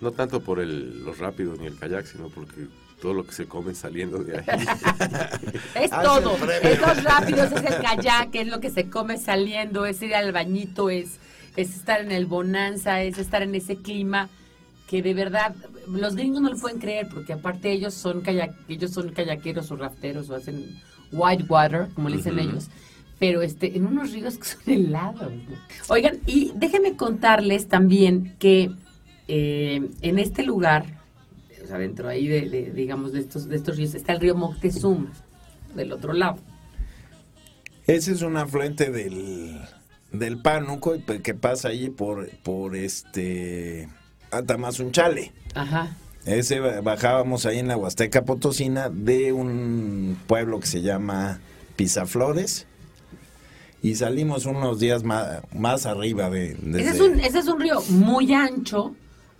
no 0.00 0.12
tanto 0.12 0.40
por 0.40 0.60
el, 0.60 1.02
los 1.04 1.18
rápidos 1.18 1.58
ni 1.58 1.66
el 1.66 1.76
kayak, 1.78 2.06
sino 2.06 2.28
porque 2.28 2.66
todo 3.00 3.14
lo 3.14 3.24
que 3.24 3.32
se 3.32 3.46
come 3.46 3.74
saliendo 3.74 4.18
de 4.18 4.38
ahí. 4.38 4.44
Es 5.74 5.90
todo. 5.90 6.36
Es 6.62 6.80
los 6.80 7.04
rápidos, 7.04 7.52
es 7.52 7.62
el 7.62 7.82
kayak, 7.82 8.34
es 8.34 8.48
lo 8.48 8.60
que 8.60 8.70
se 8.70 8.90
come 8.90 9.18
saliendo, 9.18 9.86
es 9.86 10.02
ir 10.02 10.14
al 10.14 10.32
bañito, 10.32 10.90
es, 10.90 11.18
es 11.56 11.76
estar 11.76 12.00
en 12.00 12.12
el 12.12 12.26
bonanza, 12.26 13.02
es 13.02 13.18
estar 13.18 13.42
en 13.42 13.54
ese 13.54 13.76
clima 13.76 14.28
que 14.88 15.02
de 15.02 15.14
verdad 15.14 15.54
los 15.86 16.16
gringos 16.16 16.40
no 16.40 16.50
lo 16.50 16.56
pueden 16.56 16.78
creer 16.78 17.08
porque 17.12 17.34
aparte 17.34 17.70
ellos 17.70 17.94
son 17.94 18.22
kayak, 18.22 18.54
ellos 18.68 18.90
son 18.90 19.10
kayakeros 19.10 19.70
o 19.70 19.76
rafteros 19.76 20.30
o 20.30 20.34
hacen 20.34 20.80
white 21.12 21.44
water, 21.48 21.88
como 21.94 22.08
le 22.08 22.16
dicen 22.16 22.38
ellos. 22.38 22.68
Pero 23.18 23.42
este, 23.42 23.76
en 23.76 23.86
unos 23.86 24.12
ríos 24.12 24.38
que 24.38 24.44
son 24.44 24.62
helados. 24.66 25.32
¿no? 25.32 25.56
Oigan, 25.88 26.18
y 26.26 26.52
déjenme 26.54 26.96
contarles 26.96 27.68
también 27.68 28.36
que 28.38 28.70
eh, 29.26 29.90
en 30.00 30.18
este 30.18 30.42
lugar, 30.42 30.97
o 31.68 31.70
sea, 31.70 31.78
dentro 31.78 32.08
ahí 32.08 32.26
de, 32.26 32.48
de, 32.48 32.70
digamos, 32.72 33.12
de 33.12 33.20
estos, 33.20 33.46
de 33.46 33.56
estos 33.56 33.76
ríos, 33.76 33.94
está 33.94 34.14
el 34.14 34.20
río 34.20 34.34
Moctezuma, 34.34 35.12
del 35.74 35.92
otro 35.92 36.14
lado. 36.14 36.38
Ese 37.86 38.12
es 38.12 38.22
un 38.22 38.38
afluente 38.38 38.90
del, 38.90 39.60
del 40.10 40.40
Pánuco 40.40 40.98
pe- 41.00 41.20
que 41.20 41.34
pasa 41.34 41.68
ahí 41.68 41.90
por, 41.90 42.30
por 42.42 42.74
este 42.74 43.86
Atamazunchale. 44.30 45.32
Ajá. 45.54 45.94
Ese 46.24 46.60
ba- 46.60 46.80
bajábamos 46.80 47.44
ahí 47.44 47.58
en 47.58 47.68
la 47.68 47.76
Huasteca 47.76 48.24
Potosina 48.24 48.88
de 48.88 49.32
un 49.34 50.16
pueblo 50.26 50.60
que 50.60 50.66
se 50.66 50.80
llama 50.80 51.40
Pisaflores 51.76 52.66
y 53.82 53.94
salimos 53.96 54.46
unos 54.46 54.80
días 54.80 55.04
más, 55.04 55.42
más 55.54 55.84
arriba 55.84 56.30
de 56.30 56.52
Ese, 56.52 56.60
es 56.62 56.72
desde- 56.98 57.02
un, 57.08 57.20
ese 57.20 57.38
es 57.40 57.46
un 57.46 57.60
río 57.60 57.80
muy 57.90 58.32
ancho, 58.32 58.94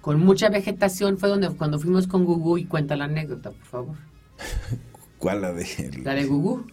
con 0.09 0.21
mucha 0.21 0.49
vegetación. 0.49 1.19
Fue 1.19 1.29
donde 1.29 1.51
cuando 1.51 1.79
fuimos 1.79 2.07
con 2.07 2.25
Gugu 2.25 2.57
y 2.57 2.65
cuenta 2.65 2.97
la 2.97 3.05
anécdota, 3.05 3.51
por 3.51 3.67
favor. 3.67 3.97
¿Cuál 5.19 5.43
la 5.43 5.53
de? 5.53 6.01
La 6.03 6.15
de 6.15 6.25
Gugu. 6.25 6.65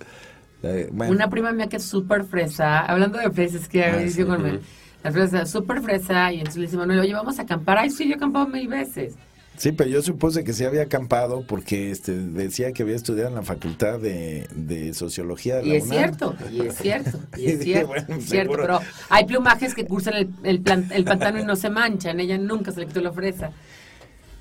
la 0.61 0.69
de- 0.71 0.88
bueno, 0.89 1.11
Una 1.11 1.29
prima 1.29 1.51
mía 1.51 1.67
que 1.67 1.75
es 1.75 1.83
súper 1.83 2.23
fresa, 2.23 2.79
hablando 2.79 3.17
de 3.17 3.29
fresas, 3.31 3.67
que 3.67 3.83
Ah, 3.83 3.97
dice 3.97 4.21
sí. 4.21 4.23
con 4.25 4.61
la 5.03 5.11
fresa 5.11 5.45
súper 5.45 5.81
fresa, 5.81 6.31
y 6.31 6.38
entonces 6.38 6.55
le 6.61 6.65
dice 6.67 6.77
Manuel, 6.77 6.99
oye, 7.01 7.13
vamos 7.13 7.38
a 7.38 7.41
acampar. 7.41 7.77
Ay, 7.77 7.89
sí, 7.89 8.05
yo 8.05 8.13
he 8.13 8.15
acampado 8.15 8.47
mil 8.47 8.69
veces. 8.69 9.15
Sí, 9.58 9.72
pero 9.72 9.89
yo 9.89 10.01
supuse 10.01 10.43
que 10.43 10.51
se 10.53 10.66
había 10.66 10.82
acampado 10.84 11.45
porque 11.47 11.89
este 11.91 12.12
decía 12.14 12.72
que 12.74 12.84
había 12.84 12.95
estudiado 12.95 13.30
en 13.30 13.36
la 13.36 13.43
Facultad 13.43 13.99
de, 13.99 14.47
de 14.53 14.93
Sociología 14.93 15.58
de 15.58 15.62
la 15.66 15.74
Y 15.74 15.78
es 15.78 15.88
cierto, 15.88 16.36
y 16.51 16.62
es 16.62 16.76
cierto, 16.78 17.20
y 17.38 17.45
es 17.45 17.60
cierto, 17.64 17.88
bueno, 17.88 18.64
pero 18.64 18.80
hay 19.10 19.26
plumajes 19.26 19.74
que 19.74 19.86
cursan 19.86 20.14
el, 20.16 20.30
el, 20.43 20.62
plan- 20.62 20.89
el 20.93 21.06
pantano 21.06 21.39
y 21.39 21.45
no 21.45 21.56
se 21.56 21.70
manchan, 21.70 22.20
ella 22.20 22.38
nunca 22.38 22.72
se 22.72 22.82
le 22.82 22.88
quitó 22.88 22.99
la 23.01 23.14
fresa. 23.14 23.51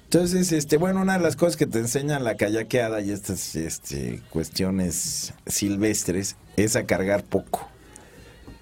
Entonces, 0.05 0.53
este, 0.53 0.77
bueno, 0.77 1.01
una 1.03 1.15
de 1.17 1.25
las 1.25 1.35
cosas 1.37 1.57
que 1.57 1.67
te 1.67 1.79
enseñan 1.79 2.23
la 2.23 2.37
kayakeada 2.37 3.01
y 3.01 3.11
estas 3.11 3.57
este, 3.57 4.21
cuestiones 4.31 5.33
silvestres 5.47 6.37
es 6.57 6.77
a 6.77 6.85
cargar 6.87 7.25
poco. 7.25 7.69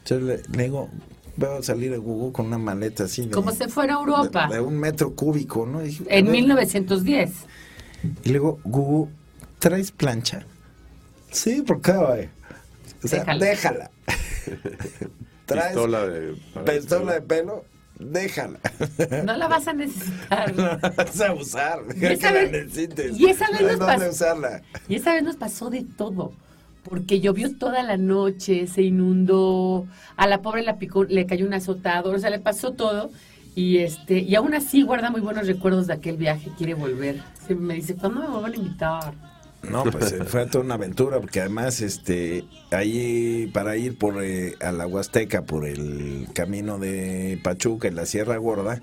Entonces 0.04 0.46
le, 0.50 0.56
le 0.56 0.62
digo, 0.64 0.88
veo 1.36 1.58
a 1.58 1.62
salir 1.62 1.92
a 1.94 1.96
Google 1.98 2.32
con 2.32 2.46
una 2.46 2.58
maleta 2.58 3.04
así 3.04 3.22
de, 3.26 3.30
Como 3.30 3.52
se 3.52 3.68
fuera 3.68 3.94
a 3.96 3.98
Europa, 4.00 4.48
de, 4.48 4.54
de 4.56 4.60
un 4.60 4.78
metro 4.78 5.14
cúbico, 5.14 5.66
¿no? 5.66 5.80
Dije, 5.80 6.04
en 6.08 6.26
a 6.26 6.30
ver, 6.30 6.40
1910. 6.40 7.30
Y 8.24 8.28
le 8.28 8.32
digo, 8.34 8.58
Gugu, 8.64 9.08
¿traes 9.58 9.90
plancha? 9.92 10.44
Sí, 11.30 11.62
¿por 11.62 11.80
qué, 11.80 11.92
güey? 11.92 12.28
O 13.04 13.08
sea, 13.08 13.20
Déjala. 13.20 13.44
déjala. 13.46 13.90
¿Traes 15.46 15.66
Pistola 15.72 16.06
de... 16.06 16.36
pistola 16.64 17.12
de 17.14 17.22
pelo? 17.22 17.64
Déjala. 17.98 18.58
No 19.24 19.36
la 19.36 19.48
vas 19.48 19.66
a 19.68 19.72
necesitar. 19.72 20.52
No 20.56 20.62
la 20.62 20.76
vas 20.96 21.20
a 21.20 21.32
usar. 21.32 21.80
Y 21.94 22.00
Deja 22.00 22.12
esa 22.14 22.28
que 22.28 22.34
la 22.34 22.40
vez- 22.42 22.52
necesites. 22.52 23.18
y 23.18 23.26
esa 23.26 23.50
vez 23.50 23.60
No 23.62 23.68
nos 23.68 23.78
dónde 23.78 23.94
pas- 24.06 24.10
usarla. 24.10 24.62
Y 24.88 24.96
esa 24.96 25.14
vez 25.14 25.22
nos 25.22 25.36
pasó 25.36 25.70
de 25.70 25.84
todo. 25.96 26.32
Porque 26.82 27.20
llovió 27.20 27.56
toda 27.56 27.82
la 27.82 27.96
noche, 27.96 28.66
se 28.66 28.82
inundó, 28.82 29.86
a 30.16 30.26
la 30.26 30.42
pobre 30.42 30.62
la 30.62 30.78
picó, 30.78 31.04
le 31.04 31.26
cayó 31.26 31.46
un 31.46 31.54
azotador, 31.54 32.14
o 32.14 32.18
sea, 32.18 32.30
le 32.30 32.40
pasó 32.40 32.72
todo. 32.72 33.10
Y 33.54 33.78
este, 33.78 34.20
y 34.20 34.34
aún 34.34 34.54
así 34.54 34.82
guarda 34.82 35.10
muy 35.10 35.20
buenos 35.20 35.46
recuerdos 35.46 35.86
de 35.86 35.94
aquel 35.94 36.16
viaje, 36.16 36.50
quiere 36.56 36.74
volver. 36.74 37.22
Me 37.48 37.74
dice, 37.74 37.94
¿cuándo 37.94 38.20
me 38.20 38.28
vuelvan 38.28 38.52
a 38.52 38.56
invitar? 38.56 39.14
No, 39.62 39.84
pues 39.84 40.12
eh, 40.12 40.24
fue 40.24 40.46
toda 40.46 40.64
una 40.64 40.74
aventura, 40.74 41.20
porque 41.20 41.40
además, 41.40 41.80
este, 41.82 42.44
ahí 42.72 43.48
para 43.52 43.76
ir 43.76 43.96
por 43.96 44.22
eh, 44.22 44.56
a 44.60 44.72
la 44.72 44.86
Huasteca, 44.86 45.42
por 45.42 45.66
el 45.66 46.26
camino 46.34 46.78
de 46.78 47.38
Pachuca 47.42 47.88
en 47.88 47.94
la 47.94 48.06
Sierra 48.06 48.36
Gorda, 48.38 48.80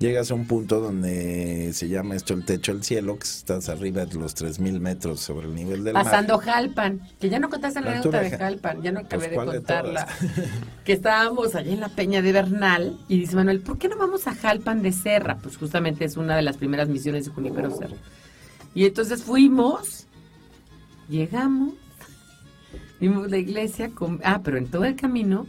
llegas 0.00 0.30
a 0.30 0.34
un 0.34 0.46
punto 0.46 0.80
donde 0.80 1.72
se 1.74 1.88
llama 1.88 2.16
esto 2.16 2.32
el 2.34 2.44
techo 2.44 2.72
del 2.72 2.82
cielo, 2.82 3.18
que 3.18 3.24
estás 3.24 3.68
arriba 3.68 4.06
de 4.06 4.14
los 4.18 4.34
3.000 4.34 4.80
metros 4.80 5.20
sobre 5.20 5.46
el 5.46 5.54
nivel 5.54 5.84
del 5.84 5.92
Pasando 5.92 6.38
mar. 6.38 6.46
Jalpan, 6.46 7.00
que 7.20 7.28
ya 7.28 7.38
no 7.38 7.48
contaste 7.50 7.80
la 7.82 7.92
anécdota 7.92 8.20
de 8.22 8.30
Jalpan, 8.36 8.82
ya 8.82 8.92
no 8.92 9.00
acabé 9.00 9.28
Pues, 9.28 9.30
de 9.30 9.34
¿cuál 9.36 9.46
de 9.50 9.56
contarla. 9.58 10.08
que 10.84 10.92
estábamos 10.94 11.54
allá 11.54 11.72
en 11.72 11.80
la 11.80 11.90
peña 11.90 12.22
de 12.22 12.32
Bernal 12.32 12.98
y 13.08 13.20
dice 13.20 13.36
Manuel, 13.36 13.60
¿por 13.60 13.76
qué 13.78 13.88
no 13.88 13.96
vamos 13.98 14.26
a 14.26 14.34
Jalpan 14.34 14.82
de 14.82 14.92
Serra? 14.92 15.36
Pues 15.36 15.56
justamente 15.58 16.04
es 16.06 16.16
una 16.16 16.34
de 16.34 16.42
las 16.42 16.56
primeras 16.56 16.88
misiones 16.88 17.26
de 17.26 17.30
Junipero 17.32 17.70
Serra. 17.70 17.96
Y 18.74 18.86
entonces 18.86 19.22
fuimos, 19.22 20.06
llegamos, 21.10 21.74
vimos 23.00 23.30
la 23.30 23.36
iglesia, 23.36 23.90
com- 23.90 24.20
ah, 24.24 24.40
pero 24.42 24.56
en 24.56 24.66
todo 24.68 24.84
el 24.86 24.96
camino, 24.96 25.46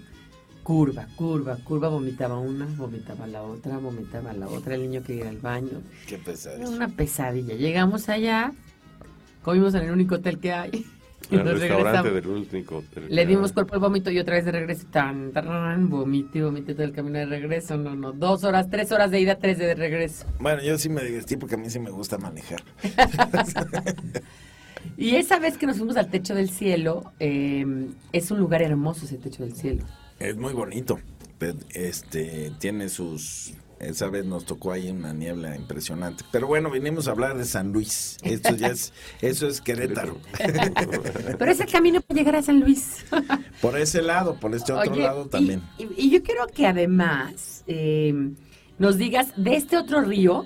curva, 0.63 1.07
curva, 1.15 1.57
curva, 1.63 1.89
vomitaba 1.89 2.37
una, 2.39 2.65
vomitaba 2.77 3.27
la 3.27 3.43
otra, 3.43 3.77
vomitaba 3.77 4.33
la 4.33 4.47
otra, 4.47 4.75
el 4.75 4.81
niño 4.81 5.03
quería 5.03 5.23
ir 5.23 5.27
al 5.29 5.37
baño. 5.37 5.81
Qué 6.07 6.17
pesado. 6.17 6.57
Era 6.57 6.69
una 6.69 6.87
pesadilla. 6.87 7.55
Llegamos 7.55 8.09
allá, 8.09 8.51
comimos 9.43 9.73
en 9.75 9.83
el 9.83 9.91
único 9.91 10.15
hotel 10.15 10.39
que 10.39 10.51
hay. 10.53 10.69
y 11.31 11.35
El 11.35 11.45
nos 11.45 11.59
restaurante 11.59 12.09
regresamos. 12.09 12.13
del 12.13 12.27
único 12.27 12.77
hotel 12.77 13.07
que 13.07 13.13
Le 13.13 13.25
dimos 13.25 13.53
cuerpo 13.53 13.75
al 13.75 13.79
vómito 13.79 14.11
y 14.11 14.19
otra 14.19 14.35
vez 14.35 14.45
de 14.45 14.51
regreso. 14.51 14.87
Tan, 14.91 15.31
tan, 15.31 15.89
vomité, 15.89 16.41
vomité 16.41 16.73
todo 16.73 16.83
el 16.83 16.91
camino 16.93 17.19
de 17.19 17.25
regreso. 17.25 17.77
No, 17.77 17.95
no. 17.95 18.11
Dos 18.11 18.43
horas, 18.43 18.69
tres 18.69 18.91
horas 18.91 19.11
de 19.11 19.19
ida, 19.21 19.35
tres 19.35 19.57
de 19.57 19.73
regreso. 19.75 20.25
Bueno, 20.39 20.61
yo 20.61 20.77
sí 20.77 20.89
me 20.89 21.03
divertí 21.03 21.37
porque 21.37 21.55
a 21.55 21.57
mí 21.57 21.69
sí 21.69 21.79
me 21.79 21.91
gusta 21.91 22.17
manejar. 22.17 22.63
Y 24.97 25.15
esa 25.15 25.39
vez 25.39 25.57
que 25.57 25.67
nos 25.67 25.77
fuimos 25.77 25.97
al 25.97 26.09
techo 26.09 26.35
del 26.35 26.49
cielo, 26.49 27.13
eh, 27.19 27.65
es 28.11 28.31
un 28.31 28.39
lugar 28.39 28.61
hermoso 28.61 29.05
ese 29.05 29.17
techo 29.17 29.43
del 29.43 29.53
cielo. 29.55 29.83
Es 30.21 30.37
muy 30.37 30.53
bonito. 30.53 30.99
Este 31.73 32.51
tiene 32.59 32.89
sus. 32.89 33.53
Esa 33.79 34.09
vez 34.09 34.25
nos 34.25 34.45
tocó 34.45 34.71
ahí 34.73 34.91
una 34.91 35.11
niebla 35.11 35.55
impresionante. 35.55 36.23
Pero 36.31 36.45
bueno, 36.45 36.69
vinimos 36.69 37.07
a 37.07 37.11
hablar 37.11 37.35
de 37.35 37.45
San 37.45 37.71
Luis. 37.73 38.17
Esto 38.21 38.55
ya 38.55 38.67
es, 38.67 38.93
eso 39.21 39.47
es 39.47 39.59
Querétaro. 39.59 40.19
Pero 41.39 41.51
ese 41.51 41.65
camino 41.65 41.99
para 42.01 42.19
llegar 42.19 42.35
a 42.35 42.43
San 42.43 42.59
Luis. 42.59 43.03
Por 43.61 43.75
ese 43.79 44.03
lado, 44.03 44.35
por 44.39 44.53
este 44.53 44.71
otro 44.71 44.91
Oye, 44.91 45.01
lado 45.01 45.25
también. 45.25 45.63
Y, 45.79 45.87
y 45.97 46.11
yo 46.11 46.21
quiero 46.21 46.45
que 46.45 46.67
además 46.67 47.63
eh, 47.65 48.13
nos 48.77 48.97
digas 48.99 49.33
de 49.35 49.55
este 49.55 49.77
otro 49.77 50.01
río 50.01 50.45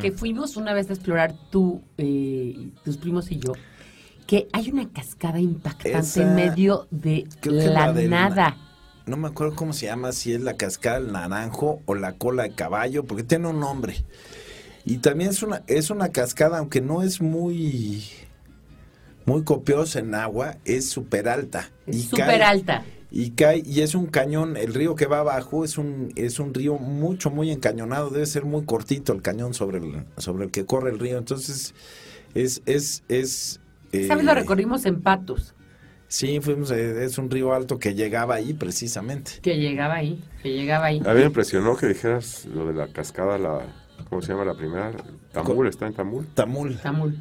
que 0.00 0.10
fuimos 0.10 0.56
una 0.56 0.72
vez 0.72 0.88
a 0.88 0.94
explorar 0.94 1.34
tú, 1.50 1.82
eh, 1.98 2.70
tus 2.82 2.96
primos 2.96 3.30
y 3.30 3.38
yo, 3.38 3.52
que 4.26 4.48
hay 4.54 4.70
una 4.70 4.88
cascada 4.90 5.38
impactante 5.38 5.98
Esa- 5.98 6.22
en 6.22 6.34
medio 6.34 6.88
de 6.90 7.26
la 7.44 7.92
nada. 7.92 8.56
No 9.06 9.16
me 9.16 9.28
acuerdo 9.28 9.54
cómo 9.54 9.72
se 9.72 9.86
llama, 9.86 10.12
si 10.12 10.32
es 10.32 10.40
la 10.40 10.54
cascada 10.56 11.00
del 11.00 11.12
naranjo 11.12 11.80
o 11.86 11.94
la 11.94 12.14
cola 12.14 12.42
de 12.44 12.50
caballo, 12.50 13.04
porque 13.04 13.22
tiene 13.22 13.48
un 13.48 13.60
nombre. 13.60 14.04
Y 14.84 14.98
también 14.98 15.30
es 15.30 15.42
una, 15.42 15.62
es 15.66 15.90
una 15.90 16.10
cascada, 16.10 16.58
aunque 16.58 16.80
no 16.80 17.02
es 17.02 17.20
muy, 17.20 18.04
muy 19.24 19.42
copiosa 19.44 19.98
en 20.00 20.14
agua, 20.14 20.56
es 20.64 20.88
súper 20.88 21.28
alta. 21.28 21.70
Y 21.86 22.00
Súper 22.02 22.42
alta. 22.42 22.84
Y 23.10 23.30
cae, 23.30 23.62
y 23.64 23.80
es 23.80 23.94
un 23.94 24.06
cañón, 24.06 24.56
el 24.56 24.74
río 24.74 24.94
que 24.96 25.06
va 25.06 25.20
abajo 25.20 25.64
es 25.64 25.78
un, 25.78 26.12
es 26.16 26.38
un 26.40 26.52
río 26.52 26.76
mucho, 26.76 27.30
muy 27.30 27.50
encañonado, 27.50 28.10
debe 28.10 28.26
ser 28.26 28.44
muy 28.44 28.64
cortito 28.64 29.12
el 29.12 29.22
cañón 29.22 29.54
sobre 29.54 29.78
el, 29.78 30.04
sobre 30.18 30.44
el 30.46 30.50
que 30.50 30.66
corre 30.66 30.90
el 30.90 30.98
río. 30.98 31.16
Entonces, 31.18 31.74
es, 32.34 32.62
es, 32.66 33.04
es 33.08 33.60
¿Sabes? 33.92 34.22
eh, 34.22 34.22
Lo 34.22 34.34
recorrimos 34.34 34.84
en 34.86 35.00
patos, 35.00 35.54
Sí, 36.08 36.40
fuimos, 36.40 36.70
eh, 36.70 37.04
es 37.04 37.18
un 37.18 37.30
río 37.30 37.52
alto 37.52 37.78
que 37.78 37.94
llegaba 37.94 38.36
ahí 38.36 38.54
precisamente. 38.54 39.32
que 39.42 39.56
llegaba 39.56 39.94
ahí, 39.94 40.22
que 40.42 40.52
llegaba 40.52 40.86
ahí. 40.86 41.02
A 41.04 41.12
mí 41.12 41.20
me 41.20 41.26
impresionó 41.26 41.76
que 41.76 41.88
dijeras 41.88 42.46
lo 42.46 42.66
de 42.66 42.74
la 42.74 42.88
cascada, 42.88 43.38
la 43.38 43.60
¿cómo 44.08 44.22
se 44.22 44.32
llama 44.32 44.44
la 44.44 44.54
primera? 44.54 44.92
Tamul, 45.32 45.68
¿está 45.68 45.86
en 45.86 45.94
Tamul? 45.94 46.26
Tamul. 46.34 46.76
Tamul. 46.78 47.18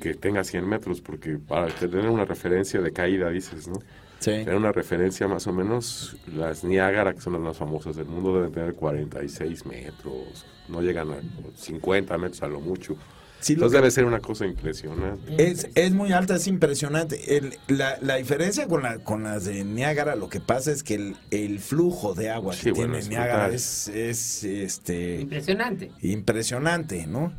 Que 0.00 0.14
tenga 0.14 0.44
100 0.44 0.68
metros, 0.68 1.00
porque 1.00 1.38
para 1.38 1.66
tener 1.68 2.08
una 2.08 2.24
referencia 2.24 2.80
de 2.80 2.92
caída, 2.92 3.28
dices, 3.30 3.66
¿no? 3.66 3.78
Sí. 4.20 4.30
Tener 4.30 4.54
una 4.54 4.70
referencia 4.70 5.26
más 5.26 5.46
o 5.46 5.52
menos, 5.52 6.16
las 6.32 6.62
Niágara, 6.62 7.14
que 7.14 7.20
son 7.20 7.32
las 7.32 7.42
más 7.42 7.56
famosas 7.56 7.96
del 7.96 8.06
mundo, 8.06 8.34
deben 8.34 8.52
tener 8.52 8.74
46 8.74 9.66
metros, 9.66 10.44
no 10.68 10.82
llegan 10.82 11.10
a 11.10 11.16
50 11.56 12.18
metros 12.18 12.42
a 12.42 12.48
lo 12.48 12.60
mucho. 12.60 12.96
Sí, 13.40 13.54
Entonces 13.54 13.72
que- 13.76 13.80
debe 13.80 13.90
ser 13.90 14.04
una 14.04 14.20
cosa 14.20 14.44
impresionante. 14.46 15.50
Es, 15.50 15.68
es 15.74 15.92
muy 15.92 16.12
alta, 16.12 16.36
es 16.36 16.46
impresionante. 16.46 17.36
El- 17.38 17.56
la, 17.68 17.96
la 18.02 18.16
diferencia 18.16 18.66
con, 18.68 18.82
la, 18.82 18.98
con 18.98 19.22
las 19.22 19.46
de 19.46 19.64
Niágara, 19.64 20.14
lo 20.14 20.28
que 20.28 20.40
pasa 20.40 20.70
es 20.72 20.82
que 20.82 20.94
el, 20.96 21.16
el 21.30 21.58
flujo 21.58 22.14
de 22.14 22.28
agua 22.30 22.52
Sí, 22.54 22.64
que 22.64 22.72
bueno, 22.72 22.84
tiene 22.92 22.98
es 22.98 23.08
Niágara 23.08 23.48
es, 23.48 23.88
es 23.88 24.44
este, 24.44 25.20
Impresionante. 25.22 25.90
impresionante, 26.02 27.06
¿no? 27.06 27.32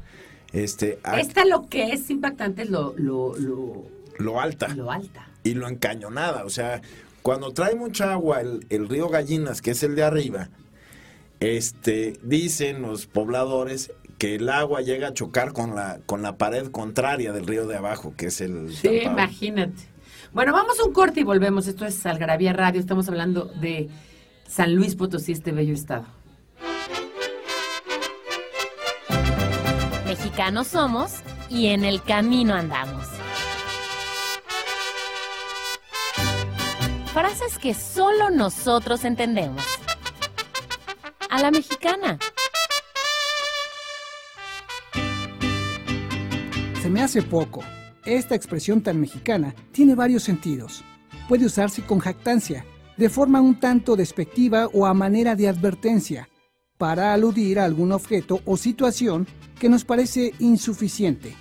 Este, 0.53 0.99
a- 1.03 1.19
Esta 1.19 1.45
lo 1.45 1.69
que 1.69 1.93
es 1.93 2.09
impactante 2.09 2.63
es 2.63 2.69
lo, 2.71 2.93
lo, 2.97 3.37
lo, 3.37 3.85
lo 4.17 4.41
alta 4.41 4.67
lo 4.75 4.91
alta. 4.91 5.29
y 5.43 5.53
lo 5.53 5.67
encañonada. 5.69 6.43
O 6.45 6.49
sea, 6.49 6.81
cuando 7.21 7.51
trae 7.53 7.75
mucha 7.75 8.11
agua 8.11 8.41
el, 8.41 8.65
el 8.69 8.89
río 8.89 9.07
Gallinas, 9.07 9.61
que 9.61 9.71
es 9.71 9.83
el 9.83 9.95
de 9.95 10.03
arriba, 10.03 10.49
este, 11.39 12.13
dicen 12.23 12.81
los 12.81 13.07
pobladores 13.07 13.91
que 14.21 14.35
el 14.35 14.49
agua 14.49 14.81
llega 14.81 15.07
a 15.07 15.13
chocar 15.15 15.51
con 15.51 15.73
la, 15.73 15.97
con 16.05 16.21
la 16.21 16.37
pared 16.37 16.67
contraria 16.69 17.33
del 17.33 17.47
río 17.47 17.65
de 17.65 17.75
abajo, 17.77 18.13
que 18.15 18.27
es 18.27 18.39
el 18.39 18.71
Sí, 18.71 18.99
Tampao. 19.03 19.13
imagínate. 19.13 19.81
Bueno, 20.31 20.53
vamos 20.53 20.79
a 20.79 20.83
un 20.83 20.93
corte 20.93 21.21
y 21.21 21.23
volvemos. 21.23 21.65
Esto 21.65 21.87
es 21.87 22.05
Algarabía 22.05 22.53
Radio. 22.53 22.79
Estamos 22.79 23.07
hablando 23.07 23.45
de 23.45 23.89
San 24.47 24.75
Luis 24.75 24.95
Potosí, 24.95 25.31
este 25.31 25.51
bello 25.51 25.73
estado. 25.73 26.05
Mexicanos 30.05 30.67
somos 30.67 31.13
y 31.49 31.69
en 31.69 31.83
el 31.83 32.03
camino 32.03 32.53
andamos. 32.53 33.07
Frases 37.11 37.57
que 37.57 37.73
solo 37.73 38.29
nosotros 38.29 39.03
entendemos. 39.03 39.63
A 41.27 41.41
la 41.41 41.49
mexicana. 41.49 42.19
Me 46.91 47.01
hace 47.01 47.23
poco. 47.23 47.61
Esta 48.05 48.35
expresión 48.35 48.81
tan 48.81 48.99
mexicana 48.99 49.55
tiene 49.71 49.95
varios 49.95 50.23
sentidos. 50.23 50.83
Puede 51.27 51.45
usarse 51.45 51.81
con 51.83 51.99
jactancia, 51.99 52.65
de 52.97 53.09
forma 53.09 53.41
un 53.41 53.59
tanto 53.59 53.95
despectiva 53.95 54.67
o 54.67 54.85
a 54.85 54.93
manera 54.93 55.35
de 55.35 55.47
advertencia, 55.47 56.29
para 56.77 57.13
aludir 57.13 57.59
a 57.59 57.65
algún 57.65 57.91
objeto 57.91 58.41
o 58.45 58.57
situación 58.57 59.27
que 59.59 59.69
nos 59.69 59.85
parece 59.85 60.33
insuficiente, 60.39 61.35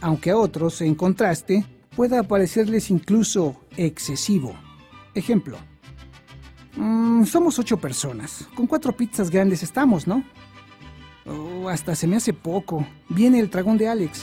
aunque 0.00 0.30
a 0.30 0.36
otros, 0.36 0.80
en 0.80 0.94
contraste, 0.94 1.64
pueda 1.94 2.22
parecerles 2.22 2.90
incluso 2.90 3.60
excesivo. 3.76 4.54
Ejemplo. 5.14 5.58
"Mm, 6.76 7.24
somos 7.24 7.58
ocho 7.58 7.76
personas. 7.76 8.48
Con 8.54 8.66
cuatro 8.66 8.96
pizzas 8.96 9.30
grandes 9.30 9.62
estamos, 9.62 10.06
¿no? 10.06 10.24
Oh, 11.26 11.68
hasta 11.68 11.94
se 11.94 12.06
me 12.06 12.16
hace 12.16 12.32
poco. 12.32 12.86
Viene 13.08 13.38
el 13.38 13.50
dragón 13.50 13.76
de 13.76 13.88
Alex. 13.88 14.22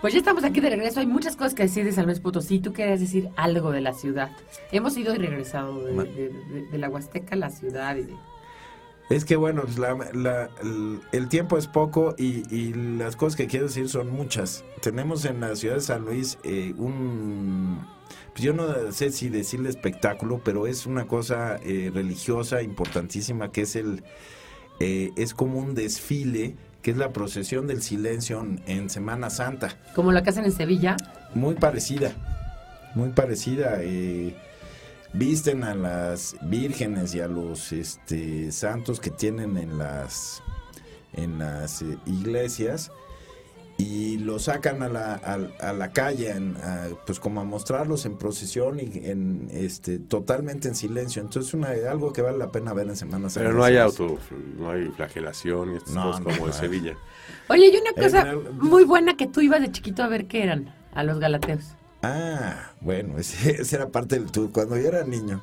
Pues 0.00 0.14
ya 0.14 0.18
estamos 0.20 0.44
aquí 0.44 0.60
de 0.60 0.70
regreso. 0.70 1.00
Hay 1.00 1.06
muchas 1.06 1.36
cosas 1.36 1.52
que 1.54 1.64
decir 1.64 1.84
de 1.84 1.92
San 1.92 2.06
Luis 2.06 2.20
Potosí. 2.20 2.58
Tú 2.58 2.72
querías 2.72 3.00
decir 3.00 3.28
algo 3.36 3.70
de 3.70 3.82
la 3.82 3.92
ciudad. 3.92 4.30
Hemos 4.72 4.96
ido 4.96 5.14
y 5.14 5.18
regresado 5.18 5.84
de, 5.84 5.92
de- 5.92 6.28
de- 6.30 6.66
de 6.70 6.78
la 6.78 6.88
Huasteca 6.88 7.34
a 7.34 7.38
la 7.38 7.50
ciudad. 7.50 7.96
Y 7.96 8.04
de... 8.04 8.14
Es 9.10 9.26
que 9.26 9.36
bueno, 9.36 9.62
pues, 9.62 9.78
la- 9.78 10.48
el 11.12 11.28
tiempo 11.28 11.58
es 11.58 11.66
poco 11.66 12.14
y, 12.16 12.42
y 12.54 12.72
las 12.72 13.14
cosas 13.16 13.36
que 13.36 13.46
quiero 13.46 13.66
decir 13.66 13.90
son 13.90 14.10
muchas. 14.10 14.64
Tenemos 14.80 15.26
en 15.26 15.40
la 15.40 15.54
ciudad 15.54 15.74
de 15.74 15.80
San 15.82 16.06
Luis 16.06 16.38
eh, 16.44 16.72
un, 16.78 17.84
pues 18.32 18.42
yo 18.42 18.54
no 18.54 18.90
sé 18.92 19.10
si 19.10 19.28
decirle 19.28 19.68
espectáculo, 19.68 20.40
pero 20.42 20.66
es 20.66 20.86
una 20.86 21.06
cosa 21.08 21.58
eh, 21.62 21.90
religiosa 21.92 22.62
importantísima 22.62 23.52
que 23.52 23.62
es 23.62 23.76
el, 23.76 24.02
eh, 24.78 25.10
es 25.16 25.34
como 25.34 25.58
un 25.58 25.74
desfile 25.74 26.54
que 26.82 26.90
es 26.92 26.96
la 26.96 27.12
procesión 27.12 27.66
del 27.66 27.82
silencio 27.82 28.46
en, 28.66 28.90
Semana 28.90 29.30
Santa. 29.30 29.76
Como 29.94 30.12
la 30.12 30.22
que 30.22 30.30
hacen 30.30 30.44
en 30.44 30.52
Sevilla. 30.52 30.96
Muy 31.34 31.54
parecida, 31.54 32.12
muy 32.94 33.10
parecida. 33.10 33.78
eh, 33.80 34.34
visten 35.12 35.64
a 35.64 35.74
las 35.74 36.36
vírgenes 36.42 37.14
y 37.14 37.20
a 37.20 37.28
los 37.28 37.72
este, 37.72 38.52
santos 38.52 39.00
que 39.00 39.10
tienen 39.10 39.56
en 39.56 39.78
las, 39.78 40.42
en 41.12 41.38
las 41.38 41.82
eh, 41.82 41.98
iglesias 42.06 42.90
y 43.80 44.18
los 44.18 44.42
sacan 44.44 44.82
a 44.82 44.88
la, 44.90 45.14
a, 45.14 45.68
a 45.68 45.72
la 45.72 45.90
calle, 45.92 46.30
en, 46.30 46.56
a, 46.58 46.88
pues 47.06 47.18
como 47.18 47.40
a 47.40 47.44
mostrarlos 47.44 48.04
en 48.04 48.18
procesión 48.18 48.78
y 48.78 48.90
en 49.04 49.48
este 49.52 49.98
totalmente 49.98 50.68
en 50.68 50.74
silencio. 50.74 51.22
Entonces 51.22 51.54
una, 51.54 51.68
algo 51.90 52.12
que 52.12 52.20
vale 52.20 52.36
la 52.36 52.50
pena 52.52 52.74
ver 52.74 52.88
en 52.88 52.96
Semana 52.96 53.30
Santa. 53.30 53.48
Pero 53.48 53.58
no 53.58 53.64
hay 53.64 53.78
auto, 53.78 54.18
no 54.58 54.70
hay 54.70 54.88
flagelación 54.88 55.72
y 55.72 55.76
estas 55.76 55.94
No, 55.94 56.02
cosas 56.02 56.20
no, 56.20 56.24
como 56.26 56.46
no 56.46 56.52
en. 56.52 56.52
Sevilla. 56.52 56.96
Oye, 57.48 57.64
hay 57.64 57.76
una 57.76 57.92
cosa 57.92 58.36
muy 58.52 58.84
buena 58.84 59.16
que 59.16 59.26
tú 59.26 59.40
ibas 59.40 59.60
de 59.62 59.72
chiquito 59.72 60.02
a 60.02 60.08
ver 60.08 60.26
qué 60.26 60.42
eran. 60.42 60.74
A 60.92 61.02
los 61.04 61.18
galateos. 61.18 61.76
Ah, 62.02 62.72
bueno, 62.80 63.18
ese, 63.18 63.50
ese 63.62 63.76
era 63.76 63.88
parte 63.88 64.18
del 64.18 64.30
tour. 64.30 64.50
Cuando 64.52 64.76
yo 64.76 64.88
era 64.88 65.04
niño, 65.04 65.42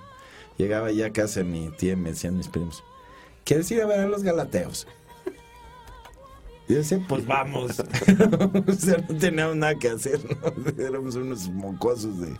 llegaba 0.57 0.91
ya 0.91 1.07
a 1.07 1.11
casa 1.13 1.39
de 1.39 1.45
mi 1.45 1.69
tía 1.77 1.93
y 1.93 1.95
me 1.95 2.09
decían 2.09 2.37
mis 2.37 2.49
primos, 2.49 2.83
¿quieres 3.45 3.71
ir 3.71 3.81
a 3.81 3.85
ver 3.87 4.01
a 4.01 4.07
los 4.07 4.23
galateos? 4.23 4.87
Y 6.67 6.73
yo 6.73 6.79
decía, 6.79 6.99
pues 7.07 7.25
vamos. 7.25 7.79
o 8.67 8.71
sea, 8.73 8.97
no 9.09 9.17
teníamos 9.17 9.55
nada 9.55 9.75
que 9.75 9.89
hacer, 9.89 10.19
¿no? 10.23 10.83
Éramos 10.83 11.15
unos 11.15 11.49
mocosos 11.49 12.19
de 12.19 12.33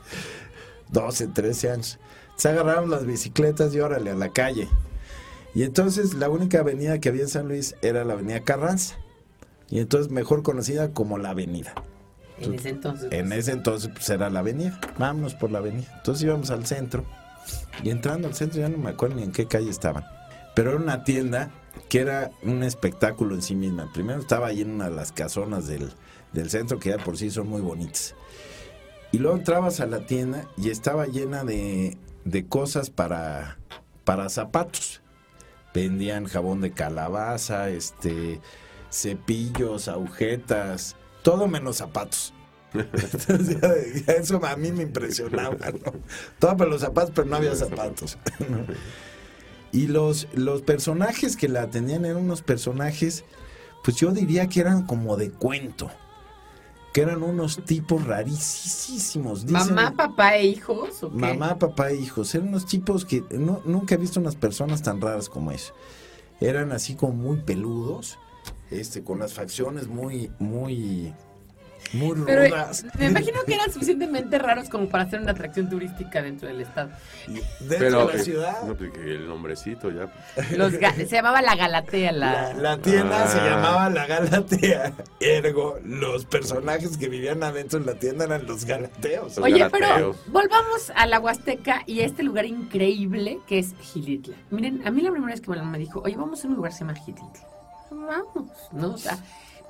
12, 0.90 1.28
13 1.28 1.72
años. 1.72 2.00
Se 2.36 2.50
agarraron 2.50 2.90
las 2.90 3.06
bicicletas 3.06 3.74
y 3.74 3.80
órale, 3.80 4.12
a 4.12 4.16
la 4.16 4.30
calle. 4.30 4.68
Y 5.56 5.64
entonces 5.64 6.14
la 6.14 6.30
única 6.30 6.60
avenida 6.60 7.00
que 7.00 7.10
había 7.10 7.24
en 7.24 7.30
San 7.30 7.48
Luis 7.48 7.76
era 7.82 8.04
la 8.04 8.14
avenida 8.14 8.42
Carranza. 8.42 8.96
Y 9.70 9.80
entonces 9.80 10.12
mejor 10.12 10.44
conocida 10.44 10.94
como 10.94 11.18
la 11.18 11.32
avenida. 11.32 11.74
En 12.40 12.54
ese 12.54 12.70
entonces. 12.70 13.12
En 13.12 13.34
ese 13.34 13.52
entonces 13.54 13.90
pues 13.92 14.10
era 14.10 14.30
la 14.30 14.40
avenida. 14.40 14.80
Vámonos 15.00 15.34
por 15.34 15.52
la 15.52 15.60
avenida. 15.60 15.92
Entonces 15.98 16.24
íbamos 16.24 16.52
al 16.52 16.66
centro. 16.66 17.06
Y 17.84 17.90
entrando 17.90 18.28
al 18.28 18.36
centro 18.36 18.60
ya 18.60 18.70
no 18.70 18.78
me 18.78 18.90
acuerdo 18.90 19.16
ni 19.16 19.24
en 19.24 19.32
qué 19.32 19.48
calle 19.48 19.70
estaban. 19.70 20.06
Pero 20.54 20.72
era 20.72 20.80
una 20.80 21.04
tienda 21.04 21.52
que 21.90 22.00
era 22.00 22.32
un 22.44 22.64
espectáculo 22.64 23.36
en 23.36 23.42
sí 23.42 23.56
misma. 23.56 23.92
Primero 23.94 24.20
estaba 24.20 24.48
ahí 24.48 24.62
en 24.62 24.72
una 24.72 24.90
de 24.90 24.96
las 24.96 25.12
casonas 25.12 25.68
del, 25.68 25.92
del 26.34 26.50
centro 26.50 26.80
que 26.80 26.90
ya 26.90 26.98
por 26.98 27.18
sí 27.18 27.30
son 27.32 27.48
muy 27.48 27.62
bonitas. 27.62 28.16
Y 29.12 29.20
luego 29.20 29.38
entrabas 29.38 29.80
a 29.80 29.86
la 29.88 30.06
tienda 30.06 30.48
y 30.58 30.70
estaba 30.70 31.06
llena 31.06 31.44
de, 31.46 31.98
de 32.26 32.46
cosas 32.48 32.90
para, 32.90 33.58
para 34.04 34.28
zapatos. 34.30 35.02
Vendían 35.74 36.26
jabón 36.26 36.60
de 36.62 36.72
calabaza, 36.72 37.70
este, 37.70 38.42
cepillos, 38.92 39.88
agujetas, 39.88 40.96
todo 41.22 41.48
menos 41.48 41.78
zapatos. 41.78 42.34
Entonces, 42.74 43.62
ya- 43.62 44.04
ya 44.06 44.14
eso 44.14 44.46
a 44.46 44.56
mí 44.58 44.72
me 44.74 44.84
impresionaba, 44.84 45.56
¿no? 45.72 45.94
Todo 46.40 46.58
para 46.58 46.70
los 46.70 46.82
zapatos, 46.82 47.12
pero 47.16 47.28
no 47.28 47.38
había 47.38 47.56
zapatos. 47.56 48.18
Y 49.78 49.86
los, 49.86 50.28
los 50.34 50.64
personajes 50.64 51.38
que 51.38 51.48
la 51.48 51.70
tenían 51.70 52.04
eran 52.04 52.24
unos 52.24 52.42
personajes, 52.42 53.24
pues 53.84 53.96
yo 53.98 54.12
diría 54.12 54.48
que 54.48 54.60
eran 54.60 54.88
como 54.88 55.18
de 55.18 55.30
cuento. 55.30 55.92
Que 56.96 57.02
eran 57.02 57.22
unos 57.22 57.64
tipos 57.64 58.04
rarísimos. 58.04 59.46
Mamá, 59.46 59.94
papá 59.96 60.38
e 60.38 60.48
hijos. 60.48 61.04
¿o 61.04 61.12
qué? 61.12 61.16
Mamá, 61.18 61.60
papá 61.60 61.92
e 61.92 61.96
hijos. 61.98 62.34
Eran 62.34 62.48
unos 62.48 62.66
tipos 62.66 63.06
que 63.06 63.24
no, 63.30 63.62
nunca 63.66 63.94
he 63.94 64.00
visto 64.00 64.20
unas 64.20 64.36
personas 64.36 64.82
tan 64.82 65.00
raras 65.00 65.30
como 65.30 65.52
eso. 65.52 65.76
Eran 66.42 66.72
así 66.72 66.96
como 66.96 67.14
muy 67.14 67.38
peludos, 67.38 68.18
este, 68.72 69.04
con 69.04 69.20
las 69.20 69.36
facciones 69.36 69.88
muy, 69.88 70.32
muy, 70.40 71.14
muy 71.94 72.18
Pero 72.26 72.46
rudas. 72.46 72.86
me 72.98 73.06
imagino 73.08 73.40
que 73.46 73.54
eran 73.56 73.72
suficientemente 73.72 74.38
raros 74.40 74.70
como 74.70 74.88
para 74.90 75.04
hacer 75.06 75.22
una 75.22 75.32
atracción 75.32 75.70
turística 75.70 76.22
dentro 76.22 76.48
del 76.48 76.62
estado. 76.62 76.90
Dentro 77.28 77.46
Pero 77.80 78.08
de 78.08 78.14
la 78.14 78.20
eh, 78.20 78.24
ciudad. 78.24 78.64
no, 78.64 78.76
porque 78.76 79.00
el 79.02 79.28
nombrecito 79.28 79.90
ya. 79.92 80.12
Los 80.58 80.74
se 80.74 81.06
llamaba 81.08 81.42
la 81.42 81.56
Galatea. 81.56 82.12
La... 82.12 82.32
La, 82.32 82.54
la 82.54 82.78
tienda 82.78 83.28
se 83.28 83.40
Ah. 83.40 83.46
llamaba 83.50 83.90
La 83.90 84.06
Galatea. 84.08 84.94
Ergo, 85.20 85.78
los 85.84 86.26
personajes 86.26 86.98
que 86.98 87.08
vivían 87.10 87.44
adentro 87.44 87.80
de 87.80 87.86
la 87.86 88.00
tienda 88.00 88.26
eran 88.26 88.46
los 88.46 88.66
galateos. 88.66 89.36
Los 89.36 89.46
Oye, 89.46 89.60
galateos. 89.60 90.16
pero 90.16 90.32
volvamos 90.32 90.92
a 90.96 91.06
la 91.06 91.20
Huasteca 91.20 91.84
y 91.86 92.02
a 92.02 92.06
este 92.06 92.24
lugar 92.24 92.46
increíble 92.46 93.40
que 93.48 93.60
es 93.60 93.74
Gilitla. 93.82 94.36
Miren, 94.52 94.86
a 94.88 94.92
mí 94.92 95.02
la 95.02 95.12
primera 95.12 95.32
vez 95.34 95.42
que 95.42 95.50
me 95.52 95.58
me 95.68 95.78
dijo, 95.80 96.02
oye, 96.04 96.16
vamos 96.16 96.44
a 96.44 96.48
un 96.48 96.56
lugar 96.56 96.72
que 96.72 96.78
se 96.78 96.84
llama 96.86 96.96
Gilitla. 96.96 97.48
Vamos, 97.92 98.52
¿no? 98.72 98.94
O 98.94 98.98
sea, 98.98 99.18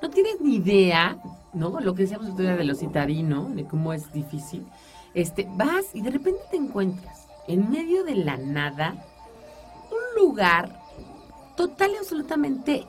no 0.00 0.10
tienes 0.10 0.40
ni 0.40 0.56
idea, 0.56 1.18
¿no? 1.52 1.80
Lo 1.80 1.94
que 1.94 2.02
decíamos 2.02 2.36
de 2.36 2.64
los 2.64 2.78
citadinos, 2.78 3.54
de 3.54 3.64
cómo 3.64 3.92
es 3.92 4.12
difícil. 4.12 4.66
Este, 5.14 5.48
vas 5.50 5.86
y 5.94 6.02
de 6.02 6.10
repente 6.10 6.40
te 6.50 6.56
encuentras 6.56 7.26
en 7.46 7.70
medio 7.70 8.04
de 8.04 8.14
la 8.14 8.36
nada 8.36 8.94
un 9.90 10.22
lugar 10.22 10.80
total 11.56 11.92
y 11.92 11.96
absolutamente 11.96 12.86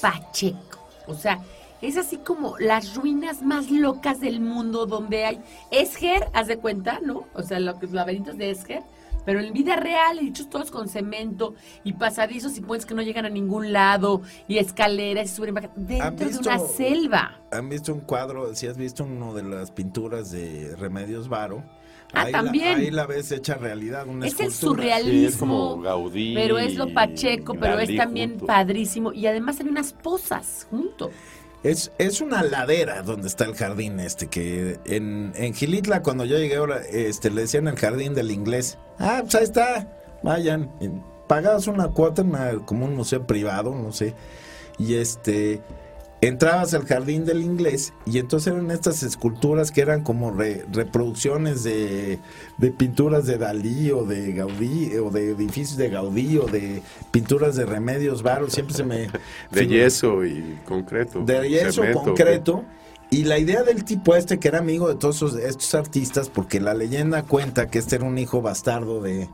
pacheco. 0.00 0.78
O 1.06 1.14
sea, 1.14 1.40
es 1.82 1.96
así 1.98 2.16
como 2.18 2.56
las 2.58 2.94
ruinas 2.94 3.42
más 3.42 3.70
locas 3.70 4.20
del 4.20 4.40
mundo 4.40 4.86
donde 4.86 5.26
hay 5.26 5.40
Esger, 5.70 6.30
haz 6.32 6.46
de 6.46 6.56
cuenta, 6.58 7.00
¿no? 7.02 7.24
O 7.34 7.42
sea, 7.42 7.60
lo 7.60 7.78
que- 7.78 7.86
los 7.86 7.94
laberintos 7.94 8.38
de 8.38 8.50
Esger, 8.50 8.82
pero 9.24 9.40
en 9.40 9.52
vida 9.52 9.76
real, 9.76 10.18
hechos 10.18 10.48
todos 10.50 10.70
con 10.70 10.88
cemento 10.88 11.54
y 11.84 11.92
pasadizos 11.94 12.56
y 12.58 12.60
puentes 12.60 12.86
que 12.86 12.94
no 12.94 13.02
llegan 13.02 13.24
a 13.26 13.30
ningún 13.30 13.72
lado 13.72 14.22
y 14.48 14.58
escaleras 14.58 15.32
y 15.32 15.34
suben 15.34 15.54
dentro 15.76 16.28
de 16.28 16.38
una 16.38 16.58
selva. 16.58 17.40
¿Han 17.52 17.68
visto 17.68 17.92
un 17.92 18.00
cuadro? 18.00 18.54
Si 18.54 18.66
has 18.66 18.76
visto 18.76 19.04
uno 19.04 19.34
de 19.34 19.42
las 19.44 19.70
pinturas 19.70 20.30
de 20.30 20.74
Remedios 20.76 21.28
Varo. 21.28 21.62
Ah, 22.12 22.24
ahí 22.26 22.32
la- 22.32 22.42
también. 22.42 22.78
ahí 22.78 22.90
la 22.92 23.06
ves 23.06 23.32
hecha 23.32 23.54
realidad, 23.54 24.06
una 24.06 24.24
Es 24.26 24.38
el 24.38 24.46
escultura. 24.46 24.82
surrealismo. 24.98 25.18
Sí, 25.18 25.24
es 25.26 25.36
como 25.36 25.80
Gaudí. 25.80 26.32
Pero 26.34 26.58
es 26.58 26.76
lo 26.76 26.92
pacheco, 26.94 27.54
pero 27.58 27.78
es 27.80 27.96
también 27.96 28.38
padrísimo. 28.38 29.12
Y 29.12 29.26
además 29.26 29.58
hay 29.60 29.66
unas 29.68 29.92
posas 29.94 30.66
junto. 30.70 31.10
Es, 31.64 31.90
es 31.98 32.20
una 32.20 32.42
ladera 32.42 33.02
donde 33.02 33.26
está 33.26 33.44
el 33.46 33.54
jardín 33.54 33.98
este, 33.98 34.26
que 34.28 34.78
en, 34.84 35.32
en 35.34 35.54
Gilitla 35.54 36.02
cuando 36.02 36.24
yo 36.26 36.36
llegué 36.38 36.56
ahora, 36.56 36.82
este, 36.90 37.30
le 37.30 37.40
decían 37.42 37.66
el 37.68 37.76
jardín 37.76 38.14
del 38.14 38.30
inglés. 38.30 38.78
Ah, 38.98 39.20
pues 39.22 39.34
ahí 39.34 39.44
está, 39.44 39.88
vayan. 40.22 40.70
Pagabas 41.26 41.66
una 41.66 41.88
cuota 41.88 42.20
en 42.20 42.28
una- 42.28 42.52
como 42.66 42.84
un 42.84 42.94
museo 42.94 43.26
privado, 43.26 43.74
no 43.74 43.92
sé. 43.92 44.14
Y 44.78 44.94
este, 44.96 45.62
entrabas 46.28 46.74
al 46.74 46.84
jardín 46.86 47.24
del 47.24 47.42
inglés 47.42 47.92
y 48.06 48.18
entonces 48.18 48.52
eran 48.52 48.70
estas 48.70 49.02
esculturas 49.02 49.70
que 49.72 49.80
eran 49.80 50.02
como 50.02 50.30
re- 50.30 50.64
reproducciones 50.72 51.64
de, 51.64 52.18
de 52.58 52.70
pinturas 52.70 53.26
de 53.26 53.38
Dalí 53.38 53.90
o 53.90 54.04
de 54.04 54.32
Gaudí 54.32 54.96
o 54.96 55.10
de 55.10 55.30
edificios 55.30 55.76
de 55.76 55.88
Gaudí 55.90 56.38
o 56.38 56.46
de 56.46 56.82
pinturas 57.10 57.56
de 57.56 57.66
Remedios 57.66 58.22
Varo. 58.22 58.48
Siempre 58.48 58.74
se 58.74 58.84
me... 58.84 59.08
De 59.50 59.66
yeso 59.66 60.24
y 60.24 60.58
concreto. 60.66 61.24
de 61.24 61.48
yeso 61.48 61.82
cemento, 61.82 62.02
concreto. 62.04 62.64
Y 63.10 63.24
la 63.24 63.38
idea 63.38 63.62
del 63.62 63.84
tipo 63.84 64.16
este, 64.16 64.38
que 64.38 64.48
era 64.48 64.58
amigo 64.58 64.88
de 64.88 64.94
todos 64.96 65.16
esos- 65.16 65.36
estos 65.36 65.74
artistas, 65.74 66.28
porque 66.30 66.60
la 66.60 66.74
leyenda 66.74 67.22
cuenta 67.22 67.68
que 67.68 67.78
este 67.78 67.96
era 67.96 68.04
un 68.04 68.18
hijo 68.18 68.40
bastardo 68.42 69.00
de, 69.00 69.28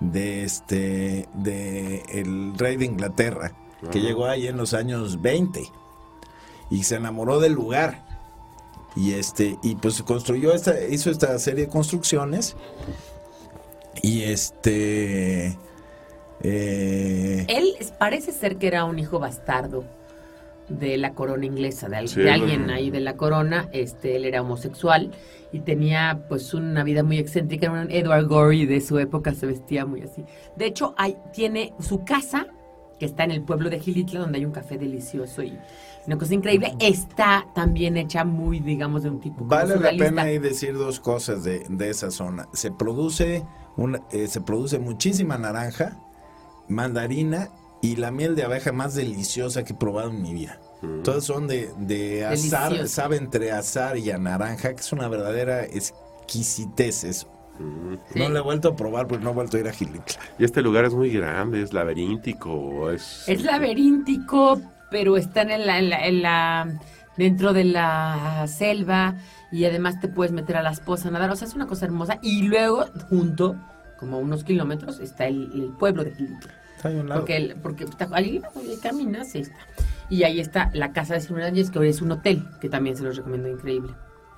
de 0.00 0.44
este, 0.44 1.28
de 1.34 2.02
el 2.08 2.52
rey 2.58 2.76
de 2.76 2.84
Inglaterra. 2.86 3.52
que 3.90 4.00
llegó 4.00 4.26
ahí 4.26 4.46
en 4.48 4.56
los 4.56 4.74
años 4.74 5.20
20 5.22 5.62
y 6.72 6.84
se 6.84 6.96
enamoró 6.96 7.38
del 7.38 7.52
lugar. 7.52 8.02
Y 8.96 9.12
este 9.12 9.58
y 9.62 9.76
pues 9.76 10.02
construyó 10.02 10.52
esta 10.52 10.74
hizo 10.86 11.10
esta 11.10 11.38
serie 11.38 11.66
de 11.66 11.70
construcciones 11.70 12.56
y 14.02 14.22
este 14.22 15.56
eh, 16.42 17.46
Él 17.48 17.74
parece 17.98 18.32
ser 18.32 18.56
que 18.56 18.66
era 18.66 18.84
un 18.84 18.98
hijo 18.98 19.18
bastardo 19.18 19.84
de 20.68 20.96
la 20.96 21.12
corona 21.14 21.44
inglesa, 21.44 21.88
de, 21.88 22.06
Sí, 22.08 22.26
alguien 22.28 22.70
ahí 22.70 22.90
de 22.90 23.00
la 23.00 23.16
corona. 23.16 23.68
Este, 23.72 24.16
él 24.16 24.24
era 24.24 24.42
homosexual 24.42 25.10
y 25.52 25.60
tenía 25.60 26.24
pues 26.28 26.54
una 26.54 26.84
vida 26.84 27.02
muy 27.02 27.18
excéntrica. 27.18 27.66
Era 27.66 27.82
un 27.82 27.90
Edward 27.90 28.26
Gorey 28.26 28.66
de 28.66 28.80
su 28.80 28.98
época, 28.98 29.34
se 29.34 29.46
vestía 29.46 29.84
muy 29.86 30.02
así. 30.02 30.24
De 30.56 30.66
hecho, 30.66 30.94
hay, 30.96 31.16
tiene 31.32 31.74
su 31.80 32.04
casa, 32.04 32.46
que 32.98 33.06
está 33.06 33.24
en 33.24 33.32
el 33.32 33.42
pueblo 33.42 33.68
de 33.68 33.80
Gilitla, 33.80 34.20
donde 34.20 34.38
hay 34.38 34.44
un 34.44 34.52
café 34.52 34.78
delicioso 34.78 35.42
y 35.42 35.58
una 36.06 36.18
cosa 36.18 36.34
increíble. 36.34 36.74
Está 36.80 37.46
también 37.54 37.96
hecha 37.96 38.24
muy, 38.24 38.60
digamos, 38.60 39.02
de 39.04 39.10
un 39.10 39.20
tipo 39.20 39.44
Vale 39.44 39.76
la 39.76 39.90
pena 39.90 40.22
ahí 40.22 40.38
decir 40.38 40.74
dos 40.74 41.00
cosas 41.00 41.44
de, 41.44 41.64
de 41.68 41.90
esa 41.90 42.10
zona. 42.10 42.48
Se 42.52 42.70
produce 42.70 43.44
una, 43.76 44.00
eh, 44.10 44.26
se 44.26 44.40
produce 44.40 44.78
muchísima 44.78 45.38
naranja, 45.38 45.96
mandarina 46.68 47.48
y 47.80 47.96
la 47.96 48.10
miel 48.10 48.34
de 48.36 48.44
abeja 48.44 48.72
más 48.72 48.94
deliciosa 48.94 49.64
que 49.64 49.72
he 49.72 49.76
probado 49.76 50.10
en 50.10 50.22
mi 50.22 50.32
vida. 50.32 50.60
Todas 51.04 51.22
son 51.22 51.46
de, 51.46 51.70
de 51.78 52.24
azar, 52.24 52.70
Delicioso. 52.70 52.94
sabe 52.94 53.16
entre 53.16 53.52
azar 53.52 53.96
y 53.98 54.10
a 54.10 54.18
naranja, 54.18 54.74
que 54.74 54.80
es 54.80 54.92
una 54.92 55.06
verdadera 55.06 55.64
exquisitez 55.64 57.04
eso. 57.04 57.28
No 58.16 58.28
la 58.28 58.40
he 58.40 58.42
vuelto 58.42 58.70
a 58.70 58.76
probar 58.76 59.06
porque 59.06 59.22
no 59.22 59.30
he 59.30 59.34
vuelto 59.34 59.56
a 59.56 59.60
ir 59.60 59.68
a 59.68 59.72
Gilitla. 59.72 60.18
Y 60.38 60.44
este 60.44 60.60
lugar 60.60 60.84
es 60.84 60.94
muy 60.94 61.10
grande, 61.10 61.62
es 61.62 61.72
laberíntico, 61.72 62.90
es... 62.90 63.22
Es 63.28 63.42
laberíntico, 63.44 64.60
pero 64.92 65.16
está 65.16 65.42
en 65.42 65.66
la, 65.66 65.78
en 65.80 65.90
la- 65.90 66.06
en 66.06 66.22
la- 66.22 66.78
dentro 67.16 67.52
de 67.52 67.64
la 67.64 68.44
selva 68.46 69.16
y 69.50 69.64
además 69.64 70.00
te 70.00 70.08
puedes 70.08 70.32
meter 70.32 70.56
a 70.56 70.62
las 70.62 70.78
pozas 70.80 71.06
a 71.06 71.10
nadar. 71.10 71.30
O 71.30 71.36
sea, 71.36 71.48
es 71.48 71.54
una 71.54 71.66
cosa 71.66 71.84
hermosa. 71.86 72.18
Y 72.22 72.42
luego, 72.42 72.84
junto, 73.10 73.56
como 73.98 74.18
unos 74.18 74.44
kilómetros, 74.44 75.00
está 75.00 75.26
el, 75.26 75.50
el 75.54 75.70
pueblo 75.78 76.04
de 76.04 76.12
Gilitla. 76.12 76.52
Está 76.76 76.88
ahí 76.88 76.98
a 76.98 77.00
un 77.00 77.08
lado. 77.08 77.20
Porque, 77.20 77.36
el- 77.36 77.56
porque 77.56 77.84
está, 77.84 78.08
ahí, 78.12 78.40
ahí 78.56 78.78
caminas 78.80 79.34
y 79.34 79.38
ahí 79.38 79.42
está. 79.42 79.56
Y 80.08 80.22
ahí 80.24 80.40
está 80.40 80.70
la 80.74 80.92
casa 80.92 81.14
de 81.14 81.20
Simón 81.20 81.42
Áñez, 81.42 81.70
que 81.70 81.78
hoy 81.78 81.88
es 81.88 82.02
un 82.02 82.12
hotel, 82.12 82.46
que 82.60 82.68
también 82.68 82.96
se 82.96 83.02
los 83.02 83.16
recomiendo 83.16 83.48
increíble. 83.48 83.94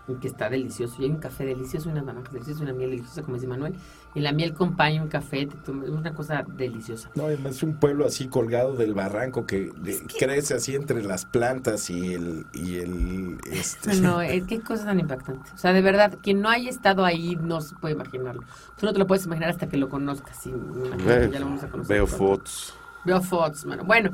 Y 0.06 0.14
que 0.20 0.28
está 0.28 0.48
delicioso. 0.50 0.96
Y 1.00 1.04
hay 1.06 1.10
un 1.10 1.16
café 1.18 1.44
delicioso, 1.46 1.88
unas 1.88 2.04
naranjas 2.04 2.32
deliciosas, 2.32 2.62
una 2.62 2.72
miel 2.74 2.90
deliciosa, 2.90 3.22
como 3.22 3.36
dice 3.36 3.46
Manuel. 3.46 3.74
Y 4.14 4.20
la 4.20 4.30
miel 4.32 4.52
acompaña 4.52 5.02
un 5.02 5.08
café, 5.08 5.46
te 5.46 5.70
una 5.72 6.14
cosa 6.14 6.44
deliciosa. 6.56 7.10
No, 7.16 7.24
además 7.24 7.56
es 7.56 7.62
un 7.64 7.74
pueblo 7.74 8.06
así 8.06 8.28
colgado 8.28 8.76
del 8.76 8.94
barranco 8.94 9.44
que, 9.44 9.72
de- 9.76 10.00
crece 10.18 10.54
así 10.54 10.76
entre 10.76 11.02
las 11.02 11.24
plantas 11.26 11.90
y 11.90 12.14
el... 12.14 12.46
Y 12.52 12.76
el 12.76 13.38
este, 13.50 14.00
No, 14.00 14.20
es 14.22 14.44
qué 14.44 14.60
cosa 14.60 14.84
tan 14.84 15.00
impactante. 15.00 15.50
O 15.52 15.58
sea, 15.58 15.72
de 15.72 15.82
verdad, 15.82 16.16
quien 16.22 16.40
no 16.40 16.48
haya 16.48 16.70
estado 16.70 17.04
ahí 17.04 17.36
no 17.36 17.60
se 17.60 17.74
puede 17.74 17.94
imaginarlo. 17.94 18.42
Tú 18.78 18.86
no 18.86 18.92
te 18.92 18.98
lo 19.00 19.06
puedes 19.08 19.26
imaginar 19.26 19.50
hasta 19.50 19.68
que 19.68 19.76
lo 19.78 19.88
conozcas. 19.88 20.46
imagino 20.46 20.96
que 20.96 21.30
ya 21.32 21.40
lo 21.40 21.46
vamos 21.46 21.64
a 21.64 21.68
conocer 21.68 21.96
Veo 21.96 22.06
pronto. 22.06 22.24
fotos. 22.24 22.74
Veo 23.04 23.20
fotos, 23.20 23.66
mano. 23.66 23.84
Bueno, 23.84 24.10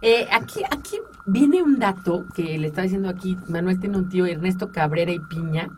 eh, 0.00 0.26
aquí, 0.32 0.62
aquí 0.70 0.96
viene 1.26 1.62
un 1.62 1.78
dato 1.78 2.24
que 2.34 2.58
le 2.58 2.68
estaba 2.68 2.84
diciendo 2.84 3.08
aquí. 3.10 3.36
Manuel 3.48 3.78
tiene 3.78 3.98
un 3.98 4.08
tío, 4.08 4.24
Ernesto 4.26 4.72
Cabrera 4.72 5.12
y 5.12 5.20
Piña. 5.20 5.68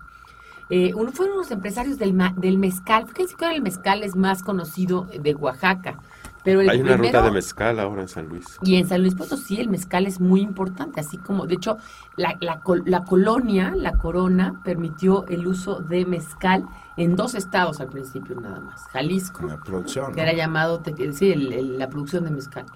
Eh, 0.70 0.92
uno 0.94 1.12
fueron 1.12 1.36
los 1.36 1.50
empresarios 1.50 1.98
del, 1.98 2.14
ma- 2.14 2.34
del 2.36 2.58
mezcal. 2.58 3.06
Fíjense 3.06 3.34
que 3.36 3.44
ahora 3.44 3.56
el 3.56 3.62
mezcal 3.62 4.02
es 4.02 4.16
más 4.16 4.42
conocido 4.42 5.06
de 5.20 5.34
Oaxaca. 5.34 5.98
Pero 6.42 6.60
el 6.60 6.68
Hay 6.68 6.80
una 6.82 6.96
ruta 6.98 7.22
de 7.22 7.30
mezcal 7.30 7.80
ahora 7.80 8.02
en 8.02 8.08
San 8.08 8.28
Luis. 8.28 8.44
y 8.62 8.76
en 8.76 8.86
San 8.86 9.00
Luis 9.00 9.14
Potosí 9.14 9.60
el 9.60 9.70
mezcal 9.70 10.06
es 10.06 10.20
muy 10.20 10.42
importante, 10.42 11.00
así 11.00 11.16
como, 11.16 11.46
de 11.46 11.54
hecho, 11.54 11.78
la, 12.16 12.36
la, 12.40 12.60
col- 12.60 12.82
la 12.84 13.04
colonia, 13.04 13.72
la 13.74 13.92
corona, 13.96 14.60
permitió 14.62 15.26
el 15.28 15.46
uso 15.46 15.80
de 15.80 16.04
mezcal 16.04 16.66
en 16.98 17.16
dos 17.16 17.34
estados 17.34 17.80
al 17.80 17.88
principio 17.88 18.38
nada 18.38 18.60
más. 18.60 18.82
Jalisco, 18.92 19.46
la 19.46 19.56
producción. 19.58 20.12
que 20.12 20.16
¿no? 20.20 20.22
era 20.28 20.34
llamado, 20.34 20.80
te- 20.80 21.12
sí, 21.14 21.32
el- 21.32 21.50
el- 21.54 21.78
la 21.78 21.88
producción 21.88 22.24
de 22.24 22.30
mezcal, 22.32 22.66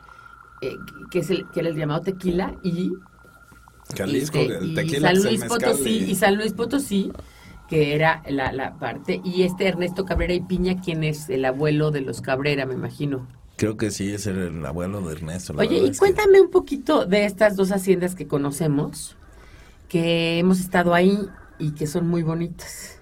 eh, 0.63 0.79
que, 1.11 1.19
es 1.19 1.29
el, 1.29 1.47
que 1.51 1.61
era 1.61 1.69
el 1.69 1.77
llamado 1.77 2.01
tequila, 2.01 2.55
y, 2.63 2.93
Jalisco, 3.95 4.39
este, 4.39 4.57
el 4.59 4.65
y 4.71 4.75
tequila 4.75 5.13
San 5.15 5.23
Luis 5.25 5.45
Potosí, 5.45 5.91
y 6.11 6.15
San 6.15 6.37
Luis 6.37 6.53
Potosí, 6.55 7.13
que 7.69 7.95
era 7.95 8.23
la, 8.29 8.53
la 8.53 8.79
parte, 8.79 9.21
y 9.25 9.43
este 9.43 9.67
Ernesto 9.69 10.05
Cabrera 10.05 10.33
y 10.35 10.41
Piña, 10.41 10.81
quien 10.81 11.05
es 11.05 11.29
el 11.29 11.45
abuelo 11.45 11.91
de 11.91 12.01
los 12.01 12.21
Cabrera, 12.23 12.65
me 12.67 12.75
imagino. 12.75 13.27
Creo 13.57 13.77
que 13.77 13.91
sí, 13.91 14.13
es 14.13 14.27
el, 14.27 14.39
el 14.39 14.67
abuelo 14.67 15.01
de 15.03 15.13
Ernesto. 15.15 15.53
la 15.53 15.63
Oye, 15.63 15.79
y 15.79 15.85
es 15.87 15.91
que- 15.93 15.99
cuéntame 15.99 16.41
un 16.41 16.51
poquito 16.51 17.05
de 17.07 17.25
estas 17.27 17.57
dos 17.57 17.71
haciendas 17.73 18.15
que 18.15 18.27
conocemos, 18.27 19.17
que 19.89 20.39
hemos 20.39 20.61
estado 20.61 20.95
ahí 20.95 21.19
y 21.59 21.73
que 21.73 21.87
son 21.87 22.07
muy 22.09 22.23
bonitas. 22.23 23.01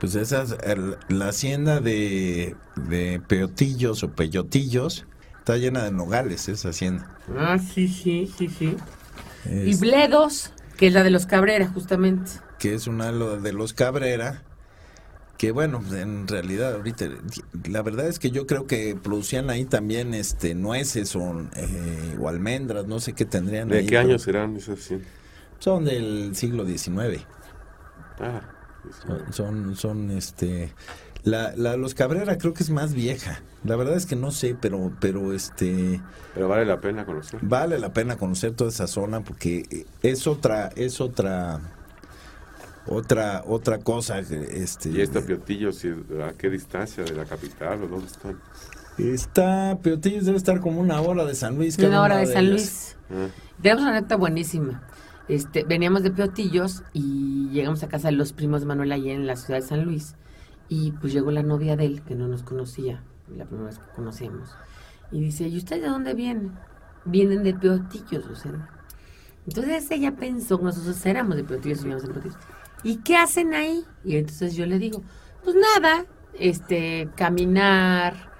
Pues 0.00 0.14
esas, 0.14 0.56
el- 0.64 0.96
la 1.08 1.28
hacienda 1.28 1.80
de, 1.80 2.56
de 2.76 3.20
peotillos 3.26 4.02
o 4.02 4.10
peyotillos 4.12 5.06
está 5.38 5.56
llena 5.58 5.84
de 5.84 5.92
nogales, 5.92 6.48
esa 6.48 6.70
hacienda. 6.70 7.16
Ah, 7.38 7.58
sí, 7.58 7.86
sí, 7.88 8.30
sí, 8.36 8.48
sí. 8.48 8.76
Y 9.48 9.70
Es- 9.70 9.80
Bledos, 9.80 10.52
que 10.76 10.88
es 10.88 10.92
la 10.92 11.02
de 11.02 11.10
los 11.10 11.26
Cabrera, 11.26 11.68
justamente. 11.68 12.32
Que 12.58 12.74
es 12.74 12.86
una 12.86 13.12
de 13.12 13.52
los 13.52 13.72
Cabrera, 13.72 14.42
que 15.38 15.52
bueno, 15.52 15.80
pues, 15.80 16.00
en 16.00 16.26
realidad 16.28 16.74
ahorita, 16.74 17.06
la 17.68 17.82
verdad 17.82 18.06
es 18.08 18.18
que 18.18 18.30
yo 18.30 18.46
creo 18.46 18.66
que 18.66 18.96
producían 18.96 19.50
ahí 19.50 19.64
también 19.66 20.14
este 20.14 20.54
nueces 20.54 21.14
o, 21.16 21.48
eh, 21.56 22.16
o 22.18 22.28
almendras, 22.28 22.86
no 22.86 23.00
sé 23.00 23.12
qué 23.14 23.24
tendrían 23.26 23.68
¿De 23.68 23.78
ahí, 23.78 23.86
qué 23.86 23.98
años 23.98 24.22
serán 24.22 24.56
esas? 24.56 24.80
sí? 24.80 24.98
Son 25.58 25.84
del 25.84 26.34
siglo 26.36 26.64
XIX. 26.66 27.26
Ah, 28.18 28.40
Son, 29.06 29.32
son, 29.32 29.76
son, 29.76 30.10
este. 30.10 30.74
La, 31.24 31.54
la 31.56 31.76
Los 31.76 31.94
Cabrera 31.94 32.38
creo 32.38 32.54
que 32.54 32.62
es 32.62 32.70
más 32.70 32.94
vieja. 32.94 33.42
La 33.64 33.76
verdad 33.76 33.96
es 33.96 34.06
que 34.06 34.16
no 34.16 34.30
sé, 34.30 34.54
pero, 34.60 34.96
pero 35.00 35.32
este 35.32 36.04
pero 36.34 36.48
vale 36.48 36.64
la 36.66 36.80
pena 36.80 37.04
conocer. 37.06 37.40
vale 37.40 37.78
la 37.78 37.92
pena 37.92 38.16
conocer 38.16 38.54
toda 38.54 38.70
esa 38.70 38.86
zona 38.86 39.22
porque 39.22 39.86
es 40.02 40.26
otra, 40.26 40.68
es 40.76 41.00
otra, 41.00 41.75
otra, 42.86 43.42
otra 43.46 43.78
cosa. 43.78 44.18
Este, 44.18 44.90
¿Y 44.90 45.00
esta 45.00 45.20
Piotillo, 45.20 45.72
sí, 45.72 45.90
a 46.22 46.32
qué 46.32 46.50
distancia 46.50 47.04
de 47.04 47.12
la 47.12 47.24
capital 47.24 47.82
o 47.82 47.88
dónde 47.88 48.06
están? 48.06 48.38
Está, 48.98 49.78
Peotillos 49.82 50.24
debe 50.24 50.38
estar 50.38 50.60
como 50.60 50.80
una 50.80 51.00
hora 51.00 51.24
de 51.24 51.34
San 51.34 51.56
Luis. 51.56 51.76
cada 51.76 51.88
Una 51.88 52.02
hora 52.02 52.16
de 52.18 52.26
San. 52.26 52.48
Luis. 52.48 52.96
Ah, 53.10 53.28
Tenemos 53.60 53.82
una 53.82 53.92
neta 53.92 54.16
buenísima. 54.16 54.82
Este, 55.28 55.64
veníamos 55.64 56.02
de 56.02 56.10
Peotillos 56.10 56.82
y 56.92 57.48
llegamos 57.50 57.82
a 57.82 57.88
casa 57.88 58.08
de 58.08 58.16
los 58.16 58.32
primos 58.32 58.60
de 58.60 58.66
Manuel 58.66 58.92
allá 58.92 59.12
en 59.12 59.26
la 59.26 59.36
ciudad 59.36 59.60
de 59.60 59.66
San 59.66 59.84
Luis. 59.84 60.14
Y 60.68 60.92
pues 60.92 61.12
llegó 61.12 61.30
la 61.30 61.42
novia 61.42 61.76
de 61.76 61.84
él, 61.84 62.02
que 62.02 62.14
no 62.14 62.26
nos 62.26 62.42
conocía, 62.42 63.02
la 63.36 63.44
primera 63.44 63.68
vez 63.68 63.78
que 63.78 63.94
conocíamos. 63.94 64.50
Y 65.12 65.20
dice, 65.20 65.46
¿y 65.48 65.56
ustedes 65.58 65.82
de 65.82 65.88
dónde 65.88 66.14
vienen? 66.14 66.52
Vienen 67.04 67.42
de 67.42 67.54
Peotillos, 67.54 68.26
o 68.26 68.34
sea. 68.34 68.68
Entonces 69.46 69.90
ella 69.90 70.16
pensó 70.16 70.58
que 70.58 70.64
nosotros 70.64 71.04
éramos 71.06 71.36
de 71.36 71.44
Peotillos 71.44 71.80
y 71.80 71.82
vivíamos 71.82 72.04
en 72.04 72.12
Peotillos. 72.12 72.38
¿Y 72.86 72.96
qué 72.98 73.16
hacen 73.16 73.52
ahí? 73.54 73.84
Y 74.04 74.16
entonces 74.16 74.54
yo 74.54 74.64
le 74.66 74.78
digo, 74.78 75.02
pues 75.42 75.56
nada, 75.56 76.04
este, 76.38 77.08
caminar, 77.16 78.30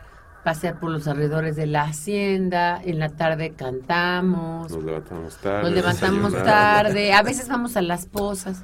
pasear 0.44 0.78
por 0.78 0.90
los 0.90 1.08
alrededores 1.08 1.56
de 1.56 1.66
la 1.66 1.82
hacienda, 1.82 2.80
en 2.84 2.98
la 3.00 3.08
tarde 3.08 3.54
cantamos, 3.56 4.70
nos 4.70 4.82
levantamos 4.84 5.36
tarde. 5.38 5.62
nos 5.62 5.72
levantamos 5.72 6.32
tarde, 6.44 7.12
a 7.12 7.22
veces 7.22 7.48
vamos 7.48 7.76
a 7.76 7.82
las 7.82 8.06
posas. 8.06 8.62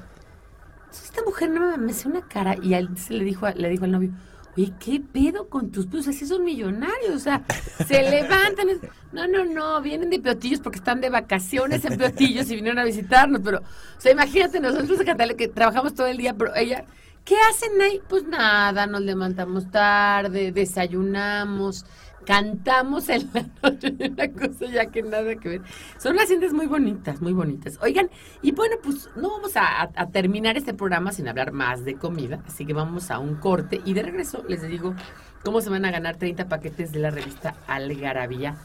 Entonces, 0.85 1.05
esta 1.05 1.23
mujer 1.23 1.49
no 1.49 1.77
me 1.77 1.91
hace 1.91 2.07
una 2.07 2.21
cara 2.21 2.55
y 2.61 2.73
al- 2.75 2.97
se 2.97 3.13
le 3.13 3.23
dijo, 3.25 3.47
le 3.49 3.67
dijo 3.69 3.83
al 3.85 3.91
novio, 3.91 4.11
oye, 4.55 4.71
¿qué 4.79 5.01
pedo 5.01 5.49
con 5.49 5.71
tus 5.71 5.87
pues 5.87 6.07
Así 6.07 6.25
son 6.25 6.43
millonarios, 6.45 7.15
o 7.15 7.19
sea, 7.19 7.41
se 7.85 8.01
levantan. 8.09 8.67
No, 9.13 9.27
no, 9.27 9.45
no, 9.45 9.79
vienen 9.81 10.09
de 10.09 10.19
Peotillos 10.19 10.59
porque 10.59 10.79
están 10.79 10.99
de 10.99 11.09
vacaciones 11.11 11.85
en 11.85 11.97
Peotillos 11.97 12.49
y 12.49 12.55
vinieron 12.55 12.79
a 12.79 12.83
visitarnos, 12.83 13.41
pero, 13.43 13.59
o 13.59 14.01
sea, 14.01 14.11
imagínate 14.11 14.59
nosotros 14.59 14.99
Catale 15.05 15.35
que 15.35 15.47
trabajamos 15.47 15.93
todo 15.93 16.07
el 16.07 16.17
día, 16.17 16.33
pero 16.33 16.55
ella, 16.55 16.85
¿qué 17.23 17.35
hacen 17.49 17.79
ahí? 17.79 18.01
Pues 18.09 18.25
nada, 18.25 18.87
nos 18.87 19.01
levantamos 19.01 19.69
tarde, 19.69 20.51
desayunamos, 20.51 21.85
cantamos 22.25 23.07
en 23.09 23.29
la 23.35 23.45
noche, 23.61 23.93
una 24.09 24.31
cosa 24.31 24.65
ya 24.65 24.87
que 24.87 25.03
nada 25.03 25.35
que 25.35 25.47
ver. 25.49 25.61
Son 25.99 26.17
haciendas 26.17 26.51
muy 26.51 26.65
bonitas, 26.65 27.21
muy 27.21 27.33
bonitas. 27.33 27.77
Oigan, 27.83 28.09
y 28.41 28.51
bueno, 28.51 28.77
pues 28.81 29.09
no 29.15 29.29
vamos 29.29 29.55
a- 29.57 29.91
a 29.95 30.07
terminar 30.09 30.57
este 30.57 30.73
programa 30.73 31.11
sin 31.11 31.27
hablar 31.27 31.51
más 31.51 31.85
de 31.85 31.95
comida, 31.95 32.39
así 32.47 32.65
que 32.65 32.73
vamos 32.73 33.11
a 33.11 33.19
un 33.19 33.35
corte 33.35 33.79
y 33.85 33.93
de 33.93 34.01
regreso 34.01 34.43
les 34.47 34.67
digo 34.67 34.95
cómo 35.43 35.61
se 35.61 35.69
van 35.69 35.85
a 35.85 35.91
ganar 35.91 36.15
30 36.15 36.47
paquetes 36.49 36.91
de 36.91 36.99
la 36.99 37.11
revista 37.11 37.53
Algarabía 37.67 38.55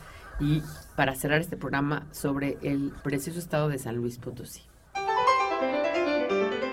y 0.41 0.63
para 0.97 1.15
cerrar 1.15 1.41
este 1.41 1.57
programa 1.57 2.07
sobre 2.11 2.59
el 2.63 2.93
precioso 3.03 3.39
estado 3.39 3.69
de 3.69 3.79
San 3.79 3.97
Luis 3.97 4.19
Potosí. 4.19 4.63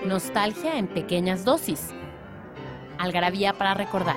Nostalgia 0.06 0.78
en 0.78 0.86
pequeñas 0.86 1.44
dosis. 1.44 1.90
Algarabía 2.98 3.52
para 3.52 3.74
recordar. 3.74 4.16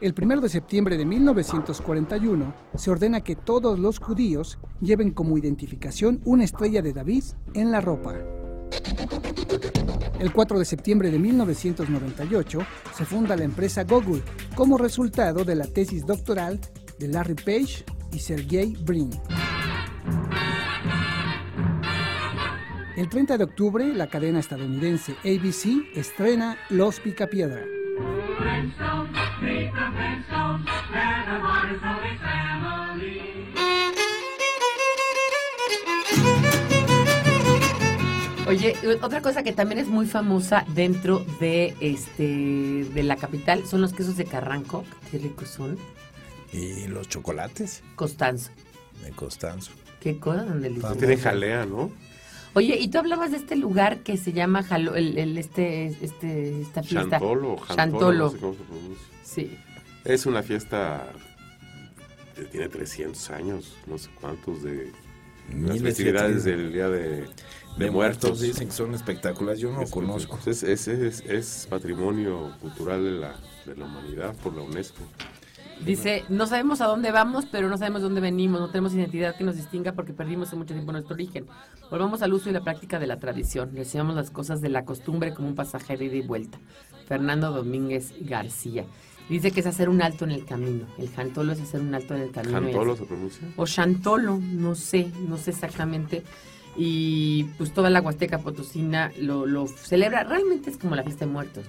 El 0.00 0.14
1 0.16 0.40
de 0.42 0.48
septiembre 0.48 0.98
de 0.98 1.06
1941 1.06 2.54
se 2.74 2.90
ordena 2.90 3.22
que 3.22 3.34
todos 3.34 3.78
los 3.78 3.98
judíos 3.98 4.58
lleven 4.80 5.10
como 5.10 5.38
identificación 5.38 6.20
una 6.24 6.44
estrella 6.44 6.82
de 6.82 6.92
David 6.92 7.24
en 7.54 7.72
la 7.72 7.80
ropa. 7.80 8.14
El 10.18 10.32
4 10.32 10.58
de 10.58 10.64
septiembre 10.64 11.10
de 11.10 11.18
1998 11.18 12.58
se 12.96 13.04
funda 13.04 13.36
la 13.36 13.44
empresa 13.44 13.84
Google 13.84 14.22
como 14.54 14.78
resultado 14.78 15.44
de 15.44 15.54
la 15.54 15.66
tesis 15.66 16.06
doctoral 16.06 16.58
de 16.98 17.08
Larry 17.08 17.34
Page 17.34 17.84
y 18.12 18.18
Sergey 18.18 18.76
Brin. 18.82 19.10
El 22.96 23.10
30 23.10 23.36
de 23.36 23.44
octubre, 23.44 23.92
la 23.92 24.06
cadena 24.06 24.40
estadounidense 24.40 25.12
ABC 25.22 25.94
estrena 25.94 26.56
Los 26.70 26.98
Picapiedra. 27.00 27.62
Oye, 38.46 38.76
otra 39.02 39.20
cosa 39.22 39.42
que 39.42 39.52
también 39.52 39.80
es 39.80 39.88
muy 39.88 40.06
famosa 40.06 40.64
dentro 40.74 41.24
de 41.40 41.74
este 41.80 42.84
de 42.94 43.02
la 43.02 43.16
capital 43.16 43.66
son 43.66 43.80
los 43.80 43.92
quesos 43.92 44.16
de 44.16 44.24
Carranco, 44.24 44.84
qué 45.10 45.18
ricos 45.18 45.48
son. 45.48 45.76
Y 46.52 46.86
los 46.86 47.08
chocolates 47.08 47.82
Constanzo, 47.96 48.50
de 49.04 49.10
Constanzo. 49.10 49.72
qué 50.00 50.18
cosa 50.18 50.44
tan 50.46 50.62
deliciosa. 50.62 50.94
Tiene 50.96 51.16
jalea, 51.16 51.66
¿no? 51.66 51.90
Oye, 52.54 52.76
y 52.78 52.88
tú 52.88 52.98
hablabas 52.98 53.32
de 53.32 53.36
este 53.38 53.56
lugar 53.56 53.98
que 53.98 54.16
se 54.16 54.32
llama 54.32 54.62
Jalo- 54.62 54.94
el, 54.96 55.18
el- 55.18 55.36
este 55.36 55.88
este 56.00 56.62
esta 56.62 56.82
fiesta. 56.82 57.18
Chantolo, 57.18 57.56
Jantolo, 57.58 57.76
Chantolo. 57.76 58.24
no 58.26 58.30
sé 58.30 58.38
cómo 58.38 58.54
se 58.54 58.60
pronuncia. 58.62 59.06
Sí. 59.24 59.56
Es 60.04 60.24
una 60.24 60.42
fiesta 60.42 61.04
que 62.36 62.42
tiene 62.44 62.68
300 62.68 63.30
años, 63.30 63.76
no 63.86 63.98
sé 63.98 64.08
cuántos, 64.20 64.62
de 64.62 64.92
las 65.52 65.80
festividades 65.82 66.44
del 66.44 66.72
Día 66.72 66.88
de, 66.88 67.24
De, 67.78 67.84
de 67.86 67.90
muertos 67.90 68.30
Muertos. 68.30 68.40
dicen 68.40 68.68
que 68.68 68.74
son 68.74 68.94
espectaculares. 68.94 69.60
Yo 69.60 69.70
no 69.70 69.78
lo 69.78 69.82
Es- 69.84 69.90
conozco. 69.90 70.38
Es, 70.46 70.62
es, 70.62 70.88
es- 70.88 71.20
es 71.26 71.66
patrimonio 71.68 72.52
cultural 72.60 73.02
de 73.04 73.10
la, 73.12 73.34
de 73.66 73.76
la 73.76 73.84
humanidad 73.84 74.34
por 74.42 74.54
la 74.56 74.62
UNESCO. 74.62 75.02
Dice, 75.84 76.24
no 76.30 76.46
sabemos 76.46 76.80
a 76.80 76.86
dónde 76.86 77.12
vamos, 77.12 77.44
pero 77.52 77.68
no 77.68 77.76
sabemos 77.76 78.00
de 78.00 78.04
dónde 78.04 78.22
venimos, 78.22 78.60
no 78.60 78.70
tenemos 78.70 78.94
identidad 78.94 79.36
que 79.36 79.44
nos 79.44 79.56
distinga 79.56 79.92
porque 79.92 80.14
perdimos 80.14 80.48
hace 80.48 80.56
mucho 80.56 80.72
tiempo 80.72 80.90
nuestro 80.90 81.12
origen. 81.14 81.44
Volvamos 81.90 82.22
al 82.22 82.32
uso 82.32 82.48
y 82.48 82.52
la 82.54 82.62
práctica 82.64 82.98
de 82.98 83.06
la 83.06 83.18
tradición. 83.18 83.70
Recibamos 83.74 84.16
las 84.16 84.30
cosas 84.30 84.62
de 84.62 84.70
la 84.70 84.86
costumbre 84.86 85.34
como 85.34 85.48
un 85.48 85.54
pasaje 85.54 85.98
de 85.98 86.06
ida 86.06 86.16
y 86.16 86.22
vuelta. 86.22 86.58
Fernando 87.06 87.52
Domínguez 87.52 88.14
García. 88.22 88.86
Dice 89.28 89.50
que 89.50 89.60
es 89.60 89.66
hacer 89.66 89.90
un 89.90 90.00
alto 90.00 90.24
en 90.24 90.30
el 90.30 90.46
camino. 90.46 90.86
El 90.96 91.10
jantolo 91.10 91.52
es 91.52 91.60
hacer 91.60 91.82
un 91.82 91.94
alto 91.94 92.14
en 92.14 92.22
el 92.22 92.30
camino. 92.30 92.58
¿Jantolo 92.58 92.96
se 92.96 93.04
pronuncia? 93.04 93.46
o 93.56 93.66
Chantolo, 93.66 94.38
no 94.40 94.74
sé, 94.76 95.10
no 95.28 95.36
sé 95.36 95.50
exactamente. 95.50 96.22
Y 96.76 97.44
pues 97.56 97.72
toda 97.72 97.88
la 97.90 98.00
Huasteca 98.00 98.38
Potosina 98.38 99.10
lo, 99.20 99.46
lo 99.46 99.66
celebra. 99.66 100.24
Realmente 100.24 100.70
es 100.70 100.76
como 100.76 100.94
la 100.94 101.02
fiesta 101.02 101.24
de 101.24 101.30
muertos. 101.32 101.64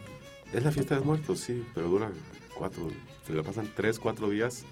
Es 0.54 0.64
la 0.64 0.72
fiesta 0.72 0.96
de 0.96 1.02
muertos, 1.02 1.40
sí, 1.40 1.64
pero 1.74 1.88
dura 1.90 2.10
cuatro, 2.56 2.90
se 3.26 3.34
la 3.34 3.44
pasan 3.44 3.70
tres, 3.76 4.00
cuatro 4.00 4.30
días 4.30 4.64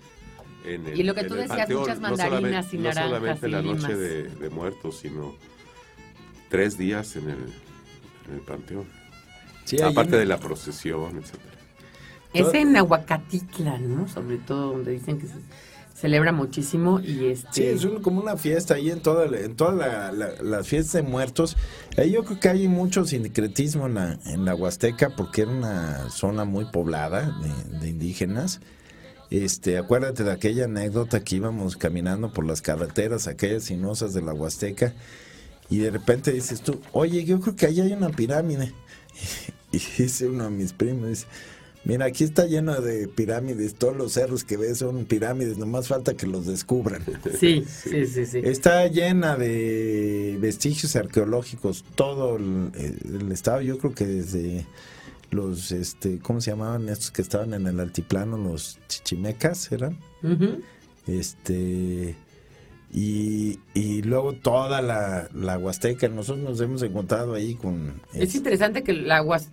en 0.65 0.85
el 0.87 0.99
Y 0.99 1.03
lo 1.03 1.13
que 1.13 1.23
tú 1.25 1.35
decías, 1.35 1.57
panteón. 1.59 1.81
muchas 1.81 1.99
No 1.99 2.07
mandarinas 2.09 2.65
solamente- 2.65 2.75
y 2.75 2.79
No 2.79 2.83
naranjas 2.85 3.09
solamente 3.09 3.47
y 3.47 3.51
la 3.51 3.61
noche 3.61 3.95
de, 3.95 4.23
de 4.29 4.49
muertos, 4.49 4.97
sino 4.99 5.35
tres 6.49 6.77
días 6.77 7.15
en 7.15 7.29
el, 7.29 7.37
en 8.29 8.33
el 8.35 8.39
panteón. 8.41 8.85
Sí, 9.65 9.81
Aparte 9.81 10.13
en- 10.13 10.19
de 10.19 10.25
la 10.25 10.37
procesión, 10.39 11.17
etcétera. 11.17 11.51
Es 12.33 12.53
en 12.53 12.75
Aguacatitla, 12.75 13.77
¿no? 13.77 14.07
Sobre 14.09 14.37
todo 14.37 14.71
donde 14.73 14.91
dicen 14.91 15.17
que 15.19 15.27
se 15.27 15.35
celebra 16.05 16.31
muchísimo 16.31 16.99
y 16.99 17.31
este... 17.31 17.49
Sí, 17.51 17.63
es 17.63 18.01
como 18.03 18.21
una 18.21 18.37
fiesta 18.37 18.75
ahí 18.75 18.91
en 18.91 18.99
toda, 18.99 19.25
en 19.39 19.55
toda 19.55 19.71
la, 19.73 20.11
la- 20.11 20.61
de 20.61 21.01
muertos. 21.01 21.57
Yo 21.97 22.23
creo 22.23 22.39
que 22.39 22.49
hay 22.49 22.67
mucho 22.67 23.05
sincretismo 23.05 23.87
en 23.87 23.95
la, 23.95 24.19
en 24.27 24.45
la 24.45 24.53
Huasteca 24.53 25.15
porque 25.15 25.41
era 25.41 25.51
una 25.51 26.09
zona 26.11 26.45
muy 26.45 26.65
poblada 26.65 27.35
de, 27.41 27.79
de 27.79 27.89
indígenas. 27.89 28.61
Este, 29.31 29.79
acuérdate 29.79 30.23
de 30.23 30.31
aquella 30.31 30.65
anécdota 30.65 31.23
que 31.23 31.37
íbamos 31.37 31.75
caminando 31.75 32.31
por 32.31 32.45
las 32.45 32.61
carreteras, 32.61 33.25
aquellas 33.27 33.63
sinuosas 33.63 34.13
de 34.13 34.21
la 34.21 34.33
Huasteca, 34.33 34.93
y 35.71 35.79
de 35.79 35.89
repente 35.89 36.31
dices 36.31 36.61
tú, 36.61 36.79
oye, 36.91 37.25
yo 37.25 37.39
creo 37.39 37.55
que 37.55 37.65
ahí 37.65 37.81
hay 37.81 37.93
una 37.93 38.09
pirámide. 38.09 38.71
Y 39.71 39.79
dice 39.97 40.27
uno 40.27 40.45
de 40.45 40.51
mis 40.51 40.71
primos, 40.71 41.09
dice, 41.09 41.25
mira, 41.85 42.05
aquí 42.05 42.23
está 42.23 42.45
lleno 42.45 42.81
de 42.81 43.07
pirámides, 43.07 43.75
todos 43.75 43.95
los 43.95 44.11
cerros 44.13 44.43
que 44.43 44.57
ves 44.57 44.79
son 44.79 45.05
pirámides, 45.05 45.57
nomás 45.57 45.87
falta 45.87 46.15
que 46.15 46.27
los 46.27 46.45
descubran. 46.45 47.01
Sí, 47.39 47.63
sí, 47.67 48.05
sí, 48.05 48.25
sí. 48.25 48.39
Está 48.43 48.87
llena 48.87 49.35
de 49.37 50.37
vestigios 50.39 50.95
arqueológicos, 50.95 51.83
todo 51.95 52.37
el, 52.37 52.71
el 53.21 53.31
estado, 53.31 53.61
yo 53.61 53.77
creo 53.77 53.93
que 53.93 54.05
desde 54.05 54.65
los, 55.31 55.71
este, 55.71 56.19
¿cómo 56.19 56.41
se 56.41 56.51
llamaban 56.51 56.87
estos 56.89 57.11
que 57.11 57.21
estaban 57.21 57.53
en 57.53 57.67
el 57.67 57.79
altiplano? 57.79 58.37
Los 58.37 58.77
chichimecas, 58.87 59.71
¿eran? 59.71 59.97
Este, 61.07 62.15
y, 62.93 63.59
y 63.73 64.01
luego 64.03 64.33
toda 64.33 64.81
la, 64.81 65.29
la 65.33 65.57
Huasteca, 65.57 66.07
nosotros 66.07 66.43
nos 66.43 66.61
hemos 66.61 66.81
encontrado 66.83 67.33
ahí 67.33 67.55
con... 67.55 68.01
Es 68.13 68.35
interesante 68.35 68.83
que 68.83 68.93
la, 68.93 69.21
huas- 69.23 69.49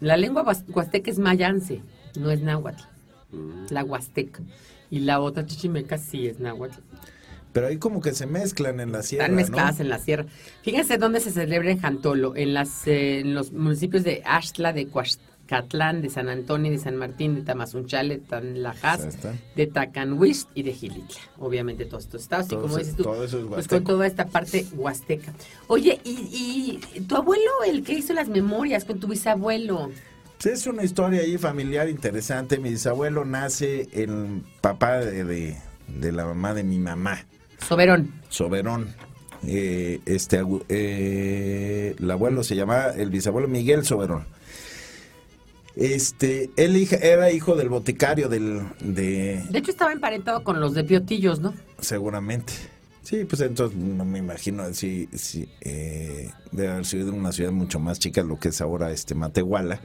la 0.00 0.16
lengua 0.16 0.42
huas- 0.44 0.64
huasteca 0.68 1.10
es 1.10 1.18
mayance, 1.18 1.82
no 2.18 2.30
es 2.30 2.40
náhuatl. 2.40 2.82
Mm. 3.32 3.66
La 3.70 3.84
huasteca. 3.84 4.40
Y 4.90 5.00
la 5.00 5.20
otra 5.20 5.44
chichimeca 5.46 5.98
sí 5.98 6.26
es 6.26 6.38
náhuatl. 6.40 6.78
pero 7.52 7.68
ahí 7.68 7.78
como 7.78 8.02
que 8.02 8.12
se 8.12 8.26
mezclan 8.26 8.80
en 8.80 8.92
la 8.92 9.02
sierra, 9.02 9.24
Están 9.24 9.34
¿no? 9.36 9.40
mezcladas 9.40 9.80
en 9.80 9.88
la 9.88 9.98
sierra. 9.98 10.26
Fíjense 10.62 10.98
dónde 10.98 11.20
se 11.20 11.30
celebra 11.30 11.70
en 11.70 11.80
Jantolo, 11.80 12.36
en, 12.36 12.52
las, 12.52 12.86
eh, 12.86 13.20
en 13.20 13.34
los 13.34 13.50
municipios 13.52 14.04
de 14.04 14.22
Axtla, 14.26 14.74
de 14.74 14.86
Coaxcatlán, 15.46 16.02
de 16.02 16.10
San 16.10 16.28
Antonio, 16.28 16.70
de 16.72 16.78
San 16.78 16.96
Martín, 16.96 17.34
de 17.36 17.42
Tamazunchale, 17.42 18.18
Tanlajas, 18.18 19.00
Ahí 19.02 19.08
está. 19.08 19.34
de 19.54 19.66
Tacanhuist 19.66 20.48
y 20.54 20.62
de 20.64 20.72
Gilitla. 20.72 21.20
Obviamente 21.38 21.84
todos 21.86 22.04
estos 22.04 22.22
estados. 22.22 22.46
Y 22.50 22.56
como 22.56 22.76
dices 22.76 22.96
tú, 22.96 23.02
todo 23.04 23.24
eso 23.24 23.38
es 23.40 23.44
pues 23.46 23.68
con 23.68 23.84
toda 23.84 24.06
esta 24.06 24.26
parte 24.26 24.66
huasteca. 24.74 25.32
Oye, 25.68 26.00
y, 26.04 26.80
y 26.94 27.00
tu 27.02 27.16
abuelo, 27.16 27.50
el 27.66 27.82
que 27.82 27.92
hizo 27.94 28.12
las 28.12 28.28
memorias 28.28 28.84
con 28.84 28.98
tu 29.00 29.06
bisabuelo. 29.08 29.90
Es 30.44 30.66
una 30.66 30.84
historia 30.84 31.20
ahí 31.22 31.38
familiar 31.38 31.88
interesante. 31.88 32.58
Mi 32.58 32.70
bisabuelo 32.70 33.24
nace 33.24 33.88
el 33.92 34.42
papá 34.60 34.98
de, 34.98 35.24
de- 35.24 35.56
de 35.88 36.10
la 36.12 36.24
mamá 36.26 36.52
de 36.52 36.64
mi 36.64 36.78
mamá, 36.80 37.24
Soberón. 37.68 38.10
Soberón. 38.28 38.88
Eh, 39.46 40.00
este, 40.04 40.42
eh, 40.68 41.94
el 41.98 42.10
abuelo 42.10 42.42
se 42.42 42.56
llamaba, 42.56 42.90
el 42.90 43.10
bisabuelo 43.10 43.46
Miguel 43.48 43.84
Soberón. 43.84 44.24
Este, 45.76 46.50
él 46.56 46.76
hija- 46.76 46.96
era 46.96 47.30
hijo 47.30 47.54
del 47.54 47.68
boticario 47.68 48.28
del, 48.28 48.62
de, 48.80 49.44
De 49.50 49.58
hecho, 49.58 49.70
estaba 49.70 49.92
emparentado 49.92 50.42
con 50.42 50.58
los 50.60 50.72
de 50.74 50.84
Piotillos, 50.84 51.40
¿no? 51.40 51.54
seguramente. 51.80 52.52
Sí, 53.02 53.24
pues 53.24 53.40
entonces 53.42 53.78
no 53.78 54.04
me 54.04 54.18
imagino 54.18 54.72
si, 54.74 55.08
si 55.12 55.48
eh, 55.60 56.30
debe 56.50 56.70
haber 56.72 56.84
sido 56.86 57.12
una 57.12 57.30
ciudad 57.30 57.52
mucho 57.52 57.78
más 57.78 58.00
chica 58.00 58.20
de 58.22 58.26
lo 58.28 58.38
que 58.40 58.48
es 58.48 58.60
ahora 58.60 58.90
este 58.90 59.14
Matehuala. 59.14 59.80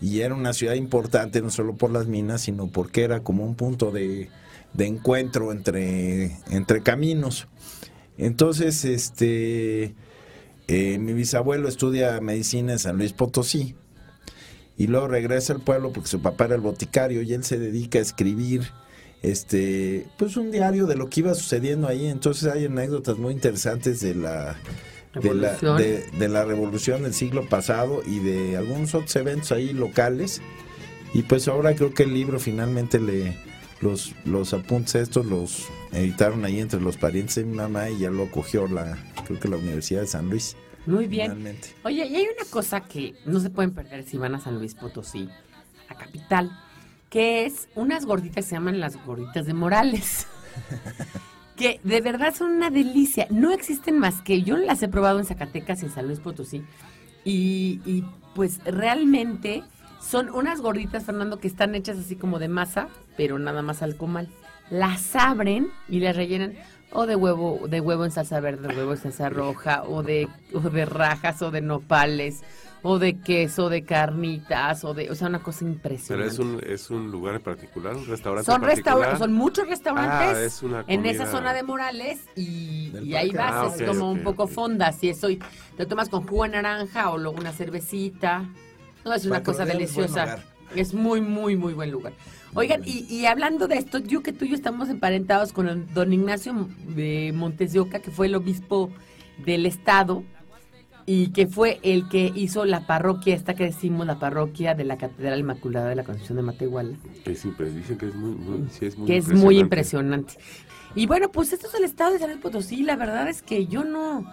Y 0.00 0.20
era 0.20 0.34
una 0.36 0.52
ciudad 0.52 0.74
importante 0.74 1.42
no 1.42 1.50
solo 1.50 1.74
por 1.74 1.90
las 1.90 2.06
minas, 2.06 2.42
sino 2.42 2.68
porque 2.68 3.02
era 3.02 3.24
como 3.24 3.44
un 3.44 3.56
punto 3.56 3.90
de, 3.90 4.28
de 4.72 4.86
encuentro 4.86 5.50
entre, 5.50 6.36
entre 6.50 6.82
caminos. 6.84 7.48
Entonces, 8.18 8.84
este 8.84 9.94
eh, 10.68 10.98
mi 10.98 11.14
bisabuelo 11.14 11.66
estudia 11.68 12.20
medicina 12.20 12.72
en 12.72 12.78
San 12.78 12.98
Luis 12.98 13.12
Potosí 13.14 13.74
y 14.78 14.86
luego 14.86 15.08
regresa 15.08 15.52
al 15.52 15.60
pueblo 15.60 15.92
porque 15.92 16.08
su 16.08 16.22
papá 16.22 16.46
era 16.46 16.54
el 16.54 16.60
boticario 16.60 17.20
y 17.22 17.34
él 17.34 17.44
se 17.44 17.58
dedica 17.58 17.98
a 17.98 18.02
escribir 18.02 18.70
este 19.22 20.06
pues 20.16 20.36
un 20.36 20.52
diario 20.52 20.86
de 20.86 20.94
lo 20.94 21.10
que 21.10 21.20
iba 21.20 21.34
sucediendo 21.34 21.88
ahí. 21.88 22.06
Entonces 22.06 22.50
hay 22.50 22.66
anécdotas 22.66 23.18
muy 23.18 23.34
interesantes 23.34 24.00
de 24.00 24.14
la 24.14 24.56
de 25.20 25.34
la, 25.34 25.56
Revolución. 25.56 25.76
de, 25.78 26.18
de 26.18 26.28
la 26.28 26.44
revolución 26.44 27.02
del 27.02 27.12
siglo 27.12 27.48
pasado 27.48 28.02
y 28.06 28.20
de 28.20 28.56
algunos 28.56 28.94
otros 28.94 29.14
eventos 29.16 29.50
ahí 29.50 29.72
locales. 29.72 30.40
Y 31.12 31.22
pues 31.22 31.48
ahora 31.48 31.74
creo 31.74 31.92
que 31.92 32.04
el 32.04 32.14
libro 32.14 32.38
finalmente 32.38 33.00
le 33.00 33.36
los 33.80 34.14
los 34.24 34.54
apuntes 34.54 34.96
estos 34.96 35.26
los 35.26 35.66
editaron 35.92 36.44
ahí 36.44 36.60
entre 36.60 36.80
los 36.80 36.96
parientes 36.96 37.36
de 37.36 37.44
mi 37.44 37.56
mamá 37.56 37.90
y 37.90 37.98
ya 37.98 38.10
lo 38.10 38.24
acogió 38.24 38.66
la 38.66 38.98
creo 39.26 39.38
que 39.38 39.48
la 39.48 39.56
Universidad 39.56 40.00
de 40.00 40.08
San 40.08 40.28
Luis 40.28 40.56
Muy 40.88 41.06
bien. 41.06 41.58
Oye, 41.84 42.06
y 42.06 42.16
hay 42.16 42.24
una 42.24 42.50
cosa 42.50 42.80
que 42.80 43.14
no 43.26 43.40
se 43.40 43.50
pueden 43.50 43.72
perder 43.72 44.04
si 44.04 44.16
van 44.16 44.34
a 44.34 44.40
San 44.40 44.58
Luis 44.58 44.74
Potosí, 44.74 45.28
a 45.88 45.94
capital, 45.94 46.50
que 47.10 47.44
es 47.44 47.68
unas 47.74 48.06
gorditas 48.06 48.44
que 48.44 48.50
se 48.50 48.54
llaman 48.54 48.80
las 48.80 48.96
gorditas 49.04 49.46
de 49.46 49.54
Morales. 49.54 50.26
que 51.56 51.80
de 51.82 52.00
verdad 52.00 52.34
son 52.34 52.52
una 52.52 52.70
delicia. 52.70 53.26
No 53.30 53.52
existen 53.52 53.98
más 53.98 54.22
que 54.22 54.42
yo 54.42 54.56
las 54.56 54.82
he 54.82 54.88
probado 54.88 55.18
en 55.18 55.26
Zacatecas 55.26 55.82
y 55.82 55.86
en 55.86 55.92
San 55.92 56.06
Luis 56.06 56.20
Potosí. 56.20 56.62
Y, 57.24 57.80
y, 57.84 58.04
pues 58.34 58.60
realmente 58.64 59.64
Son 60.00 60.30
unas 60.30 60.60
gorditas, 60.60 61.04
Fernando, 61.04 61.40
que 61.40 61.48
están 61.48 61.74
hechas 61.74 61.98
así 61.98 62.14
como 62.14 62.38
de 62.38 62.48
masa, 62.48 62.88
pero 63.16 63.38
nada 63.38 63.62
más 63.62 63.82
al 63.82 63.96
comal. 63.96 64.28
Las 64.70 65.16
abren 65.16 65.70
y 65.88 65.98
las 66.00 66.14
rellenan 66.16 66.54
o 66.92 67.06
de 67.06 67.16
huevo, 67.16 67.66
de 67.68 67.80
huevo 67.80 68.04
en 68.04 68.10
salsa 68.10 68.40
verde, 68.40 68.68
de 68.68 68.74
huevo 68.74 68.92
en 68.92 68.98
salsa 68.98 69.28
roja, 69.28 69.82
o 69.84 70.02
de, 70.02 70.28
o 70.54 70.60
de 70.60 70.84
rajas, 70.86 71.42
o 71.42 71.50
de 71.50 71.60
nopales, 71.60 72.42
o 72.82 72.98
de 72.98 73.18
queso, 73.20 73.66
o 73.66 73.68
de 73.68 73.82
carnitas, 73.82 74.84
o 74.84 74.94
de, 74.94 75.10
o 75.10 75.14
sea, 75.14 75.28
una 75.28 75.40
cosa 75.42 75.60
Pero 75.60 75.72
impresionante. 75.72 76.32
es 76.32 76.38
un, 76.38 76.60
es 76.64 76.90
un 76.90 77.10
lugar 77.10 77.34
en 77.34 77.42
particular, 77.42 77.94
un 77.96 78.06
restaurante 78.06 78.46
Son 78.46 78.62
en 78.62 78.68
particular. 78.68 78.96
restaurantes, 78.96 79.18
son 79.18 79.32
muchos 79.32 79.68
restaurantes 79.68 80.36
Ah, 80.38 80.42
es 80.42 80.62
una 80.62 80.84
en 80.86 81.04
esa 81.04 81.26
zona 81.26 81.52
de 81.52 81.62
Morales 81.62 82.20
y, 82.36 82.92
y 83.02 83.14
ahí 83.16 83.32
vas, 83.32 83.52
Ah, 83.52 83.72
es 83.76 83.82
como 83.82 84.10
un 84.10 84.22
poco 84.22 84.44
ok. 84.44 84.50
fondas 84.50 85.02
y 85.04 85.10
eso 85.10 85.28
y 85.28 85.38
te 85.76 85.86
tomas 85.86 86.08
con 86.08 86.26
jugo 86.26 86.44
de 86.44 86.50
naranja 86.50 87.10
o 87.10 87.18
luego 87.18 87.38
una 87.38 87.52
cervecita. 87.52 88.44
No, 89.04 89.12
es 89.14 89.24
una 89.26 89.36
Para 89.36 89.44
cosa 89.44 89.64
deliciosa. 89.64 90.38
Es 90.74 90.92
muy, 90.94 91.20
muy, 91.20 91.56
muy 91.56 91.72
buen 91.72 91.90
lugar. 91.90 92.12
Oigan, 92.54 92.82
y, 92.84 93.04
y 93.08 93.26
hablando 93.26 93.68
de 93.68 93.76
esto, 93.76 93.98
yo 93.98 94.22
que 94.22 94.32
tú 94.32 94.44
y 94.44 94.48
yo 94.50 94.54
estamos 94.54 94.88
emparentados 94.88 95.52
con 95.52 95.68
el 95.68 95.92
don 95.92 96.12
Ignacio 96.12 96.68
de 96.94 97.32
Montes 97.34 97.72
de 97.72 97.80
Oca, 97.80 98.00
que 98.00 98.10
fue 98.10 98.26
el 98.26 98.34
obispo 98.34 98.90
del 99.44 99.66
estado 99.66 100.24
y 101.06 101.28
que 101.28 101.46
fue 101.46 101.78
el 101.82 102.08
que 102.08 102.32
hizo 102.34 102.64
la 102.64 102.86
parroquia, 102.86 103.34
esta 103.34 103.54
que 103.54 103.64
decimos, 103.64 104.06
la 104.06 104.18
parroquia 104.18 104.74
de 104.74 104.84
la 104.84 104.98
Catedral 104.98 105.40
Inmaculada 105.40 105.88
de 105.88 105.94
la 105.94 106.04
Concepción 106.04 106.36
de 106.36 106.42
Matehuala 106.42 106.96
Es 107.24 107.44
impre- 107.46 107.72
dicen 107.72 107.96
que 107.96 108.06
es 108.06 108.14
muy, 108.14 108.32
muy- 108.34 108.68
sí, 108.70 108.86
es 108.86 108.98
muy 108.98 109.06
que 109.06 109.16
es 109.18 109.28
muy 109.28 109.58
impresionante. 109.58 110.32
impresionante. 110.32 110.34
Y 110.94 111.06
bueno, 111.06 111.30
pues 111.30 111.52
esto 111.52 111.66
es 111.68 111.74
el 111.74 111.84
estado 111.84 112.12
de 112.12 112.18
San 112.18 112.28
Luis 112.30 112.40
Potosí. 112.42 112.82
La 112.82 112.96
verdad 112.96 113.28
es 113.28 113.42
que 113.42 113.66
yo 113.66 113.84
no, 113.84 114.24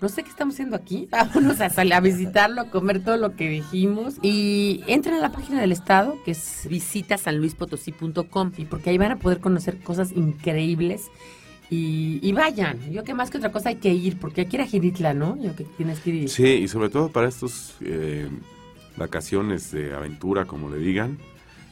no 0.00 0.08
sé 0.08 0.22
qué 0.22 0.30
estamos 0.30 0.54
haciendo 0.54 0.76
aquí. 0.76 1.08
Vámonos 1.10 1.60
a 1.60 1.66
a 1.66 2.00
visitarlo, 2.00 2.62
a 2.62 2.70
comer 2.70 3.02
todo 3.02 3.16
lo 3.16 3.36
que 3.36 3.48
dijimos. 3.48 4.16
Y 4.22 4.82
entren 4.86 5.16
a 5.16 5.20
la 5.20 5.32
página 5.32 5.60
del 5.60 5.72
estado, 5.72 6.18
que 6.24 6.32
es 6.32 6.66
visita 6.68 7.18
sanluispotosí.com. 7.18 8.52
Y 8.56 8.64
porque 8.64 8.90
ahí 8.90 8.98
van 8.98 9.12
a 9.12 9.18
poder 9.18 9.40
conocer 9.40 9.78
cosas 9.78 10.12
increíbles. 10.12 11.10
Y, 11.70 12.18
y 12.22 12.32
vayan, 12.32 12.90
yo 12.90 13.04
que 13.04 13.12
más 13.12 13.30
que 13.30 13.36
otra 13.36 13.52
cosa 13.52 13.68
hay 13.68 13.76
que 13.76 13.92
ir, 13.92 14.18
porque 14.18 14.42
hay 14.42 14.46
que 14.46 14.56
ir 14.56 14.62
a 14.62 14.66
Giritla, 14.66 15.12
¿no? 15.12 15.36
Yo 15.42 15.54
que 15.54 15.64
tienes 15.64 16.00
que 16.00 16.10
ir. 16.10 16.28
Sí, 16.30 16.46
y 16.46 16.68
sobre 16.68 16.88
todo 16.88 17.10
para 17.10 17.28
estos 17.28 17.74
eh, 17.82 18.28
vacaciones 18.96 19.70
de 19.70 19.94
aventura, 19.94 20.46
como 20.46 20.70
le 20.70 20.78
digan. 20.78 21.18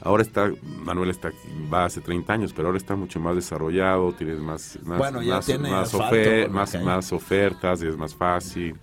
Ahora 0.03 0.23
está, 0.23 0.51
Manuel 0.85 1.11
está, 1.11 1.33
va 1.73 1.87
hace 1.87 2.01
30 2.01 2.33
años, 2.33 2.53
pero 2.55 2.69
ahora 2.69 2.79
está 2.79 2.95
mucho 2.97 3.19
más 3.19 3.35
desarrollado, 3.35 4.13
tienes 4.13 4.39
más, 4.39 4.79
más, 4.85 4.99
Bueno, 4.99 5.23
ya 5.23 5.37
más, 5.37 5.47
tiene 5.47 5.71
más, 5.71 5.93
asfalto 5.95 6.15
ofer- 6.17 6.43
por 6.43 6.51
la 6.53 6.61
más, 6.61 6.73
calle. 6.73 6.85
más 6.85 7.13
ofertas 7.13 7.83
y 7.83 7.87
es 7.89 7.97
más 7.97 8.15
fácil, 8.15 8.77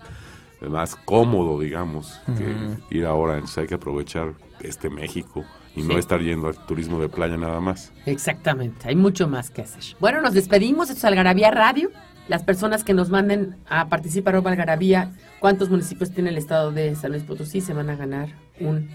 más 0.67 0.95
cómodo, 0.95 1.59
digamos, 1.59 2.19
que 2.37 2.95
ir 2.97 3.05
ahora. 3.05 3.33
Entonces 3.35 3.57
hay 3.59 3.67
que 3.67 3.75
aprovechar 3.75 4.33
este 4.61 4.89
México 4.89 5.43
y 5.75 5.83
no 5.83 5.97
estar 5.97 6.19
yendo 6.21 6.47
al 6.47 6.55
turismo 6.65 6.99
de 6.99 7.09
playa 7.09 7.37
nada 7.37 7.59
más. 7.59 7.91
Exactamente, 8.05 8.87
hay 8.89 8.95
mucho 8.95 9.27
más 9.27 9.49
que 9.49 9.61
hacer. 9.61 9.95
Bueno, 9.99 10.21
nos 10.21 10.33
despedimos, 10.33 10.89
esto 10.89 10.99
es 10.99 11.05
Algarabía 11.05 11.51
Radio. 11.51 11.89
Las 12.29 12.41
personas 12.43 12.83
que 12.85 12.93
nos 12.93 13.09
manden 13.09 13.57
a 13.69 13.89
participar 13.89 14.35
en 14.35 14.47
Algarabía, 14.47 15.11
cuántos 15.39 15.69
municipios 15.69 16.11
tiene 16.11 16.29
el 16.29 16.37
estado 16.37 16.71
de 16.71 16.95
San 16.95 17.11
Luis 17.11 17.23
Potosí, 17.23 17.59
se 17.59 17.73
van 17.73 17.89
a 17.89 17.97
ganar 17.97 18.29
un 18.61 18.89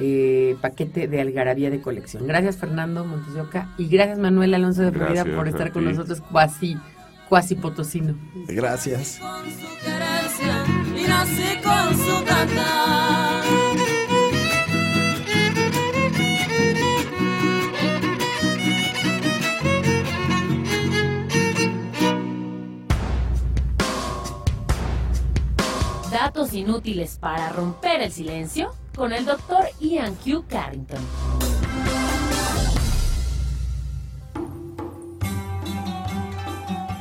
eh, 0.00 0.56
paquete 0.60 1.08
de 1.08 1.20
Algarabía 1.20 1.70
de 1.70 1.80
colección. 1.80 2.26
Gracias 2.26 2.56
Fernando 2.56 3.04
Montes 3.04 3.34
de 3.34 3.42
Oca 3.42 3.68
y 3.76 3.88
gracias 3.88 4.18
Manuel 4.18 4.54
Alonso 4.54 4.82
de 4.82 4.92
Florida 4.92 5.24
por 5.24 5.46
estar 5.46 5.72
con 5.72 5.84
nosotros 5.84 6.20
cuasi, 6.32 6.76
cuasi 7.28 7.54
potosino. 7.54 8.14
Gracias. 8.48 9.18
con 9.20 9.44
su 9.50 9.68
querencia 9.84 10.64
y 10.96 11.08
nací 11.08 11.62
con 11.62 11.96
su 11.96 12.24
cantar. 12.24 13.39
Datos 26.10 26.54
inútiles 26.54 27.18
para 27.20 27.50
romper 27.50 28.00
el 28.00 28.10
silencio 28.10 28.72
con 28.96 29.12
el 29.12 29.24
doctor 29.24 29.64
Ian 29.78 30.16
Q. 30.16 30.44
Carrington. 30.48 30.98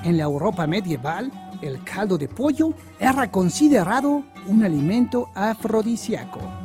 En 0.03 0.15
la 0.15 0.23
Europa 0.23 0.67
medieval, 0.67 1.31
el 1.63 1.83
caldo 1.83 2.19
de 2.19 2.27
pollo 2.27 2.75
era 2.99 3.31
considerado 3.31 4.23
un 4.45 4.63
alimento 4.63 5.29
afrodisíaco. 5.33 6.58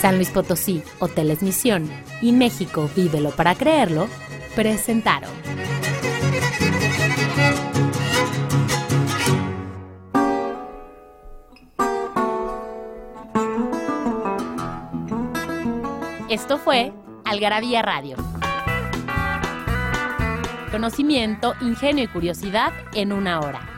San 0.00 0.16
Luis 0.16 0.30
Potosí, 0.30 0.82
Hoteles 1.00 1.42
Misión 1.42 1.90
y 2.22 2.32
México 2.32 2.88
Vívelo 2.94 3.30
para 3.30 3.54
creerlo 3.54 4.08
presentaron. 4.54 5.30
Esto 16.28 16.58
fue 16.58 16.92
Algarabía 17.24 17.82
Radio. 17.82 18.16
Conocimiento, 20.70 21.54
ingenio 21.60 22.04
y 22.04 22.08
curiosidad 22.08 22.72
en 22.94 23.12
una 23.12 23.40
hora. 23.40 23.77